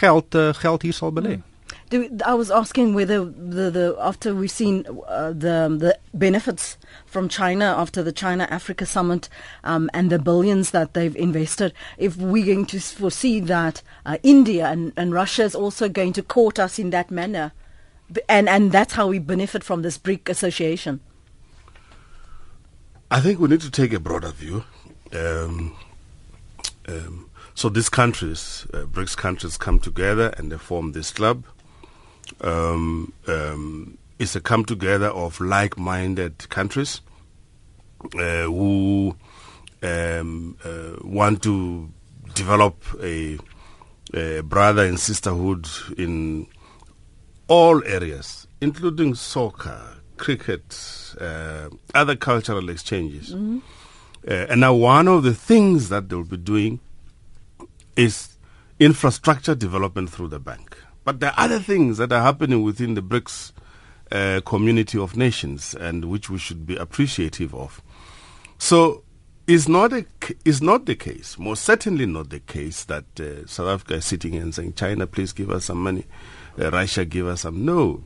geld 0.00 0.34
uh, 0.34 0.52
geld 0.52 0.82
hier 0.82 0.92
sal 0.92 1.12
belê. 1.12 1.36
Mm. 1.36 1.42
Do, 1.90 2.06
I 2.24 2.34
was 2.34 2.50
asking 2.50 2.92
whether 2.92 3.24
the, 3.24 3.70
the 3.70 3.96
after 3.98 4.34
we've 4.34 4.50
seen 4.50 4.84
uh, 5.06 5.32
the 5.32 5.74
the 5.78 5.98
benefits 6.12 6.76
from 7.06 7.28
China 7.28 7.64
after 7.64 8.02
the 8.02 8.12
China 8.12 8.46
Africa 8.50 8.84
summit 8.84 9.30
um, 9.64 9.88
and 9.94 10.10
the 10.10 10.18
billions 10.18 10.70
that 10.72 10.92
they've 10.92 11.16
invested, 11.16 11.72
if 11.96 12.16
we're 12.16 12.44
going 12.44 12.66
to 12.66 12.80
foresee 12.80 13.40
that 13.40 13.82
uh, 14.04 14.18
India 14.22 14.66
and, 14.66 14.92
and 14.98 15.14
Russia 15.14 15.44
is 15.44 15.54
also 15.54 15.88
going 15.88 16.12
to 16.12 16.22
court 16.22 16.58
us 16.58 16.78
in 16.78 16.90
that 16.90 17.10
manner, 17.10 17.52
and 18.28 18.50
and 18.50 18.70
that's 18.70 18.92
how 18.92 19.06
we 19.06 19.18
benefit 19.18 19.64
from 19.64 19.80
this 19.80 19.96
BRIC 19.96 20.28
association. 20.28 21.00
I 23.10 23.20
think 23.20 23.40
we 23.40 23.48
need 23.48 23.62
to 23.62 23.70
take 23.70 23.94
a 23.94 24.00
broader 24.00 24.30
view. 24.30 24.64
Um, 25.14 25.74
um, 26.86 27.27
so 27.58 27.68
these 27.68 27.88
countries, 27.88 28.68
uh, 28.72 28.84
BRICS 28.84 29.16
countries, 29.16 29.56
come 29.56 29.80
together 29.80 30.32
and 30.36 30.52
they 30.52 30.56
form 30.56 30.92
this 30.92 31.10
club 31.10 31.44
um, 32.40 33.12
um, 33.26 33.98
is 34.20 34.36
a 34.36 34.40
come 34.40 34.64
together 34.64 35.08
of 35.08 35.40
like-minded 35.40 36.48
countries 36.50 37.00
uh, 38.14 38.44
who 38.44 39.16
um, 39.82 40.56
uh, 40.64 40.98
want 41.02 41.42
to 41.42 41.90
develop 42.34 42.80
a, 43.02 43.36
a, 44.14 44.40
brother 44.42 44.84
and 44.84 45.00
sisterhood 45.00 45.66
in 45.96 46.46
all 47.48 47.82
areas, 47.84 48.46
including 48.60 49.16
soccer, 49.16 49.96
cricket, 50.16 51.12
uh, 51.20 51.70
other 51.92 52.14
cultural 52.14 52.68
exchanges. 52.70 53.34
Mm-hmm. 53.34 53.58
Uh, 54.28 54.46
and 54.48 54.60
now, 54.60 54.74
one 54.74 55.08
of 55.08 55.24
the 55.24 55.34
things 55.34 55.88
that 55.88 56.08
they'll 56.08 56.22
be 56.22 56.36
doing 56.36 56.78
is 57.98 58.38
infrastructure 58.78 59.56
development 59.56 60.08
through 60.08 60.28
the 60.28 60.38
bank. 60.38 60.78
But 61.04 61.20
there 61.20 61.30
are 61.30 61.44
other 61.44 61.58
things 61.58 61.98
that 61.98 62.12
are 62.12 62.22
happening 62.22 62.62
within 62.62 62.94
the 62.94 63.02
BRICS 63.02 63.52
uh, 64.12 64.40
community 64.46 64.98
of 64.98 65.16
nations 65.16 65.74
and 65.74 66.04
which 66.04 66.30
we 66.30 66.38
should 66.38 66.64
be 66.64 66.76
appreciative 66.76 67.54
of. 67.54 67.82
So 68.56 69.02
it's 69.48 69.68
not 69.68 69.92
a, 69.92 70.06
it's 70.44 70.60
not 70.60 70.86
the 70.86 70.94
case, 70.94 71.38
most 71.38 71.64
certainly 71.64 72.06
not 72.06 72.30
the 72.30 72.40
case 72.40 72.84
that 72.84 73.04
uh, 73.18 73.46
South 73.46 73.68
Africa 73.68 73.94
is 73.94 74.04
sitting 74.04 74.36
and 74.36 74.54
saying, 74.54 74.74
China, 74.74 75.06
please 75.06 75.32
give 75.32 75.50
us 75.50 75.64
some 75.64 75.82
money, 75.82 76.04
uh, 76.58 76.70
Russia, 76.70 77.04
give 77.04 77.26
us 77.26 77.40
some. 77.40 77.64
No. 77.64 78.04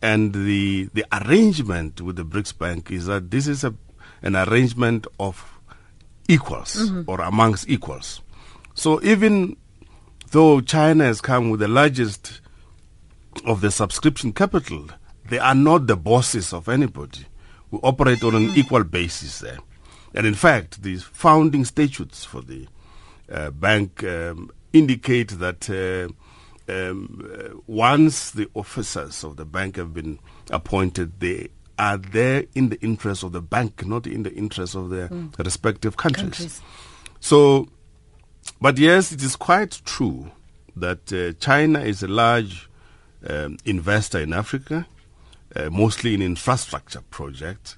And 0.00 0.32
the, 0.32 0.88
the 0.94 1.04
arrangement 1.12 2.00
with 2.00 2.16
the 2.16 2.24
BRICS 2.24 2.58
Bank 2.58 2.90
is 2.90 3.06
that 3.06 3.30
this 3.30 3.48
is 3.48 3.64
a, 3.64 3.74
an 4.22 4.34
arrangement 4.34 5.06
of 5.20 5.60
equals 6.28 6.76
mm-hmm. 6.76 7.10
or 7.10 7.20
amongst 7.20 7.68
equals. 7.68 8.20
So 8.76 9.02
even 9.02 9.56
though 10.30 10.60
China 10.60 11.04
has 11.04 11.20
come 11.22 11.50
with 11.50 11.60
the 11.60 11.66
largest 11.66 12.42
of 13.46 13.62
the 13.62 13.70
subscription 13.70 14.34
capital, 14.34 14.88
they 15.28 15.38
are 15.38 15.54
not 15.54 15.86
the 15.86 15.96
bosses 15.96 16.52
of 16.52 16.68
anybody. 16.68 17.24
We 17.70 17.78
operate 17.82 18.22
on 18.22 18.34
an 18.34 18.50
equal 18.54 18.84
basis 18.84 19.40
there. 19.40 19.58
And 20.14 20.26
in 20.26 20.34
fact, 20.34 20.82
the 20.82 20.96
founding 20.96 21.64
statutes 21.64 22.24
for 22.24 22.42
the 22.42 22.68
uh, 23.32 23.50
bank 23.50 24.04
um, 24.04 24.50
indicate 24.74 25.30
that 25.38 25.68
uh, 25.70 26.12
um, 26.70 27.30
uh, 27.34 27.56
once 27.66 28.30
the 28.30 28.48
officers 28.54 29.24
of 29.24 29.36
the 29.36 29.46
bank 29.46 29.76
have 29.76 29.94
been 29.94 30.18
appointed, 30.50 31.18
they 31.20 31.48
are 31.78 31.96
there 31.96 32.44
in 32.54 32.68
the 32.68 32.80
interest 32.82 33.22
of 33.22 33.32
the 33.32 33.42
bank, 33.42 33.86
not 33.86 34.06
in 34.06 34.22
the 34.22 34.32
interest 34.34 34.74
of 34.74 34.90
their 34.90 35.08
mm. 35.08 35.36
respective 35.42 35.96
countries. 35.96 36.24
countries. 36.24 36.62
So 37.20 37.68
but 38.60 38.78
yes, 38.78 39.12
it 39.12 39.22
is 39.22 39.36
quite 39.36 39.80
true 39.84 40.30
that 40.76 41.12
uh, 41.12 41.32
China 41.40 41.80
is 41.80 42.02
a 42.02 42.08
large 42.08 42.68
um, 43.28 43.56
investor 43.64 44.18
in 44.18 44.32
Africa, 44.32 44.86
uh, 45.54 45.70
mostly 45.70 46.14
in 46.14 46.22
infrastructure 46.22 47.02
projects. 47.10 47.76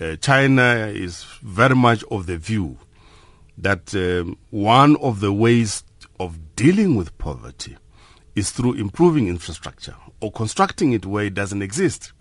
Uh, 0.00 0.16
China 0.16 0.86
is 0.86 1.24
very 1.42 1.74
much 1.74 2.04
of 2.10 2.26
the 2.26 2.36
view 2.36 2.78
that 3.58 3.94
um, 3.94 4.38
one 4.50 4.96
of 4.96 5.20
the 5.20 5.32
ways 5.32 5.84
of 6.18 6.54
dealing 6.56 6.94
with 6.94 7.16
poverty 7.18 7.76
is 8.34 8.50
through 8.50 8.74
improving 8.74 9.28
infrastructure 9.28 9.96
or 10.20 10.30
constructing 10.30 10.92
it 10.92 11.04
where 11.04 11.24
it 11.24 11.34
doesn't 11.34 11.62
exist. 11.62 12.12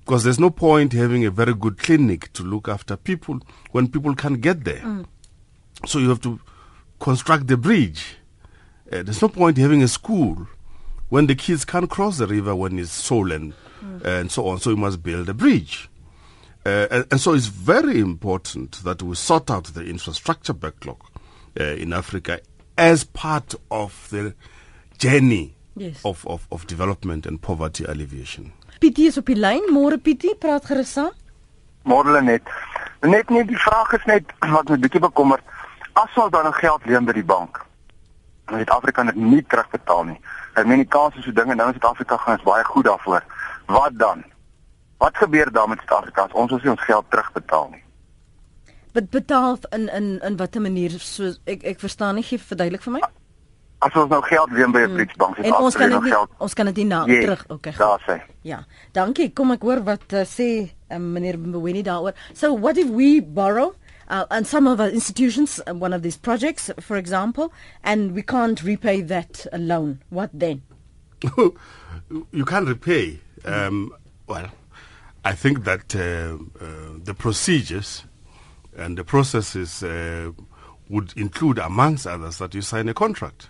Because 0.00 0.24
there's 0.24 0.40
no 0.40 0.50
point 0.50 0.92
having 0.92 1.24
a 1.24 1.30
very 1.30 1.54
good 1.54 1.78
clinic 1.78 2.32
to 2.34 2.42
look 2.42 2.68
after 2.68 2.96
people 2.96 3.40
when 3.70 3.88
people 3.88 4.14
can't 4.14 4.40
get 4.40 4.64
there. 4.64 4.80
Mm. 4.80 5.06
So 5.86 5.98
you 5.98 6.08
have 6.08 6.20
to 6.22 6.40
construct 7.00 7.48
the 7.48 7.56
bridge. 7.56 8.16
Uh, 8.92 9.02
there's 9.02 9.22
no 9.22 9.28
point 9.28 9.56
having 9.56 9.82
a 9.82 9.88
school 9.88 10.46
when 11.08 11.26
the 11.26 11.34
kids 11.34 11.64
can't 11.64 11.90
cross 11.90 12.18
the 12.18 12.26
river 12.26 12.54
when 12.54 12.78
it's 12.78 12.92
swollen 12.92 13.54
mm. 13.82 14.04
and 14.04 14.30
so 14.30 14.46
on. 14.46 14.60
So 14.60 14.70
you 14.70 14.76
must 14.76 15.02
build 15.02 15.28
a 15.28 15.34
bridge. 15.34 15.88
Uh, 16.64 16.86
and, 16.90 17.06
and, 17.10 17.20
so 17.20 17.32
it's 17.32 17.46
very 17.46 17.98
important 17.98 18.84
that 18.84 19.02
we 19.02 19.14
sort 19.16 19.50
out 19.50 19.64
the 19.64 19.82
infrastructure 19.82 20.52
backlog 20.52 20.98
uh, 21.58 21.64
in 21.64 21.92
Africa 21.94 22.40
as 22.76 23.02
part 23.02 23.54
of 23.70 24.08
the 24.10 24.34
journey 24.98 25.54
yes. 25.74 26.02
of, 26.04 26.26
of, 26.26 26.46
of 26.52 26.66
development 26.66 27.24
and 27.24 27.40
poverty 27.40 27.84
alleviation. 27.84 28.52
Pietie 28.80 29.06
is 29.06 29.18
op 29.18 29.28
die 29.28 29.36
lyn. 29.36 29.66
Môre 29.72 29.98
Pietie, 30.00 30.36
praat 30.40 30.64
gerus 30.68 30.94
saam. 30.96 31.16
Môre 31.88 32.20
net. 32.24 32.48
Net 33.04 33.32
nie 33.32 33.42
die 33.48 33.58
vraag 33.60 33.92
is 33.96 34.04
net 34.08 34.32
wat 34.52 34.68
my 34.68 34.76
bietjie 34.80 35.00
bekommer 35.00 35.40
as 35.92 36.16
ons 36.16 36.30
dan 36.30 36.52
geld 36.54 36.86
leen 36.86 37.04
by 37.04 37.12
die 37.12 37.24
bank 37.24 37.66
en 38.50 38.56
Suid-Afrika 38.56 39.04
dit 39.10 39.14
nie 39.20 39.42
terugbetaal 39.46 40.04
nie. 40.10 40.18
Ek 40.58 40.66
meen 40.66 40.82
die 40.82 40.88
kans 40.90 41.14
is 41.18 41.24
so 41.26 41.34
dinge 41.34 41.54
nou 41.54 41.68
in 41.70 41.76
Suid-Afrika 41.76 42.18
gaan 42.18 42.38
is 42.38 42.46
baie 42.46 42.64
goed 42.66 42.88
daarvoor. 42.88 43.22
Wat 43.70 43.98
dan? 43.98 44.24
Wat 44.98 45.16
gebeur 45.16 45.52
dan 45.52 45.70
met 45.70 45.78
Suid-Afrika 45.84 46.26
as 46.26 46.34
ons 46.34 46.52
ons 46.58 46.84
geld 46.88 47.10
terugbetaal 47.14 47.70
nie? 47.76 47.84
Wat 48.92 49.10
betaal 49.10 49.58
in 49.70 49.88
in 49.88 50.18
in 50.26 50.36
watter 50.36 50.60
manier 50.60 50.98
so 50.98 51.30
ek 51.46 51.62
ek 51.62 51.80
verstaan 51.80 52.18
nie 52.18 52.26
gee 52.26 52.42
verduidelik 52.42 52.82
vir 52.82 52.98
my? 52.98 53.02
As 53.80 53.94
ons 53.96 54.10
nou 54.10 54.20
geld 54.22 54.50
leen 54.52 54.72
by 54.74 54.82
'n 54.84 54.92
BRICS-bank 54.92 55.36
het, 55.36 55.54
ons 55.56 55.76
kan 55.76 55.90
dit 55.90 56.12
geld... 56.12 56.28
ons 56.38 56.54
kan 56.54 56.66
dit 56.66 56.76
nie 56.76 56.84
na 56.84 57.04
yes, 57.06 57.24
terug. 57.24 57.44
Okay. 57.48 57.72
Daar 57.78 58.02
sê. 58.04 58.20
Ja. 58.42 58.64
Dankie. 58.92 59.32
Kom 59.32 59.50
ek 59.52 59.62
hoor 59.62 59.80
wat 59.84 60.12
uh, 60.12 60.26
sê 60.26 60.68
um, 60.90 61.12
meneer 61.12 61.38
Mboweni 61.38 61.82
daaroor. 61.82 62.12
So 62.34 62.52
what 62.52 62.76
if 62.76 62.90
we 62.90 63.22
borrow 63.22 63.72
uh, 64.10 64.26
and 64.30 64.46
some 64.46 64.66
of 64.66 64.80
our 64.80 64.88
institutions, 64.88 65.60
uh, 65.66 65.74
one 65.74 65.92
of 65.92 66.02
these 66.02 66.16
projects, 66.16 66.70
for 66.80 66.96
example, 66.96 67.52
and 67.84 68.12
we 68.12 68.22
can't 68.22 68.62
repay 68.62 69.00
that 69.02 69.46
loan. 69.52 70.00
What 70.10 70.30
then? 70.34 70.62
you 72.32 72.44
can't 72.44 72.66
repay. 72.66 73.20
Um, 73.44 73.94
well, 74.26 74.50
I 75.24 75.32
think 75.32 75.64
that 75.64 75.94
uh, 75.94 76.38
uh, 76.62 76.98
the 77.04 77.14
procedures 77.14 78.04
and 78.76 78.98
the 78.98 79.04
processes 79.04 79.82
uh, 79.84 80.32
would 80.88 81.12
include, 81.16 81.58
amongst 81.58 82.06
others, 82.06 82.38
that 82.38 82.52
you 82.52 82.62
sign 82.62 82.88
a 82.88 82.94
contract, 82.94 83.48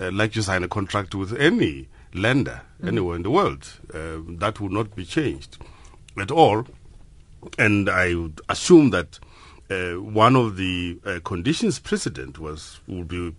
uh, 0.00 0.12
like 0.12 0.36
you 0.36 0.42
sign 0.42 0.62
a 0.62 0.68
contract 0.68 1.16
with 1.16 1.36
any 1.36 1.88
lender 2.14 2.60
mm. 2.80 2.88
anywhere 2.88 3.16
in 3.16 3.22
the 3.22 3.30
world. 3.30 3.80
that 3.92 4.60
would 4.60 4.72
not 4.72 4.94
be 4.94 5.04
changed 5.04 5.58
at 6.16 6.30
all. 6.30 6.64
And 7.58 7.90
I 7.90 8.14
would 8.14 8.40
assume 8.48 8.90
that 8.90 9.18
uh, 9.70 9.92
one 9.94 10.36
of 10.36 10.56
the 10.56 10.98
uh, 11.04 11.20
conditions 11.24 11.78
precedent 11.78 12.38
was 12.38 12.80
would 12.86 13.08
be 13.08 13.34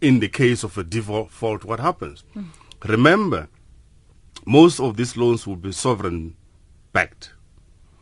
in 0.00 0.20
the 0.20 0.28
case 0.28 0.62
of 0.62 0.78
a 0.78 0.84
default 0.84 1.64
what 1.64 1.80
happens 1.80 2.24
mm. 2.36 2.44
remember 2.86 3.48
most 4.46 4.80
of 4.80 4.96
these 4.96 5.16
loans 5.16 5.46
will 5.46 5.56
be 5.56 5.72
sovereign 5.72 6.34
backed 6.92 7.32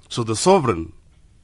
so 0.08 0.22
the 0.22 0.36
sovereign 0.36 0.92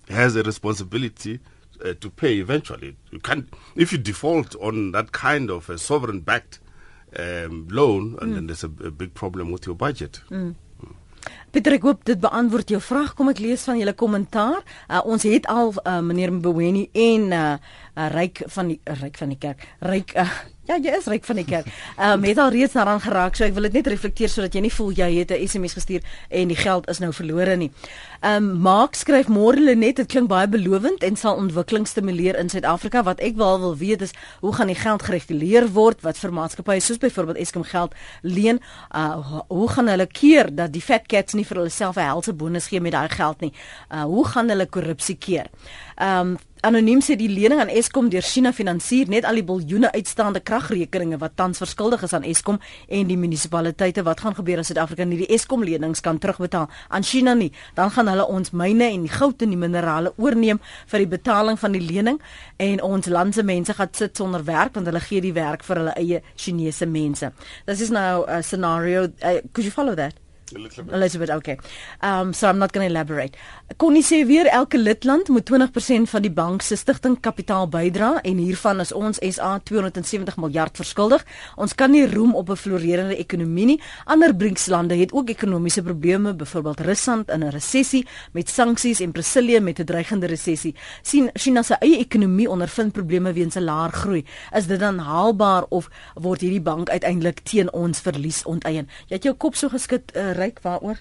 has 0.08 0.36
a 0.36 0.42
responsibility 0.42 1.40
uh, 1.84 1.94
to 2.00 2.10
pay 2.10 2.36
eventually 2.38 2.96
you 3.10 3.18
can 3.18 3.48
if 3.74 3.92
you 3.92 3.98
default 3.98 4.54
on 4.56 4.92
that 4.92 5.12
kind 5.12 5.50
of 5.50 5.68
a 5.70 5.78
sovereign 5.78 6.20
backed 6.20 6.60
um, 7.18 7.66
loan 7.68 8.16
and 8.20 8.32
mm. 8.32 8.34
then 8.34 8.46
there's 8.46 8.64
a, 8.64 8.68
a, 8.84 8.90
big 8.90 9.12
problem 9.12 9.50
with 9.50 9.66
your 9.66 9.74
budget 9.74 10.20
mm. 10.30 10.54
Pieter, 11.52 11.76
ek 11.76 11.84
hoop 11.84 12.04
dit 12.08 12.20
beantwoord 12.20 12.70
jou 12.72 12.80
vraag. 12.80 13.12
Kom 13.18 13.28
ek 13.32 13.42
lees 13.44 13.66
van 13.68 13.78
julle 13.80 13.92
kommentaar. 13.98 14.62
Uh, 14.88 15.02
ons 15.04 15.26
het 15.28 15.46
al 15.52 15.74
uh, 15.76 15.98
meneer 16.00 16.32
Mboweni 16.32 16.86
en 16.92 17.28
uh, 17.32 17.42
uh, 17.96 18.08
Ryk 18.14 18.44
van 18.54 18.72
die 18.72 18.80
Ryk 19.02 19.20
van 19.20 19.34
die 19.34 19.38
kerk, 19.40 19.66
Ryk 19.84 20.16
uh, 20.16 20.28
Ja, 20.62 20.76
jy 20.78 20.92
is 20.94 21.08
ryk 21.10 21.24
van 21.26 21.40
die 21.40 21.42
kerk. 21.42 21.66
Ehm 21.96 22.20
um, 22.20 22.24
het 22.28 22.38
al 22.38 22.52
reeds 22.54 22.76
daaraan 22.78 23.00
geraak, 23.02 23.34
so 23.34 23.42
ek 23.42 23.54
wil 23.56 23.64
dit 23.66 23.80
net 23.80 23.88
reflekteer 23.90 24.30
sodat 24.30 24.54
jy 24.54 24.60
nie 24.62 24.70
voel 24.70 24.92
jy 24.94 25.08
het 25.16 25.32
'n 25.34 25.48
SMS 25.48 25.72
gestuur 25.74 26.02
en 26.30 26.48
die 26.48 26.56
geld 26.56 26.86
is 26.88 27.00
nou 27.02 27.10
verlore 27.12 27.56
nie. 27.56 27.72
Ehm 28.20 28.36
um, 28.36 28.60
Mark 28.62 28.94
skryf 28.94 29.26
môre 29.26 29.74
net, 29.74 29.96
dit 29.96 30.06
klink 30.06 30.28
baie 30.28 30.46
belovend 30.46 31.02
en 31.02 31.16
sal 31.16 31.34
ontwikkeling 31.34 31.86
stimuleer 31.86 32.38
in 32.38 32.48
Suid-Afrika. 32.48 33.02
Wat 33.02 33.20
ek 33.20 33.34
wel 33.36 33.58
wil 33.60 33.76
weet 33.76 34.02
is 34.02 34.12
hoe 34.40 34.54
gaan 34.54 34.66
die 34.66 34.78
geld 34.78 35.02
gereguleer 35.02 35.66
word? 35.72 36.00
Wat 36.02 36.18
vir 36.18 36.32
maatskappye 36.32 36.80
soos 36.80 36.98
byvoorbeeld 36.98 37.38
Eskom 37.38 37.64
geld 37.64 37.94
leen? 38.22 38.60
Uh 38.94 39.42
hoe 39.48 39.68
gaan 39.68 39.88
hulle 39.88 40.06
keer 40.06 40.54
dat 40.54 40.72
die 40.72 40.82
fat 40.82 41.06
cats 41.06 41.34
nie 41.34 41.44
vir 41.44 41.56
hulle 41.56 41.70
self 41.70 41.96
'n 41.96 42.06
helse 42.06 42.32
bonus 42.32 42.68
gee 42.68 42.80
met 42.80 42.92
daai 42.92 43.08
geld 43.08 43.40
nie? 43.40 43.52
Uh 43.90 44.04
hoe 44.04 44.24
gaan 44.24 44.48
hulle 44.48 44.66
korrupsie 44.66 45.16
keer? 45.16 45.46
Ehm 45.96 46.20
um, 46.20 46.38
Anoniem 46.62 47.00
sê 47.02 47.16
die 47.18 47.26
lening 47.26 47.58
aan 47.58 47.70
Eskom 47.74 48.06
deur 48.06 48.22
China 48.22 48.52
finansier 48.54 49.08
net 49.10 49.24
al 49.26 49.40
die 49.40 49.42
biljoene 49.42 49.88
uitstaande 49.96 50.38
kragrekeninge 50.46 51.16
wat 51.18 51.32
tans 51.34 51.58
verskuldig 51.58 52.04
is 52.06 52.14
aan 52.14 52.22
Eskom 52.22 52.60
en 52.86 53.08
die 53.08 53.16
munisipaliteite. 53.18 54.04
Wat 54.06 54.22
gaan 54.22 54.36
gebeur 54.38 54.62
as 54.62 54.70
Suid-Afrika 54.70 55.02
nie 55.02 55.18
die 55.24 55.28
Eskom 55.34 55.66
lenings 55.66 56.04
kan 56.06 56.22
terugbetaal 56.22 56.70
aan 56.86 57.02
China 57.02 57.34
nie? 57.34 57.50
Dan 57.74 57.90
gaan 57.90 58.12
hulle 58.12 58.28
ons 58.30 58.54
myne 58.54 58.92
en 58.92 59.08
die 59.08 59.10
goud 59.10 59.42
en 59.42 59.56
die 59.56 59.58
minerale 59.58 60.14
oorneem 60.22 60.62
vir 60.86 61.02
die 61.02 61.10
betaling 61.18 61.58
van 61.58 61.74
die 61.74 61.82
lening 61.82 62.22
en 62.62 62.86
ons 62.92 63.10
land 63.10 63.34
se 63.34 63.42
mense 63.42 63.74
gaan 63.74 63.90
sit 63.98 64.22
sonder 64.22 64.46
werk 64.46 64.78
want 64.78 64.86
hulle 64.86 65.02
gee 65.02 65.26
die 65.26 65.34
werk 65.34 65.66
vir 65.66 65.82
hulle 65.82 65.98
eie 65.98 66.22
Chinese 66.36 66.86
mense. 66.86 67.34
This 67.66 67.82
is 67.82 67.90
now 67.90 68.22
a 68.28 68.38
scenario. 68.38 69.10
Uh, 69.18 69.40
could 69.50 69.66
you 69.66 69.74
follow 69.74 69.98
that? 69.98 70.21
Elizabeth. 70.54 70.94
Elizabeth, 70.94 71.30
okay. 71.30 71.56
Um 72.00 72.32
so 72.32 72.48
I'm 72.48 72.58
not 72.58 72.72
going 72.72 72.86
to 72.86 72.90
elaborate. 72.90 73.36
Konnie 73.76 74.02
sê 74.02 74.26
weer 74.26 74.46
elke 74.46 74.78
lidland 74.78 75.28
moet 75.28 75.50
20% 75.50 76.10
van 76.10 76.22
die 76.22 76.30
bank 76.30 76.62
se 76.62 76.76
stigting 76.76 77.20
kapitaal 77.20 77.68
bydra 77.68 78.20
en 78.22 78.36
hiervan 78.36 78.80
is 78.80 78.92
ons 78.92 79.20
SA 79.22 79.58
270 79.64 80.36
miljard 80.36 80.76
verskuldig. 80.76 81.24
Ons 81.56 81.74
kan 81.74 81.90
nie 81.90 82.06
roem 82.06 82.34
op 82.34 82.50
'n 82.50 82.56
floreerende 82.56 83.16
ekonomie 83.16 83.66
nie. 83.66 83.80
Ander 84.04 84.34
BRICS-lande 84.34 84.96
het 84.96 85.12
ook 85.12 85.28
ekonomiese 85.28 85.82
probleme, 85.82 86.34
byvoorbeeld 86.34 86.80
Rusland 86.80 87.30
in 87.30 87.44
'n 87.44 87.50
resessie 87.50 88.06
met 88.32 88.48
sanksies 88.48 89.00
en 89.00 89.12
Brasilië 89.12 89.60
met 89.60 89.78
'n 89.78 89.84
dreigende 89.84 90.26
resessie. 90.26 90.74
sien 91.02 91.30
China 91.34 91.62
se 91.62 91.74
eie 91.74 91.98
ekonomie 91.98 92.50
ondervind 92.50 92.92
probleme 92.92 93.32
weens 93.32 93.54
'n 93.54 93.64
laer 93.64 93.90
groei. 93.90 94.24
Is 94.56 94.66
dit 94.66 94.80
dan 94.80 94.98
haalbaar 94.98 95.64
of 95.68 95.88
word 96.14 96.40
hierdie 96.40 96.60
bank 96.60 96.90
uiteindelik 96.90 97.40
teen 97.40 97.72
ons 97.72 98.00
verlies 98.00 98.44
onteien? 98.44 98.88
Jy 99.06 99.14
het 99.14 99.22
jou 99.22 99.34
kop 99.34 99.54
so 99.54 99.68
geskit 99.68 100.12
uh, 100.16 100.32
ryk 100.42 100.62
waaroor? 100.66 101.00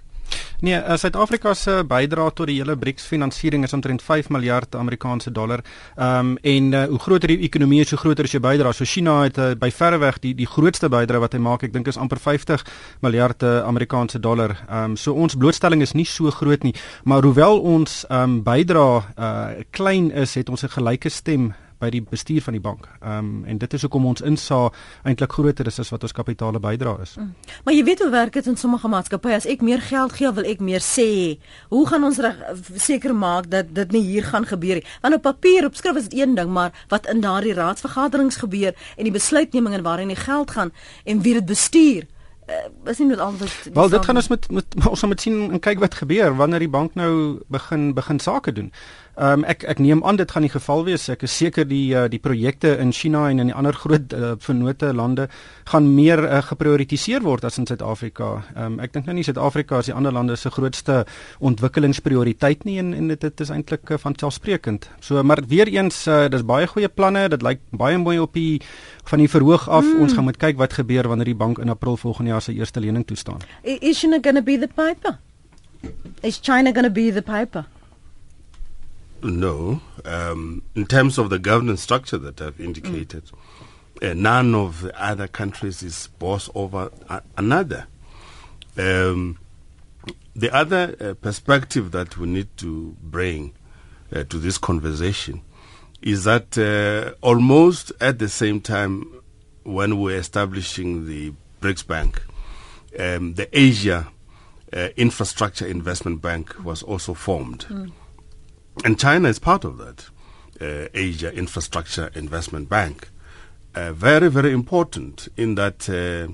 Nee, 0.62 0.78
uh, 0.78 0.94
Suid-Afrika 0.96 1.54
se 1.58 1.80
bydrae 1.90 2.32
tot 2.38 2.46
die 2.46 2.60
hele 2.60 2.76
BRICS 2.78 3.08
finansiering 3.10 3.64
is 3.66 3.74
omtrent 3.74 4.04
5 4.06 4.28
miljard 4.30 4.76
Amerikaanse 4.78 5.32
dollar. 5.34 5.64
Ehm 5.96 6.20
um, 6.20 6.36
en 6.42 6.74
uh, 6.74 6.84
hoe 6.92 7.00
groter 7.00 7.34
die 7.34 7.40
ekonomie 7.48 7.80
is, 7.82 7.90
hoe 7.90 8.00
groter 8.00 8.30
is 8.30 8.36
jou 8.36 8.42
bydrae. 8.44 8.74
So 8.74 8.86
China 8.86 9.24
het 9.24 9.40
uh, 9.42 9.52
by 9.58 9.72
verre 9.74 9.98
weg 9.98 10.20
die 10.22 10.36
die 10.38 10.46
grootste 10.46 10.90
bydrae 10.90 11.24
wat 11.24 11.34
hy 11.34 11.42
maak. 11.42 11.66
Ek 11.66 11.74
dink 11.74 11.90
is 11.90 11.98
amper 11.98 12.22
50 12.22 12.62
miljard 13.02 13.42
uh, 13.42 13.64
Amerikaanse 13.66 14.22
dollar. 14.22 14.54
Ehm 14.68 14.92
um, 14.92 14.96
so 14.98 15.18
ons 15.18 15.36
blootstelling 15.36 15.82
is 15.82 15.96
nie 15.98 16.06
so 16.06 16.30
groot 16.30 16.64
nie, 16.64 16.76
maar 17.04 17.26
hoewel 17.26 17.58
ons 17.58 18.04
ehm 18.10 18.22
um, 18.22 18.38
bydrae 18.46 19.02
uh, 19.18 19.66
klein 19.72 20.12
is, 20.12 20.38
het 20.38 20.50
ons 20.50 20.64
'n 20.64 20.76
gelyke 20.78 21.10
stem 21.10 21.54
by 21.82 21.90
die 21.94 22.02
bestuur 22.06 22.44
van 22.46 22.58
die 22.58 22.64
bank. 22.64 22.88
Ehm 23.00 23.18
um, 23.18 23.44
en 23.52 23.58
dit 23.62 23.74
is 23.74 23.82
hoekom 23.86 24.06
ons 24.12 24.22
insa 24.22 24.60
eintlik 25.08 25.34
groter 25.38 25.68
is 25.68 25.80
as 25.82 25.90
wat 25.94 26.06
ons 26.08 26.16
kapitale 26.16 26.62
bydra 26.62 26.96
is. 27.02 27.16
Mm. 27.18 27.34
Maar 27.66 27.74
jy 27.74 27.84
weet 27.90 28.04
hoe 28.06 28.12
werk 28.14 28.38
dit 28.38 28.48
in 28.48 28.58
sommige 28.58 28.92
maatskappye 28.92 29.36
as 29.36 29.50
ek 29.50 29.66
meer 29.66 29.82
geld 29.82 30.16
gee, 30.18 30.32
wil 30.38 30.48
ek 30.54 30.62
meer 30.62 30.86
sê. 30.86 31.10
Hoe 31.74 31.84
gaan 31.90 32.06
ons 32.08 32.22
seker 32.76 33.16
maak 33.16 33.50
dat 33.52 33.74
dit 33.76 33.98
nie 33.98 34.04
hier 34.06 34.30
gaan 34.30 34.46
gebeur 34.46 34.82
nie? 34.82 34.88
Want 35.02 35.18
op 35.18 35.26
papier 35.26 35.66
op 35.66 35.76
skrif 35.76 35.98
is 35.98 36.10
dit 36.10 36.22
een 36.22 36.36
ding, 36.36 36.54
maar 36.54 36.86
wat 36.94 37.10
in 37.10 37.22
daardie 37.22 37.58
raadsvergaderings 37.58 38.42
gebeur 38.46 38.74
en 38.98 39.04
die 39.04 39.14
besluitneming 39.14 39.76
en 39.76 39.84
waarin 39.84 40.14
die 40.14 40.20
geld 40.20 40.52
gaan 40.52 40.72
en 41.06 41.22
wie 41.22 41.34
dit 41.34 41.46
bestuur 41.46 42.08
uh, 42.52 42.92
is 42.92 43.00
nie 43.00 43.18
altyd 43.18 43.70
Wel 43.74 43.90
dit 43.90 44.06
gaan 44.06 44.16
ons 44.16 44.28
met, 44.28 44.50
met 44.52 44.78
ons 44.94 45.06
moet 45.08 45.22
sien 45.22 45.40
en 45.52 45.60
kyk 45.60 45.82
wat 45.84 45.98
gebeur 46.02 46.36
wanneer 46.40 46.66
die 46.66 46.72
bank 46.72 46.96
nou 47.00 47.40
begin 47.48 47.94
begin 47.98 48.20
sake 48.20 48.52
doen. 48.52 48.72
Ehm 49.20 49.42
um, 49.42 49.44
ek 49.44 49.66
ek 49.68 49.80
neem 49.84 50.00
aan 50.08 50.16
dit 50.16 50.32
gaan 50.32 50.46
die 50.46 50.52
geval 50.52 50.86
wees. 50.88 51.10
Ek 51.12 51.26
is 51.28 51.34
seker 51.36 51.66
die 51.68 51.92
uh, 51.92 52.06
die 52.08 52.20
projekte 52.20 52.78
in 52.80 52.94
China 52.96 53.26
en 53.30 53.42
in 53.44 53.50
die 53.52 53.56
ander 53.56 53.76
groot 53.76 54.14
uh, 54.16 54.32
vennote 54.40 54.94
lande 54.96 55.26
gaan 55.68 55.90
meer 55.96 56.22
uh, 56.24 56.40
geprioritiseer 56.48 57.20
word 57.22 57.44
as 57.44 57.60
in 57.60 57.68
Suid-Afrika. 57.68 58.30
Ehm 58.56 58.64
um, 58.66 58.80
ek 58.80 58.94
dink 58.94 59.10
nou 59.10 59.18
nie 59.18 59.26
Suid-Afrika 59.28 59.82
is 59.84 59.90
die 59.92 59.96
ander 59.96 60.16
lande 60.16 60.38
se 60.40 60.50
grootste 60.50 61.02
ontwikkelingsprioriteit 61.40 62.64
nie 62.64 62.78
en 62.80 62.94
en 62.94 63.12
dit, 63.12 63.20
dit 63.20 63.44
is 63.44 63.52
eintlik 63.52 63.92
uh, 63.92 64.00
van 64.00 64.16
selfsprekend. 64.16 64.88
So 65.02 65.24
maar 65.24 65.44
weer 65.48 65.68
eens 65.68 66.08
uh, 66.08 66.30
dis 66.32 66.48
baie 66.48 66.72
goeie 66.72 66.88
planne. 66.88 67.28
Dit 67.36 67.44
lyk 67.44 67.60
baie 67.76 68.00
mooi 68.00 68.16
op 68.20 68.34
die 68.34 68.62
van 69.12 69.20
die 69.20 69.28
verhoog 69.30 69.68
af. 69.68 69.84
Mm. 69.84 70.06
Ons 70.08 70.16
gaan 70.16 70.30
moet 70.30 70.40
kyk 70.40 70.56
wat 70.58 70.80
gebeur 70.80 71.12
wanneer 71.12 71.34
die 71.34 71.36
bank 71.36 71.60
in 71.60 71.70
April 71.70 72.00
volgende 72.00 72.32
jaar 72.32 72.42
sy 72.48 72.56
eerste 72.56 72.80
lening 72.80 73.04
toestaan. 73.04 73.44
Is 73.64 74.00
China 74.00 74.24
going 74.24 74.40
to 74.40 74.44
be 74.44 74.56
the 74.58 74.72
piper? 74.72 75.20
Is 76.24 76.40
China 76.40 76.72
going 76.72 76.88
to 76.88 76.94
be 76.94 77.12
the 77.12 77.22
piper? 77.22 77.68
No. 79.24 79.82
Um, 80.06 80.64
in 80.76 80.86
terms 80.86 81.18
of 81.18 81.30
the 81.30 81.40
governance 81.40 81.82
structure 81.82 82.18
that 82.18 82.42
I've 82.42 82.60
indicated, 82.60 83.24
mm. 83.96 84.12
uh, 84.12 84.14
none 84.14 84.56
of 84.56 84.82
the 84.82 85.04
other 85.04 85.28
countries 85.28 85.84
is 85.84 86.08
boss 86.20 86.50
over 86.56 86.92
a- 87.10 87.22
another. 87.38 87.88
Um, 88.78 89.38
the 90.36 90.54
other 90.56 90.96
uh, 91.00 91.14
perspective 91.16 91.92
that 91.92 92.18
we 92.18 92.28
need 92.28 92.56
to 92.58 92.96
bring 93.02 93.54
uh, 94.14 94.24
to 94.24 94.38
this 94.38 94.58
conversation 94.58 95.42
is 96.02 96.24
that 96.24 96.58
uh, 96.58 97.14
almost 97.22 97.92
at 98.02 98.20
the 98.20 98.30
same 98.30 98.62
time 98.62 99.22
when 99.64 100.00
we're 100.00 100.18
establishing 100.18 101.06
the 101.06 101.34
BRICS 101.62 101.86
Bank, 101.86 102.24
um, 102.98 103.36
the 103.36 103.48
Asia 103.58 104.08
uh, 104.74 104.90
Infrastructure 104.98 105.68
Investment 105.68 106.22
Bank 106.22 106.64
was 106.64 106.82
also 106.82 107.14
formed. 107.14 107.66
Mm. 107.66 107.92
And 108.84 109.00
China 109.00 109.30
is 109.30 109.40
part 109.40 109.64
of 109.64 109.78
that 109.78 110.10
uh, 110.62 110.88
Asia 110.94 111.34
Infrastructure 111.34 112.12
Investment 112.16 112.70
Bank. 112.70 113.10
Uh, 113.74 113.94
very, 113.94 114.30
very 114.30 114.52
important 114.52 115.28
in 115.38 115.56
that 115.56 115.90
uh, 115.90 116.32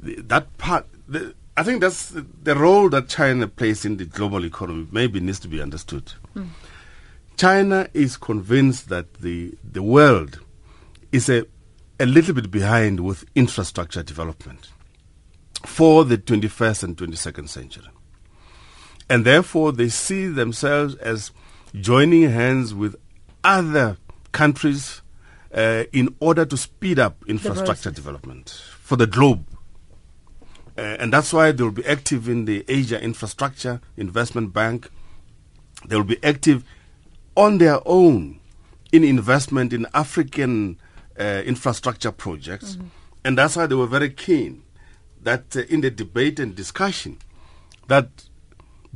that 0.00 0.56
part. 0.58 0.86
The, 1.08 1.34
I 1.56 1.62
think 1.62 1.80
that's 1.80 2.08
the, 2.08 2.56
role 2.56 2.88
that 2.88 3.08
China 3.08 3.46
plays 3.46 3.84
in 3.84 3.98
the 3.98 4.04
global 4.04 4.44
economy. 4.44 4.88
Maybe 4.90 5.20
needs 5.20 5.38
to 5.40 5.48
be 5.48 5.60
understood. 5.60 6.12
Mm. 6.34 6.48
China 7.36 7.88
is 7.92 8.16
convinced 8.16 8.88
that 8.88 9.14
the 9.14 9.54
the 9.62 9.82
world 9.82 10.40
is 11.12 11.28
a 11.28 11.44
a 12.00 12.06
little 12.06 12.34
bit 12.34 12.50
behind 12.50 13.00
with 13.00 13.24
infrastructure 13.34 14.02
development 14.02 14.70
for 15.64 16.04
the 16.04 16.18
21st 16.18 16.82
and 16.82 16.96
22nd 16.96 17.48
century. 17.48 17.86
And 19.08 19.24
therefore, 19.24 19.72
they 19.72 19.88
see 19.88 20.26
themselves 20.26 20.96
as 20.96 21.30
joining 21.80 22.30
hands 22.30 22.74
with 22.74 22.96
other 23.44 23.96
countries 24.32 25.02
uh, 25.54 25.84
in 25.92 26.14
order 26.20 26.44
to 26.44 26.56
speed 26.56 26.98
up 26.98 27.22
infrastructure 27.26 27.90
development 27.90 28.50
for 28.80 28.96
the 28.96 29.06
globe. 29.06 29.44
Uh, 30.76 30.80
and 30.80 31.12
that's 31.12 31.32
why 31.32 31.52
they 31.52 31.62
will 31.62 31.70
be 31.70 31.84
active 31.84 32.28
in 32.28 32.46
the 32.46 32.64
Asia 32.68 33.02
Infrastructure 33.02 33.80
Investment 33.96 34.52
Bank. 34.52 34.88
They 35.86 35.96
will 35.96 36.04
be 36.04 36.22
active 36.24 36.64
on 37.36 37.58
their 37.58 37.80
own 37.86 38.40
in 38.90 39.04
investment 39.04 39.72
in 39.72 39.86
African 39.94 40.78
uh, 41.18 41.42
infrastructure 41.44 42.12
projects. 42.12 42.76
Mm-hmm. 42.76 42.86
And 43.24 43.38
that's 43.38 43.56
why 43.56 43.66
they 43.66 43.74
were 43.74 43.86
very 43.86 44.10
keen 44.10 44.62
that 45.22 45.56
uh, 45.56 45.60
in 45.68 45.80
the 45.80 45.90
debate 45.90 46.40
and 46.40 46.54
discussion 46.54 47.18
that 47.88 48.08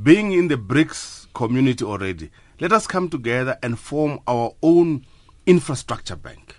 being 0.02 0.32
in 0.32 0.48
the 0.48 0.56
BRICS 0.56 1.26
community 1.34 1.84
already, 1.84 2.30
let 2.60 2.72
us 2.72 2.86
come 2.86 3.08
together 3.08 3.58
and 3.62 3.78
form 3.78 4.20
our 4.26 4.54
own 4.62 5.04
infrastructure 5.46 6.16
bank 6.16 6.56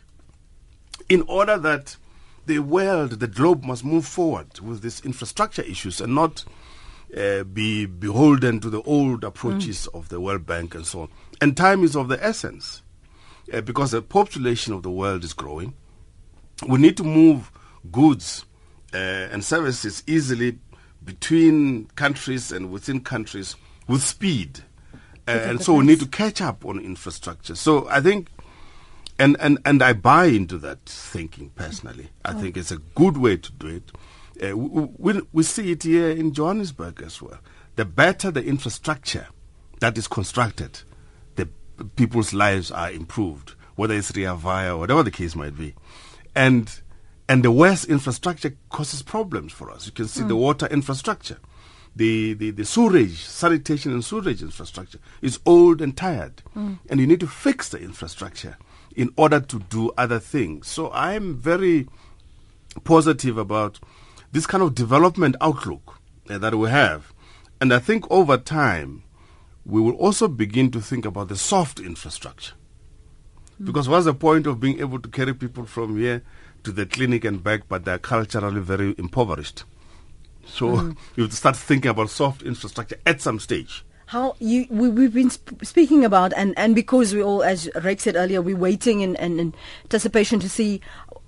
in 1.09 1.23
order 1.27 1.57
that 1.57 1.97
the 2.45 2.59
world, 2.59 3.11
the 3.11 3.27
globe 3.27 3.63
must 3.63 3.83
move 3.83 4.05
forward 4.05 4.59
with 4.59 4.81
these 4.81 5.01
infrastructure 5.01 5.61
issues 5.63 5.99
and 5.99 6.15
not 6.15 6.45
uh, 7.15 7.43
be 7.43 7.85
beholden 7.85 8.59
to 8.59 8.69
the 8.69 8.81
old 8.83 9.23
approaches 9.23 9.87
mm. 9.91 9.99
of 9.99 10.09
the 10.09 10.19
World 10.19 10.45
Bank 10.45 10.75
and 10.75 10.85
so 10.85 11.01
on. 11.01 11.09
And 11.41 11.55
time 11.55 11.83
is 11.83 11.95
of 11.95 12.07
the 12.07 12.23
essence 12.23 12.81
uh, 13.53 13.61
because 13.61 13.91
the 13.91 14.01
population 14.01 14.73
of 14.73 14.83
the 14.83 14.91
world 14.91 15.23
is 15.23 15.33
growing. 15.33 15.73
We 16.67 16.79
need 16.79 16.97
to 16.97 17.03
move 17.03 17.51
goods 17.91 18.45
uh, 18.93 18.97
and 18.97 19.43
services 19.43 20.03
easily 20.07 20.59
between 21.03 21.85
countries 21.95 22.51
and 22.51 22.71
within 22.71 23.01
countries 23.01 23.55
with 23.87 24.01
speed 24.01 24.63
and 25.27 25.61
so 25.61 25.73
we 25.73 25.85
need 25.85 25.99
to 25.99 26.07
catch 26.07 26.41
up 26.41 26.65
on 26.65 26.79
infrastructure. 26.79 27.55
So 27.55 27.87
I 27.89 28.01
think, 28.01 28.29
and, 29.19 29.35
and, 29.39 29.59
and 29.65 29.81
I 29.83 29.93
buy 29.93 30.25
into 30.25 30.57
that 30.59 30.85
thinking 30.85 31.49
personally. 31.49 32.09
I 32.23 32.33
oh. 32.33 32.39
think 32.39 32.57
it's 32.57 32.71
a 32.71 32.77
good 32.95 33.17
way 33.17 33.37
to 33.37 33.51
do 33.51 33.67
it. 33.67 33.91
Uh, 34.41 34.57
we, 34.57 34.87
we, 34.97 35.21
we 35.33 35.43
see 35.43 35.71
it 35.71 35.83
here 35.83 36.09
in 36.09 36.33
Johannesburg 36.33 37.01
as 37.03 37.21
well. 37.21 37.39
The 37.75 37.85
better 37.85 38.31
the 38.31 38.43
infrastructure 38.43 39.27
that 39.79 39.97
is 39.97 40.07
constructed, 40.07 40.81
the 41.35 41.49
people's 41.95 42.33
lives 42.33 42.71
are 42.71 42.91
improved, 42.91 43.55
whether 43.75 43.93
it's 43.93 44.15
Rea 44.15 44.33
Vaya 44.35 44.75
or 44.75 44.79
whatever 44.79 45.03
the 45.03 45.11
case 45.11 45.35
might 45.35 45.57
be. 45.57 45.75
And 46.35 46.81
And 47.29 47.43
the 47.43 47.51
worse 47.51 47.83
infrastructure 47.83 48.55
causes 48.69 49.03
problems 49.03 49.51
for 49.51 49.69
us. 49.69 49.85
You 49.85 49.91
can 49.91 50.07
see 50.07 50.23
the 50.23 50.37
water 50.37 50.65
infrastructure. 50.67 51.39
The, 51.97 52.33
the, 52.33 52.51
the 52.51 52.63
sewerage, 52.63 53.23
sanitation 53.23 53.91
and 53.91 54.05
sewerage 54.05 54.43
infrastructure 54.43 54.99
is 55.21 55.39
old 55.45 55.81
and 55.81 55.97
tired. 55.97 56.43
And 56.89 56.99
you 56.99 57.07
need 57.07 57.19
to 57.21 57.27
fix 57.27 57.69
the 57.69 57.79
infrastructure 57.79 58.55
in 58.95 59.09
order 59.15 59.39
to 59.39 59.59
do 59.59 59.91
other 59.97 60.19
things. 60.19 60.67
So 60.67 60.91
I'm 60.91 61.35
very 61.35 61.87
positive 62.83 63.37
about 63.37 63.79
this 64.31 64.45
kind 64.45 64.61
of 64.61 64.75
development 64.75 65.35
outlook 65.41 65.99
uh, 66.29 66.37
that 66.37 66.53
we 66.53 66.69
have. 66.69 67.13
And 67.59 67.73
I 67.73 67.79
think 67.79 68.05
over 68.11 68.37
time, 68.37 69.01
we 69.65 69.81
will 69.81 69.95
also 69.95 70.27
begin 70.27 70.69
to 70.71 70.81
think 70.81 71.05
about 71.05 71.29
the 71.29 71.35
soft 71.35 71.79
infrastructure. 71.79 72.53
Because 73.63 73.89
what's 73.89 74.05
the 74.05 74.13
point 74.13 74.45
of 74.45 74.59
being 74.59 74.79
able 74.79 74.99
to 74.99 75.09
carry 75.09 75.33
people 75.33 75.65
from 75.65 75.97
here 75.97 76.21
to 76.63 76.71
the 76.71 76.85
clinic 76.85 77.25
and 77.25 77.43
back, 77.43 77.67
but 77.67 77.85
they're 77.85 77.97
culturally 77.97 78.61
very 78.61 78.93
impoverished? 78.99 79.63
So 80.47 80.67
mm. 80.67 80.97
you 81.15 81.23
have 81.23 81.31
to 81.31 81.37
start 81.37 81.55
thinking 81.55 81.89
about 81.89 82.09
soft 82.09 82.43
infrastructure 82.43 82.97
at 83.05 83.21
some 83.21 83.39
stage. 83.39 83.83
How 84.07 84.35
you 84.39 84.67
we, 84.69 84.89
we've 84.89 85.13
been 85.13 85.29
sp- 85.29 85.63
speaking 85.63 86.05
about 86.05 86.31
and 86.35 86.57
and 86.57 86.73
because 86.73 87.13
we 87.13 87.21
all 87.21 87.43
as 87.43 87.69
Rick 87.83 87.99
said 87.99 88.15
earlier 88.15 88.41
we're 88.41 88.55
waiting 88.55 89.01
in, 89.01 89.15
in, 89.17 89.39
in 89.39 89.53
anticipation 89.83 90.39
to 90.39 90.49
see 90.49 90.81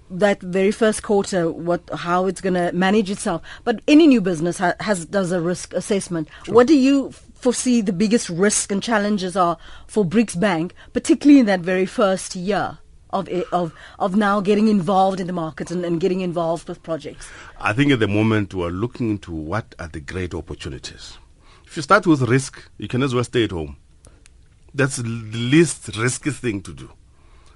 that 0.09 0.41
very 0.41 0.71
first 0.71 1.03
quarter 1.03 1.51
what 1.51 1.81
how 1.93 2.25
it's 2.25 2.41
going 2.41 2.53
to 2.53 2.71
manage 2.71 3.11
itself. 3.11 3.41
But 3.65 3.81
any 3.87 4.07
new 4.07 4.21
business 4.21 4.59
ha- 4.59 4.75
has 4.79 5.05
does 5.05 5.31
a 5.31 5.41
risk 5.41 5.73
assessment. 5.73 6.29
What 6.47 6.67
do 6.67 6.75
you 6.75 7.11
foresee 7.39 7.81
the 7.81 7.93
biggest 7.93 8.29
risk 8.29 8.71
and 8.71 8.83
challenges 8.83 9.35
are 9.35 9.57
for 9.87 10.05
BRICS 10.05 10.39
Bank 10.39 10.75
particularly 10.93 11.39
in 11.39 11.45
that 11.45 11.61
very 11.61 11.85
first 11.85 12.35
year 12.35 12.79
of 13.11 13.27
of 13.51 13.73
of 13.97 14.15
now 14.15 14.39
getting 14.41 14.67
involved 14.67 15.19
in 15.19 15.27
the 15.27 15.33
market 15.33 15.71
and, 15.71 15.83
and 15.83 15.99
getting 15.99 16.21
involved 16.21 16.67
with 16.67 16.81
projects 16.83 17.29
I 17.59 17.73
think 17.73 17.91
at 17.91 17.99
the 17.99 18.07
moment 18.07 18.53
we're 18.53 18.69
looking 18.69 19.09
into 19.09 19.31
what 19.31 19.75
are 19.79 19.89
the 19.89 19.99
great 19.99 20.33
opportunities. 20.33 21.17
If 21.65 21.75
you 21.75 21.83
start 21.83 22.07
with 22.07 22.21
risk, 22.21 22.69
you 22.77 22.87
can 22.87 23.03
as 23.03 23.13
well 23.13 23.23
stay 23.23 23.43
at 23.43 23.51
home. 23.51 23.77
That's 24.73 24.97
the 24.97 25.03
least 25.03 25.95
risky 25.97 26.31
thing 26.31 26.61
to 26.61 26.73
do. 26.73 26.89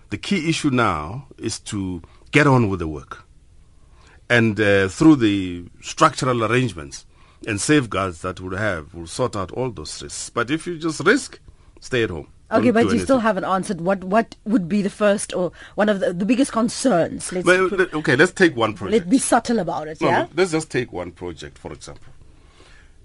The 0.09 0.17
key 0.17 0.49
issue 0.49 0.71
now 0.71 1.27
is 1.37 1.59
to 1.71 2.01
get 2.31 2.47
on 2.47 2.69
with 2.69 2.79
the 2.79 2.87
work. 2.87 3.23
And 4.29 4.59
uh, 4.59 4.87
through 4.89 5.17
the 5.17 5.65
structural 5.81 6.43
arrangements 6.43 7.05
and 7.47 7.61
safeguards 7.61 8.21
that 8.21 8.39
we'll 8.41 8.57
have, 8.57 8.93
we'll 8.93 9.07
sort 9.07 9.35
out 9.35 9.51
all 9.51 9.71
those 9.71 10.01
risks. 10.01 10.29
But 10.29 10.51
if 10.51 10.67
you 10.67 10.77
just 10.77 10.99
risk, 10.99 11.39
stay 11.79 12.03
at 12.03 12.09
home. 12.09 12.32
Okay, 12.53 12.71
but 12.71 12.91
you 12.91 12.99
still 12.99 13.19
haven't 13.19 13.45
answered 13.45 13.81
what 13.81 14.03
what 14.03 14.35
would 14.45 14.67
be 14.69 14.81
the 14.81 14.89
first 14.89 15.33
or 15.33 15.51
one 15.75 15.89
of 15.89 15.99
the, 15.99 16.13
the 16.13 16.25
biggest 16.25 16.51
concerns. 16.51 17.31
Let's 17.31 17.45
let- 17.47 17.93
okay, 17.93 18.15
let's 18.15 18.31
take 18.31 18.55
one 18.55 18.73
project. 18.73 19.05
let's 19.05 19.09
be 19.09 19.17
subtle 19.17 19.59
about 19.59 19.87
it. 19.87 19.99
No, 20.01 20.07
yeah. 20.07 20.27
let's 20.35 20.51
just 20.51 20.69
take 20.71 20.91
one 20.93 21.11
project, 21.11 21.57
for 21.57 21.71
example. 21.71 22.13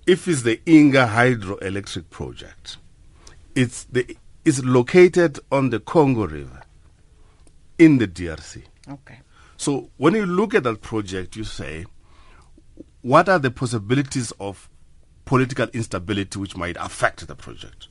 If 0.07 0.27
it's 0.29 0.43
the 0.43 0.61
Inga 0.67 1.07
hydroelectric 1.09 2.11
project, 2.11 2.79
it's 3.55 3.85
the 3.85 4.17
it's 4.45 4.63
located 4.65 5.39
on 5.53 5.71
the 5.71 5.81
Congo 5.81 6.27
River 6.27 6.63
in 7.79 7.99
the 7.99 8.09
DRC. 8.09 8.63
Okay. 8.91 9.19
So 9.57 9.91
when 9.97 10.15
you 10.15 10.25
look 10.25 10.55
at 10.55 10.63
that 10.63 10.81
project, 10.81 11.37
you 11.37 11.45
say, 11.45 11.85
what 13.03 13.29
are 13.29 13.39
the 13.39 13.51
possibilities 13.51 14.33
of 14.41 14.69
political 15.25 15.67
instability 15.75 16.39
which 16.39 16.57
might 16.57 16.77
affect 16.79 17.27
the 17.27 17.35
project? 17.35 17.88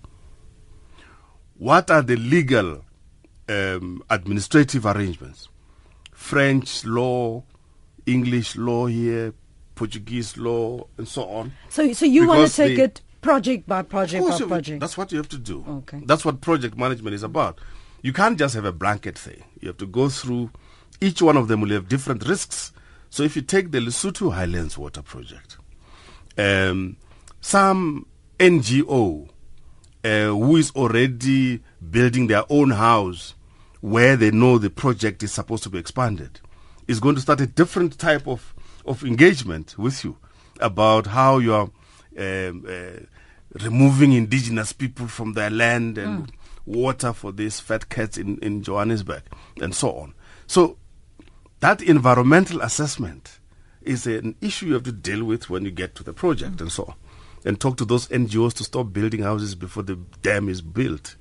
What 1.58 1.90
are 1.90 2.02
the 2.02 2.16
legal 2.16 2.84
um, 3.50 4.04
administrative 4.10 4.86
arrangements? 4.86 5.50
French 6.12 6.86
law, 6.86 7.44
English 8.06 8.56
law 8.56 8.88
here, 8.88 9.34
Portuguese 9.76 10.38
law, 10.38 10.88
and 10.98 11.08
so 11.08 11.24
on. 11.30 11.54
So 11.70 11.94
so 11.94 12.06
you 12.06 12.28
want 12.28 12.50
to 12.50 12.56
take 12.56 12.78
the- 12.78 12.84
it 12.84 13.02
project 13.22 13.68
by 13.68 13.82
project 13.82 14.26
by 14.28 14.38
project. 14.38 14.80
That's 14.80 14.98
what 14.98 15.12
you 15.12 15.18
have 15.18 15.30
to 15.30 15.38
do. 15.38 15.66
Okay. 15.68 16.02
That's 16.06 16.24
what 16.26 16.42
project 16.42 16.78
management 16.78 17.14
is 17.16 17.24
about. 17.24 17.60
You 18.02 18.14
can't 18.14 18.38
just 18.38 18.56
have 18.56 18.66
a 18.66 18.72
blanket 18.72 19.18
thing. 19.18 19.44
You 19.60 19.70
have 19.70 19.78
to 19.78 19.88
go 19.88 20.10
through. 20.10 20.52
Each 21.02 21.22
one 21.22 21.38
of 21.38 21.48
them 21.48 21.62
will 21.62 21.70
have 21.72 21.88
different 21.90 22.28
risks. 22.28 22.72
So 23.10 23.24
if 23.24 23.36
you 23.36 23.42
take 23.42 23.72
the 23.72 23.80
Lesotho 23.80 24.34
Highlands 24.34 24.78
Water 24.78 25.02
Project, 25.02 25.58
um, 26.38 26.98
some 27.42 28.06
NGO 28.40 29.30
uh, 30.08 30.30
who 30.30 30.56
is 30.56 30.72
already 30.72 31.62
building 31.92 32.28
their 32.28 32.44
own 32.50 32.72
house 32.72 33.36
where 33.82 34.16
they 34.16 34.32
know 34.32 34.58
the 34.58 34.70
project 34.70 35.22
is 35.22 35.32
supposed 35.34 35.64
to 35.64 35.70
be 35.70 35.78
expanded 35.78 36.40
is 36.88 37.00
going 37.02 37.16
to 37.16 37.22
start 37.22 37.42
a 37.42 37.48
different 37.48 38.00
type 38.00 38.26
of, 38.26 38.54
of 38.86 39.04
engagement 39.04 39.78
with 39.78 40.06
you 40.06 40.16
about 40.62 41.08
how 41.08 41.40
you 41.40 41.54
are 41.54 41.70
um, 42.18 42.66
uh, 42.68 43.00
removing 43.64 44.14
indigenous 44.14 44.72
people 44.72 45.08
from 45.08 45.34
their 45.34 45.50
land 45.50 45.98
and 45.98 46.32
water 46.66 47.12
for 47.12 47.32
these 47.34 47.60
fat 47.60 47.90
cats 47.90 48.18
in, 48.18 48.38
in 48.40 48.64
Johannesburg 48.64 49.24
and 49.62 49.76
so 49.76 49.92
on. 49.92 50.14
So 50.48 50.78
that 51.60 51.82
environmental 51.82 52.62
assessment 52.62 53.40
is 53.82 54.08
an 54.08 54.36
issue 54.42 54.68
you 54.68 54.74
have 54.74 54.84
to 54.84 54.92
deal 54.92 55.24
with 55.26 55.50
when 55.50 55.66
you 55.66 55.72
get 55.72 55.96
to 55.96 56.04
the 56.04 56.14
project 56.14 56.62
and 56.62 56.72
so 56.72 56.86
on. 56.86 56.96
And 57.48 57.62
talk 57.62 57.78
to 57.78 57.86
those 57.86 58.08
NGOs 58.10 58.54
to 58.56 58.66
stop 58.66 58.92
building 58.92 59.24
houses 59.24 59.56
before 59.56 59.82
the 59.82 59.98
dam 60.22 60.50
is 60.50 60.62
built. 60.62 61.16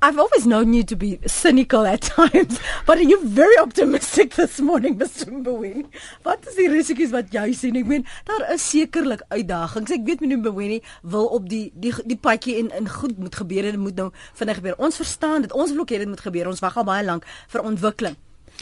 I've 0.00 0.16
always 0.16 0.46
known 0.46 0.72
you 0.72 0.84
to 0.84 0.94
be 0.94 1.18
cynical 1.26 1.84
at 1.84 2.02
times, 2.18 2.60
but 2.86 3.02
you're 3.02 3.24
very 3.24 3.58
optimistic 3.58 4.34
this 4.34 4.60
morning, 4.60 4.96
Mr. 5.00 5.26
Mboweni. 5.26 5.86
Wat 6.22 6.46
is 6.46 6.54
die 6.54 6.68
risiko's 6.70 7.10
wat 7.10 7.34
jy 7.34 7.50
sien? 7.58 7.80
Ek 7.82 7.90
meen, 7.90 8.06
daar 8.30 8.46
is 8.54 8.62
sekerlik 8.62 9.26
uitdagings. 9.34 9.90
Ek 9.98 10.06
weet 10.06 10.22
meneer 10.22 10.38
Mboweni 10.38 10.78
wil 11.02 11.26
op 11.34 11.50
die 11.50 11.66
die 11.74 11.92
die 12.06 12.20
padjie 12.28 12.60
en 12.62 12.70
in 12.78 12.88
goed 12.88 13.18
moet 13.18 13.42
gebeur 13.42 13.66
en 13.66 13.74
dit 13.74 13.84
moet 13.88 14.04
nou 14.04 14.08
vinnig 14.38 14.62
gebeur. 14.62 14.78
Ons 14.78 15.02
verstaan 15.02 15.48
dit. 15.48 15.52
Ons 15.52 15.74
wil 15.74 15.82
ook 15.82 15.96
hê 15.96 16.00
dit 16.04 16.14
moet 16.14 16.28
gebeur. 16.30 16.52
Ons 16.54 16.62
wag 16.62 16.78
al 16.78 16.88
baie 16.94 17.04
lank 17.10 17.26
vir 17.50 17.66
ontwikkeling. 17.74 18.16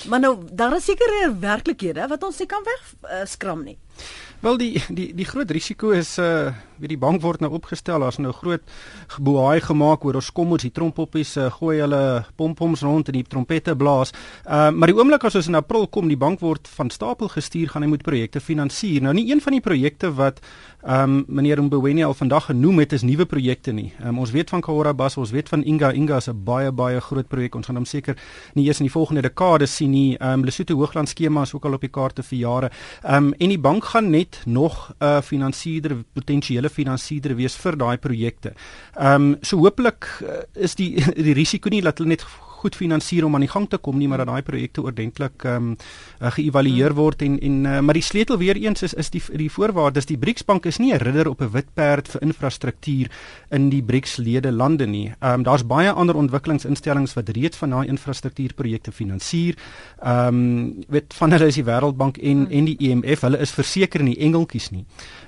Maar 0.09 0.25
nou 0.25 0.35
daar 0.51 0.81
is 0.81 0.89
sekere 0.89 1.35
werklikhede 1.39 2.09
wat 2.09 2.23
ons 2.25 2.39
nie 2.41 2.49
kan 2.51 2.65
weg 2.67 2.95
uh, 3.05 3.23
skram 3.29 3.63
nie. 3.63 3.77
Wel 4.43 4.57
die 4.59 4.73
die 4.89 5.13
die 5.15 5.27
groot 5.29 5.51
risiko 5.51 5.91
is 5.95 6.19
uh 6.19 6.51
weet 6.83 6.97
die 6.97 6.99
bank 6.99 7.21
word 7.23 7.39
nou 7.45 7.53
opgestel 7.55 8.03
as 8.03 8.17
nou 8.19 8.33
groot 8.35 8.63
geboei 9.15 9.61
gemaak 9.63 10.03
oor 10.03 10.17
ons 10.19 10.31
kom 10.35 10.51
ons 10.57 10.65
die 10.65 10.73
trompoppies 10.75 11.37
uh, 11.39 11.45
gooi 11.61 11.77
hulle 11.79 12.01
pompoms 12.35 12.83
rond 12.83 13.07
en 13.07 13.15
die 13.15 13.23
trompette 13.23 13.77
blaas. 13.79 14.11
Uh 14.43 14.73
maar 14.75 14.91
die 14.91 14.97
oomblik 14.99 15.23
as 15.29 15.39
ons 15.39 15.47
in 15.53 15.55
April 15.55 15.87
kom 15.87 16.11
die 16.11 16.19
bank 16.19 16.43
word 16.43 16.67
van 16.75 16.91
stapel 16.91 17.31
gestuur 17.31 17.71
gaan 17.71 17.87
hy 17.87 17.93
moet 17.93 18.03
projekte 18.03 18.43
finansier. 18.43 18.99
Nou 19.03 19.15
nie 19.15 19.29
een 19.31 19.41
van 19.45 19.55
die 19.55 19.63
projekte 19.63 20.11
wat 20.19 20.43
ehm 20.83 21.11
um, 21.11 21.25
meneer 21.29 21.63
Mboweni 21.63 22.03
al 22.03 22.15
vandag 22.15 22.49
genoem 22.51 22.79
het 22.83 22.93
is 22.93 23.03
nuwe 23.07 23.25
projekte 23.27 23.73
nie. 23.73 23.93
Um, 24.05 24.19
ons 24.19 24.33
weet 24.35 24.51
van 24.51 24.61
Kahora 24.61 24.91
Bas, 24.95 25.17
ons 25.17 25.31
weet 25.31 25.49
van 25.49 25.63
Inga 25.63 25.93
Inga 25.93 26.19
'n 26.27 26.45
baie 26.45 26.73
baie 26.73 27.01
groot 27.01 27.29
projek. 27.29 27.55
Ons 27.55 27.67
gaan 27.67 27.77
hom 27.77 27.85
seker 27.85 28.17
nie 28.55 28.67
eers 28.67 28.81
in 28.81 28.87
die 28.87 28.93
volgende 28.93 29.23
dekade 29.23 29.67
sien 29.67 29.91
nie. 29.91 30.17
Ehm 30.19 30.41
um, 30.41 30.45
Lesotho 30.45 30.75
Hoogland 30.75 31.09
skema 31.09 31.43
is 31.43 31.55
ook 31.55 31.65
al 31.65 31.75
op 31.75 31.81
die 31.81 31.91
kaarte 31.91 32.23
vir 32.23 32.39
jare. 32.39 32.71
Ehm 33.05 33.27
um, 33.27 33.35
en 33.39 33.49
die 33.49 33.59
bank 33.59 33.85
gaan 33.93 34.11
net 34.11 34.43
nog 34.47 34.91
'n 34.99 35.05
uh, 35.05 35.21
finansierder 35.21 35.97
potensiële 36.13 36.71
finansierder 36.71 37.37
wees 37.37 37.57
vir 37.57 37.77
daai 37.77 37.97
projekte. 37.99 38.55
Ehm 38.97 39.33
um, 39.33 39.37
so 39.41 39.57
hopelik 39.59 40.09
uh, 40.23 40.43
is 40.55 40.75
die 40.75 40.97
die 41.27 41.35
risiko 41.35 41.69
nie 41.69 41.83
dat 41.83 41.99
hulle 41.99 42.17
net 42.17 42.27
goed 42.63 42.79
finansier 42.79 43.27
om 43.27 43.35
aan 43.35 43.47
die 43.47 43.53
gang 43.53 43.69
te 43.69 43.79
kom 43.79 43.99
nie 43.99 44.09
maar 44.09 44.23
dat 44.25 44.31
daai 44.33 44.43
projekte 44.47 44.83
ordentlik 44.83 45.45
ehm 45.45 45.73
um, 45.73 45.77
uh, 46.21 46.31
geëvalueer 46.31 46.95
word 46.95 47.23
en 47.27 47.39
en 47.41 47.65
uh, 47.65 47.81
maar 47.81 47.99
die 47.99 48.07
sleutel 48.07 48.39
weer 48.39 48.57
eens 48.57 48.83
is 48.83 48.95
is 48.95 49.11
die 49.11 49.23
die 49.37 49.51
voorwaardes 49.51 50.07
die 50.07 50.19
BRICS 50.19 50.45
bank 50.45 50.67
is 50.67 50.79
nie 50.79 50.93
'n 50.95 51.03
ridder 51.03 51.29
op 51.29 51.43
'n 51.43 51.51
wit 51.53 51.75
perd 51.75 52.09
vir 52.09 52.23
infrastruktuur 52.23 53.11
in 53.51 53.69
die 53.71 53.83
BRICS 53.83 54.17
lede 54.17 54.53
lande 54.53 54.87
nie. 54.87 55.13
Ehm 55.21 55.35
um, 55.35 55.43
daar's 55.43 55.67
baie 55.67 55.91
ander 55.91 56.17
ontwikkelingsinstellings 56.17 57.15
wat 57.15 57.29
reeds 57.29 57.57
van 57.57 57.71
daai 57.71 57.89
infrastruktuurprojekte 57.89 58.93
finansier. 58.93 59.59
Ehm 60.03 60.27
um, 60.27 60.85
weet 60.89 61.15
van 61.15 61.33
hulle 61.33 61.47
is 61.47 61.55
die 61.55 61.65
Wêreldbank 61.65 62.19
en 62.19 62.47
en 62.51 62.65
die 62.65 62.77
IMF, 62.79 63.21
hulle 63.21 63.39
is 63.39 63.51
verseker 63.51 64.03
nie 64.03 64.19
engeltjies 64.19 64.71
nie. 64.71 64.85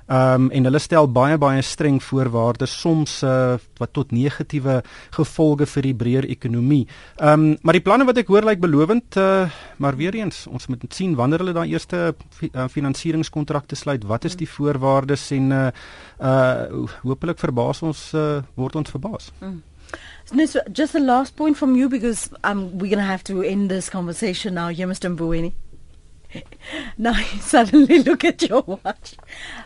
Ehm 0.06 0.42
um, 0.42 0.50
en 0.50 0.64
hulle 0.68 0.78
stel 0.78 1.06
baie 1.08 1.38
baie 1.40 1.62
streng 1.64 1.96
voorwaardes 2.02 2.72
soms 2.80 3.22
uh, 3.24 3.56
wat 3.80 3.92
tot 3.96 4.10
negatiewe 4.12 4.82
gevolge 5.16 5.64
vir 5.66 5.82
die 5.88 5.94
breër 5.94 6.28
ekonomie. 6.28 6.84
Ehm 7.16 7.46
um, 7.46 7.56
maar 7.62 7.78
die 7.78 7.84
planne 7.84 8.04
wat 8.04 8.20
ek 8.20 8.28
hoor 8.28 8.44
lyk 8.44 8.60
belovend, 8.60 9.16
uh, 9.16 9.48
maar 9.78 9.96
weer 9.96 10.14
eens 10.14 10.44
ons 10.46 10.68
moet 10.68 10.84
sien 10.92 11.14
wanneer 11.16 11.40
hulle 11.40 11.56
daai 11.56 11.72
eerste 11.72 12.14
fi 12.28 12.50
uh, 12.52 12.68
finansieringskontrakte 12.68 13.76
sluit, 13.80 14.04
wat 14.04 14.24
is 14.28 14.36
die 14.36 14.48
voorwaardes 14.48 15.30
en 15.30 15.52
uh 15.52 15.70
uh 16.20 16.84
hopelik 17.02 17.38
verbaas 17.40 17.80
ons 17.82 18.10
uh, 18.14 18.42
word 18.54 18.76
ons 18.76 18.90
verbaas. 18.90 19.32
No, 20.32 20.46
so 20.46 20.60
just 20.72 20.94
a 20.94 21.00
last 21.00 21.36
point 21.36 21.56
from 21.56 21.76
you 21.76 21.88
because 21.88 22.30
um, 22.44 22.78
we're 22.78 22.88
going 22.88 22.98
to 22.98 23.04
have 23.04 23.24
to 23.24 23.42
end 23.42 23.70
this 23.70 23.90
conversation 23.90 24.54
now, 24.54 24.68
here, 24.68 24.86
Mr. 24.86 25.14
Now 26.98 27.16
you 27.16 27.40
suddenly 27.40 28.02
look 28.02 28.24
at 28.24 28.42
your 28.42 28.62
watch. 28.62 29.16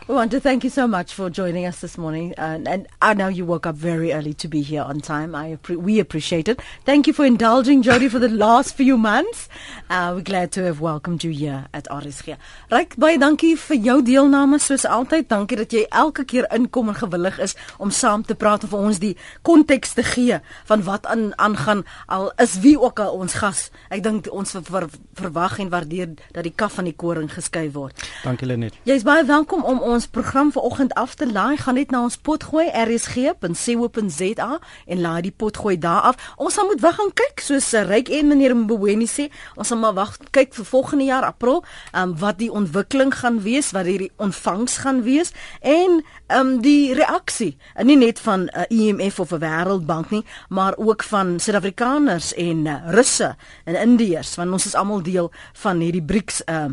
We 0.07 0.15
want 0.15 0.31
to 0.31 0.39
thank 0.39 0.63
you 0.63 0.69
so 0.69 0.87
much 0.87 1.13
for 1.13 1.29
joining 1.29 1.65
us 1.65 1.81
this 1.81 1.97
morning. 1.97 2.33
And, 2.37 2.67
and 2.67 2.87
I 3.01 3.13
know 3.13 3.27
you 3.27 3.45
woke 3.45 3.65
up 3.65 3.75
very 3.75 4.13
early 4.13 4.33
to 4.35 4.47
be 4.47 4.61
here 4.61 4.81
on 4.81 4.99
time. 4.99 5.35
I 5.35 5.57
we 5.69 5.99
appreciate 5.99 6.47
it. 6.47 6.61
Thank 6.85 7.07
you 7.07 7.13
for 7.13 7.25
indulging 7.25 7.81
Jody 7.81 8.09
for 8.09 8.19
the 8.19 8.29
last 8.45 8.75
few 8.75 8.97
months. 8.97 9.47
Uh, 9.89 10.13
we're 10.15 10.21
glad 10.21 10.51
to 10.53 10.63
have 10.63 10.81
welcomed 10.81 11.23
you 11.23 11.31
here 11.31 11.67
at 11.73 11.85
RSG. 11.85 12.37
Ryk 12.71 12.97
baie 12.97 13.17
dankie 13.21 13.55
vir 13.57 13.77
jou 13.77 14.01
deelname 14.01 14.59
soos 14.59 14.85
altyd. 14.85 15.29
Dankie 15.29 15.59
dat 15.61 15.73
jy 15.73 15.85
elke 15.91 16.25
keer 16.25 16.49
inkom 16.53 16.89
en 16.89 16.97
gewillig 16.97 17.39
is 17.39 17.55
om 17.77 17.91
saam 17.91 18.25
te 18.25 18.35
praat 18.35 18.65
vir 18.69 18.79
ons 18.79 18.99
die 18.99 19.15
konteks 19.47 19.93
te 19.97 20.03
gee 20.03 20.41
van 20.65 20.83
wat 20.83 21.05
aan 21.05 21.31
aangaan 21.37 21.85
al 22.07 22.31
is 22.41 22.59
wie 22.65 22.77
ook 22.79 22.99
al 22.99 23.13
ons 23.13 23.37
gas. 23.41 23.69
Ek 23.89 24.03
dink 24.03 24.29
ons 24.33 24.57
ver, 24.69 24.89
verwag 25.13 25.59
en 25.59 25.69
waardeer 25.69 26.15
dat 26.33 26.43
die 26.43 26.55
kaf 26.59 26.75
van 26.79 26.87
die 26.89 26.95
koring 26.95 27.29
geskei 27.31 27.71
word. 27.71 27.95
Dankie 28.23 28.47
Lenet. 28.49 28.75
Jy's 28.87 29.05
baie 29.07 29.23
welkom 29.25 29.63
om 29.63 29.79
ons 29.79 30.07
program 30.11 30.51
vanoggend 30.51 30.93
af 30.99 31.15
te 31.15 31.27
laai. 31.31 31.57
Gaan 31.57 31.77
net 31.79 31.91
na 31.93 32.03
ons 32.03 32.17
potgooi 32.17 32.67
rsg.co.za 32.69 34.49
en 34.85 35.01
laai 35.01 35.21
die 35.29 35.31
potgooi 35.31 35.77
daar 35.79 36.11
af. 36.11 36.15
Ons 36.37 36.59
sal 36.59 36.67
moet 36.67 36.81
wag 36.83 36.97
gaan 36.99 37.13
kyk 37.15 37.43
soos 37.43 37.71
eh, 37.73 37.85
Ryk 37.87 38.09
en 38.19 38.27
meneer 38.27 38.55
Mboweni 38.57 39.07
sê. 39.07 39.29
Ons 39.55 39.71
sal 39.71 39.79
maar 39.79 39.95
wag 39.95 40.17
kyk 40.35 40.53
vir 40.57 40.67
volgende 40.67 41.07
jaar 41.07 41.27
April, 41.29 41.63
um, 41.95 42.15
wat 42.19 42.39
die 42.41 42.51
ontwikkeling 42.51 43.13
gaan 43.21 43.39
wees, 43.45 43.71
wat 43.75 43.87
hierdie 43.87 44.11
ontvangs 44.19 44.81
gaan 44.83 45.03
wees 45.07 45.31
en 45.61 46.01
ehm 46.29 46.47
um, 46.47 46.61
die 46.61 46.93
reaksie. 46.93 47.57
En 47.73 47.85
nie 47.89 47.97
net 47.97 48.19
van 48.19 48.41
uh, 48.41 48.61
eh, 48.61 48.65
IMF 48.69 49.19
of 49.19 49.31
'n 49.31 49.39
Wêreldbank 49.39 50.09
nie, 50.09 50.25
maar 50.49 50.77
ook 50.77 51.03
van 51.03 51.39
Suid-Afrikaners 51.39 52.33
en 52.33 52.65
uh, 52.65 52.75
Russe 52.85 53.35
en 53.63 53.75
Indiërs 53.75 54.35
want 54.35 54.51
ons 54.51 54.65
is 54.65 54.75
almal 54.75 55.01
deel 55.01 55.31
van 55.53 55.79
hierdie 55.79 56.03
BRICS 56.03 56.41
uh, 56.45 56.65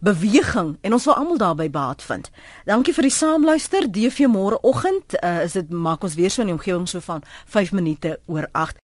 beweging 0.00 0.78
en 0.80 0.92
ons 0.92 1.04
wil 1.04 1.14
almal 1.14 1.36
daarbey 1.36 1.70
baat 1.70 2.02
vind. 2.02 2.30
Dankie 2.64 2.94
vir 2.94 3.02
die 3.02 3.10
saamluister. 3.10 3.90
DV 3.90 4.26
môreoggend 4.26 5.14
uh, 5.22 5.42
is 5.42 5.52
dit 5.52 5.70
maak 5.70 6.02
ons 6.02 6.14
weer 6.14 6.30
so 6.30 6.40
in 6.40 6.46
die 6.46 6.56
omgewing 6.56 6.88
so 6.88 7.00
van 7.00 7.22
5 7.46 7.72
minute 7.72 8.18
oor 8.26 8.48
8. 8.52 8.78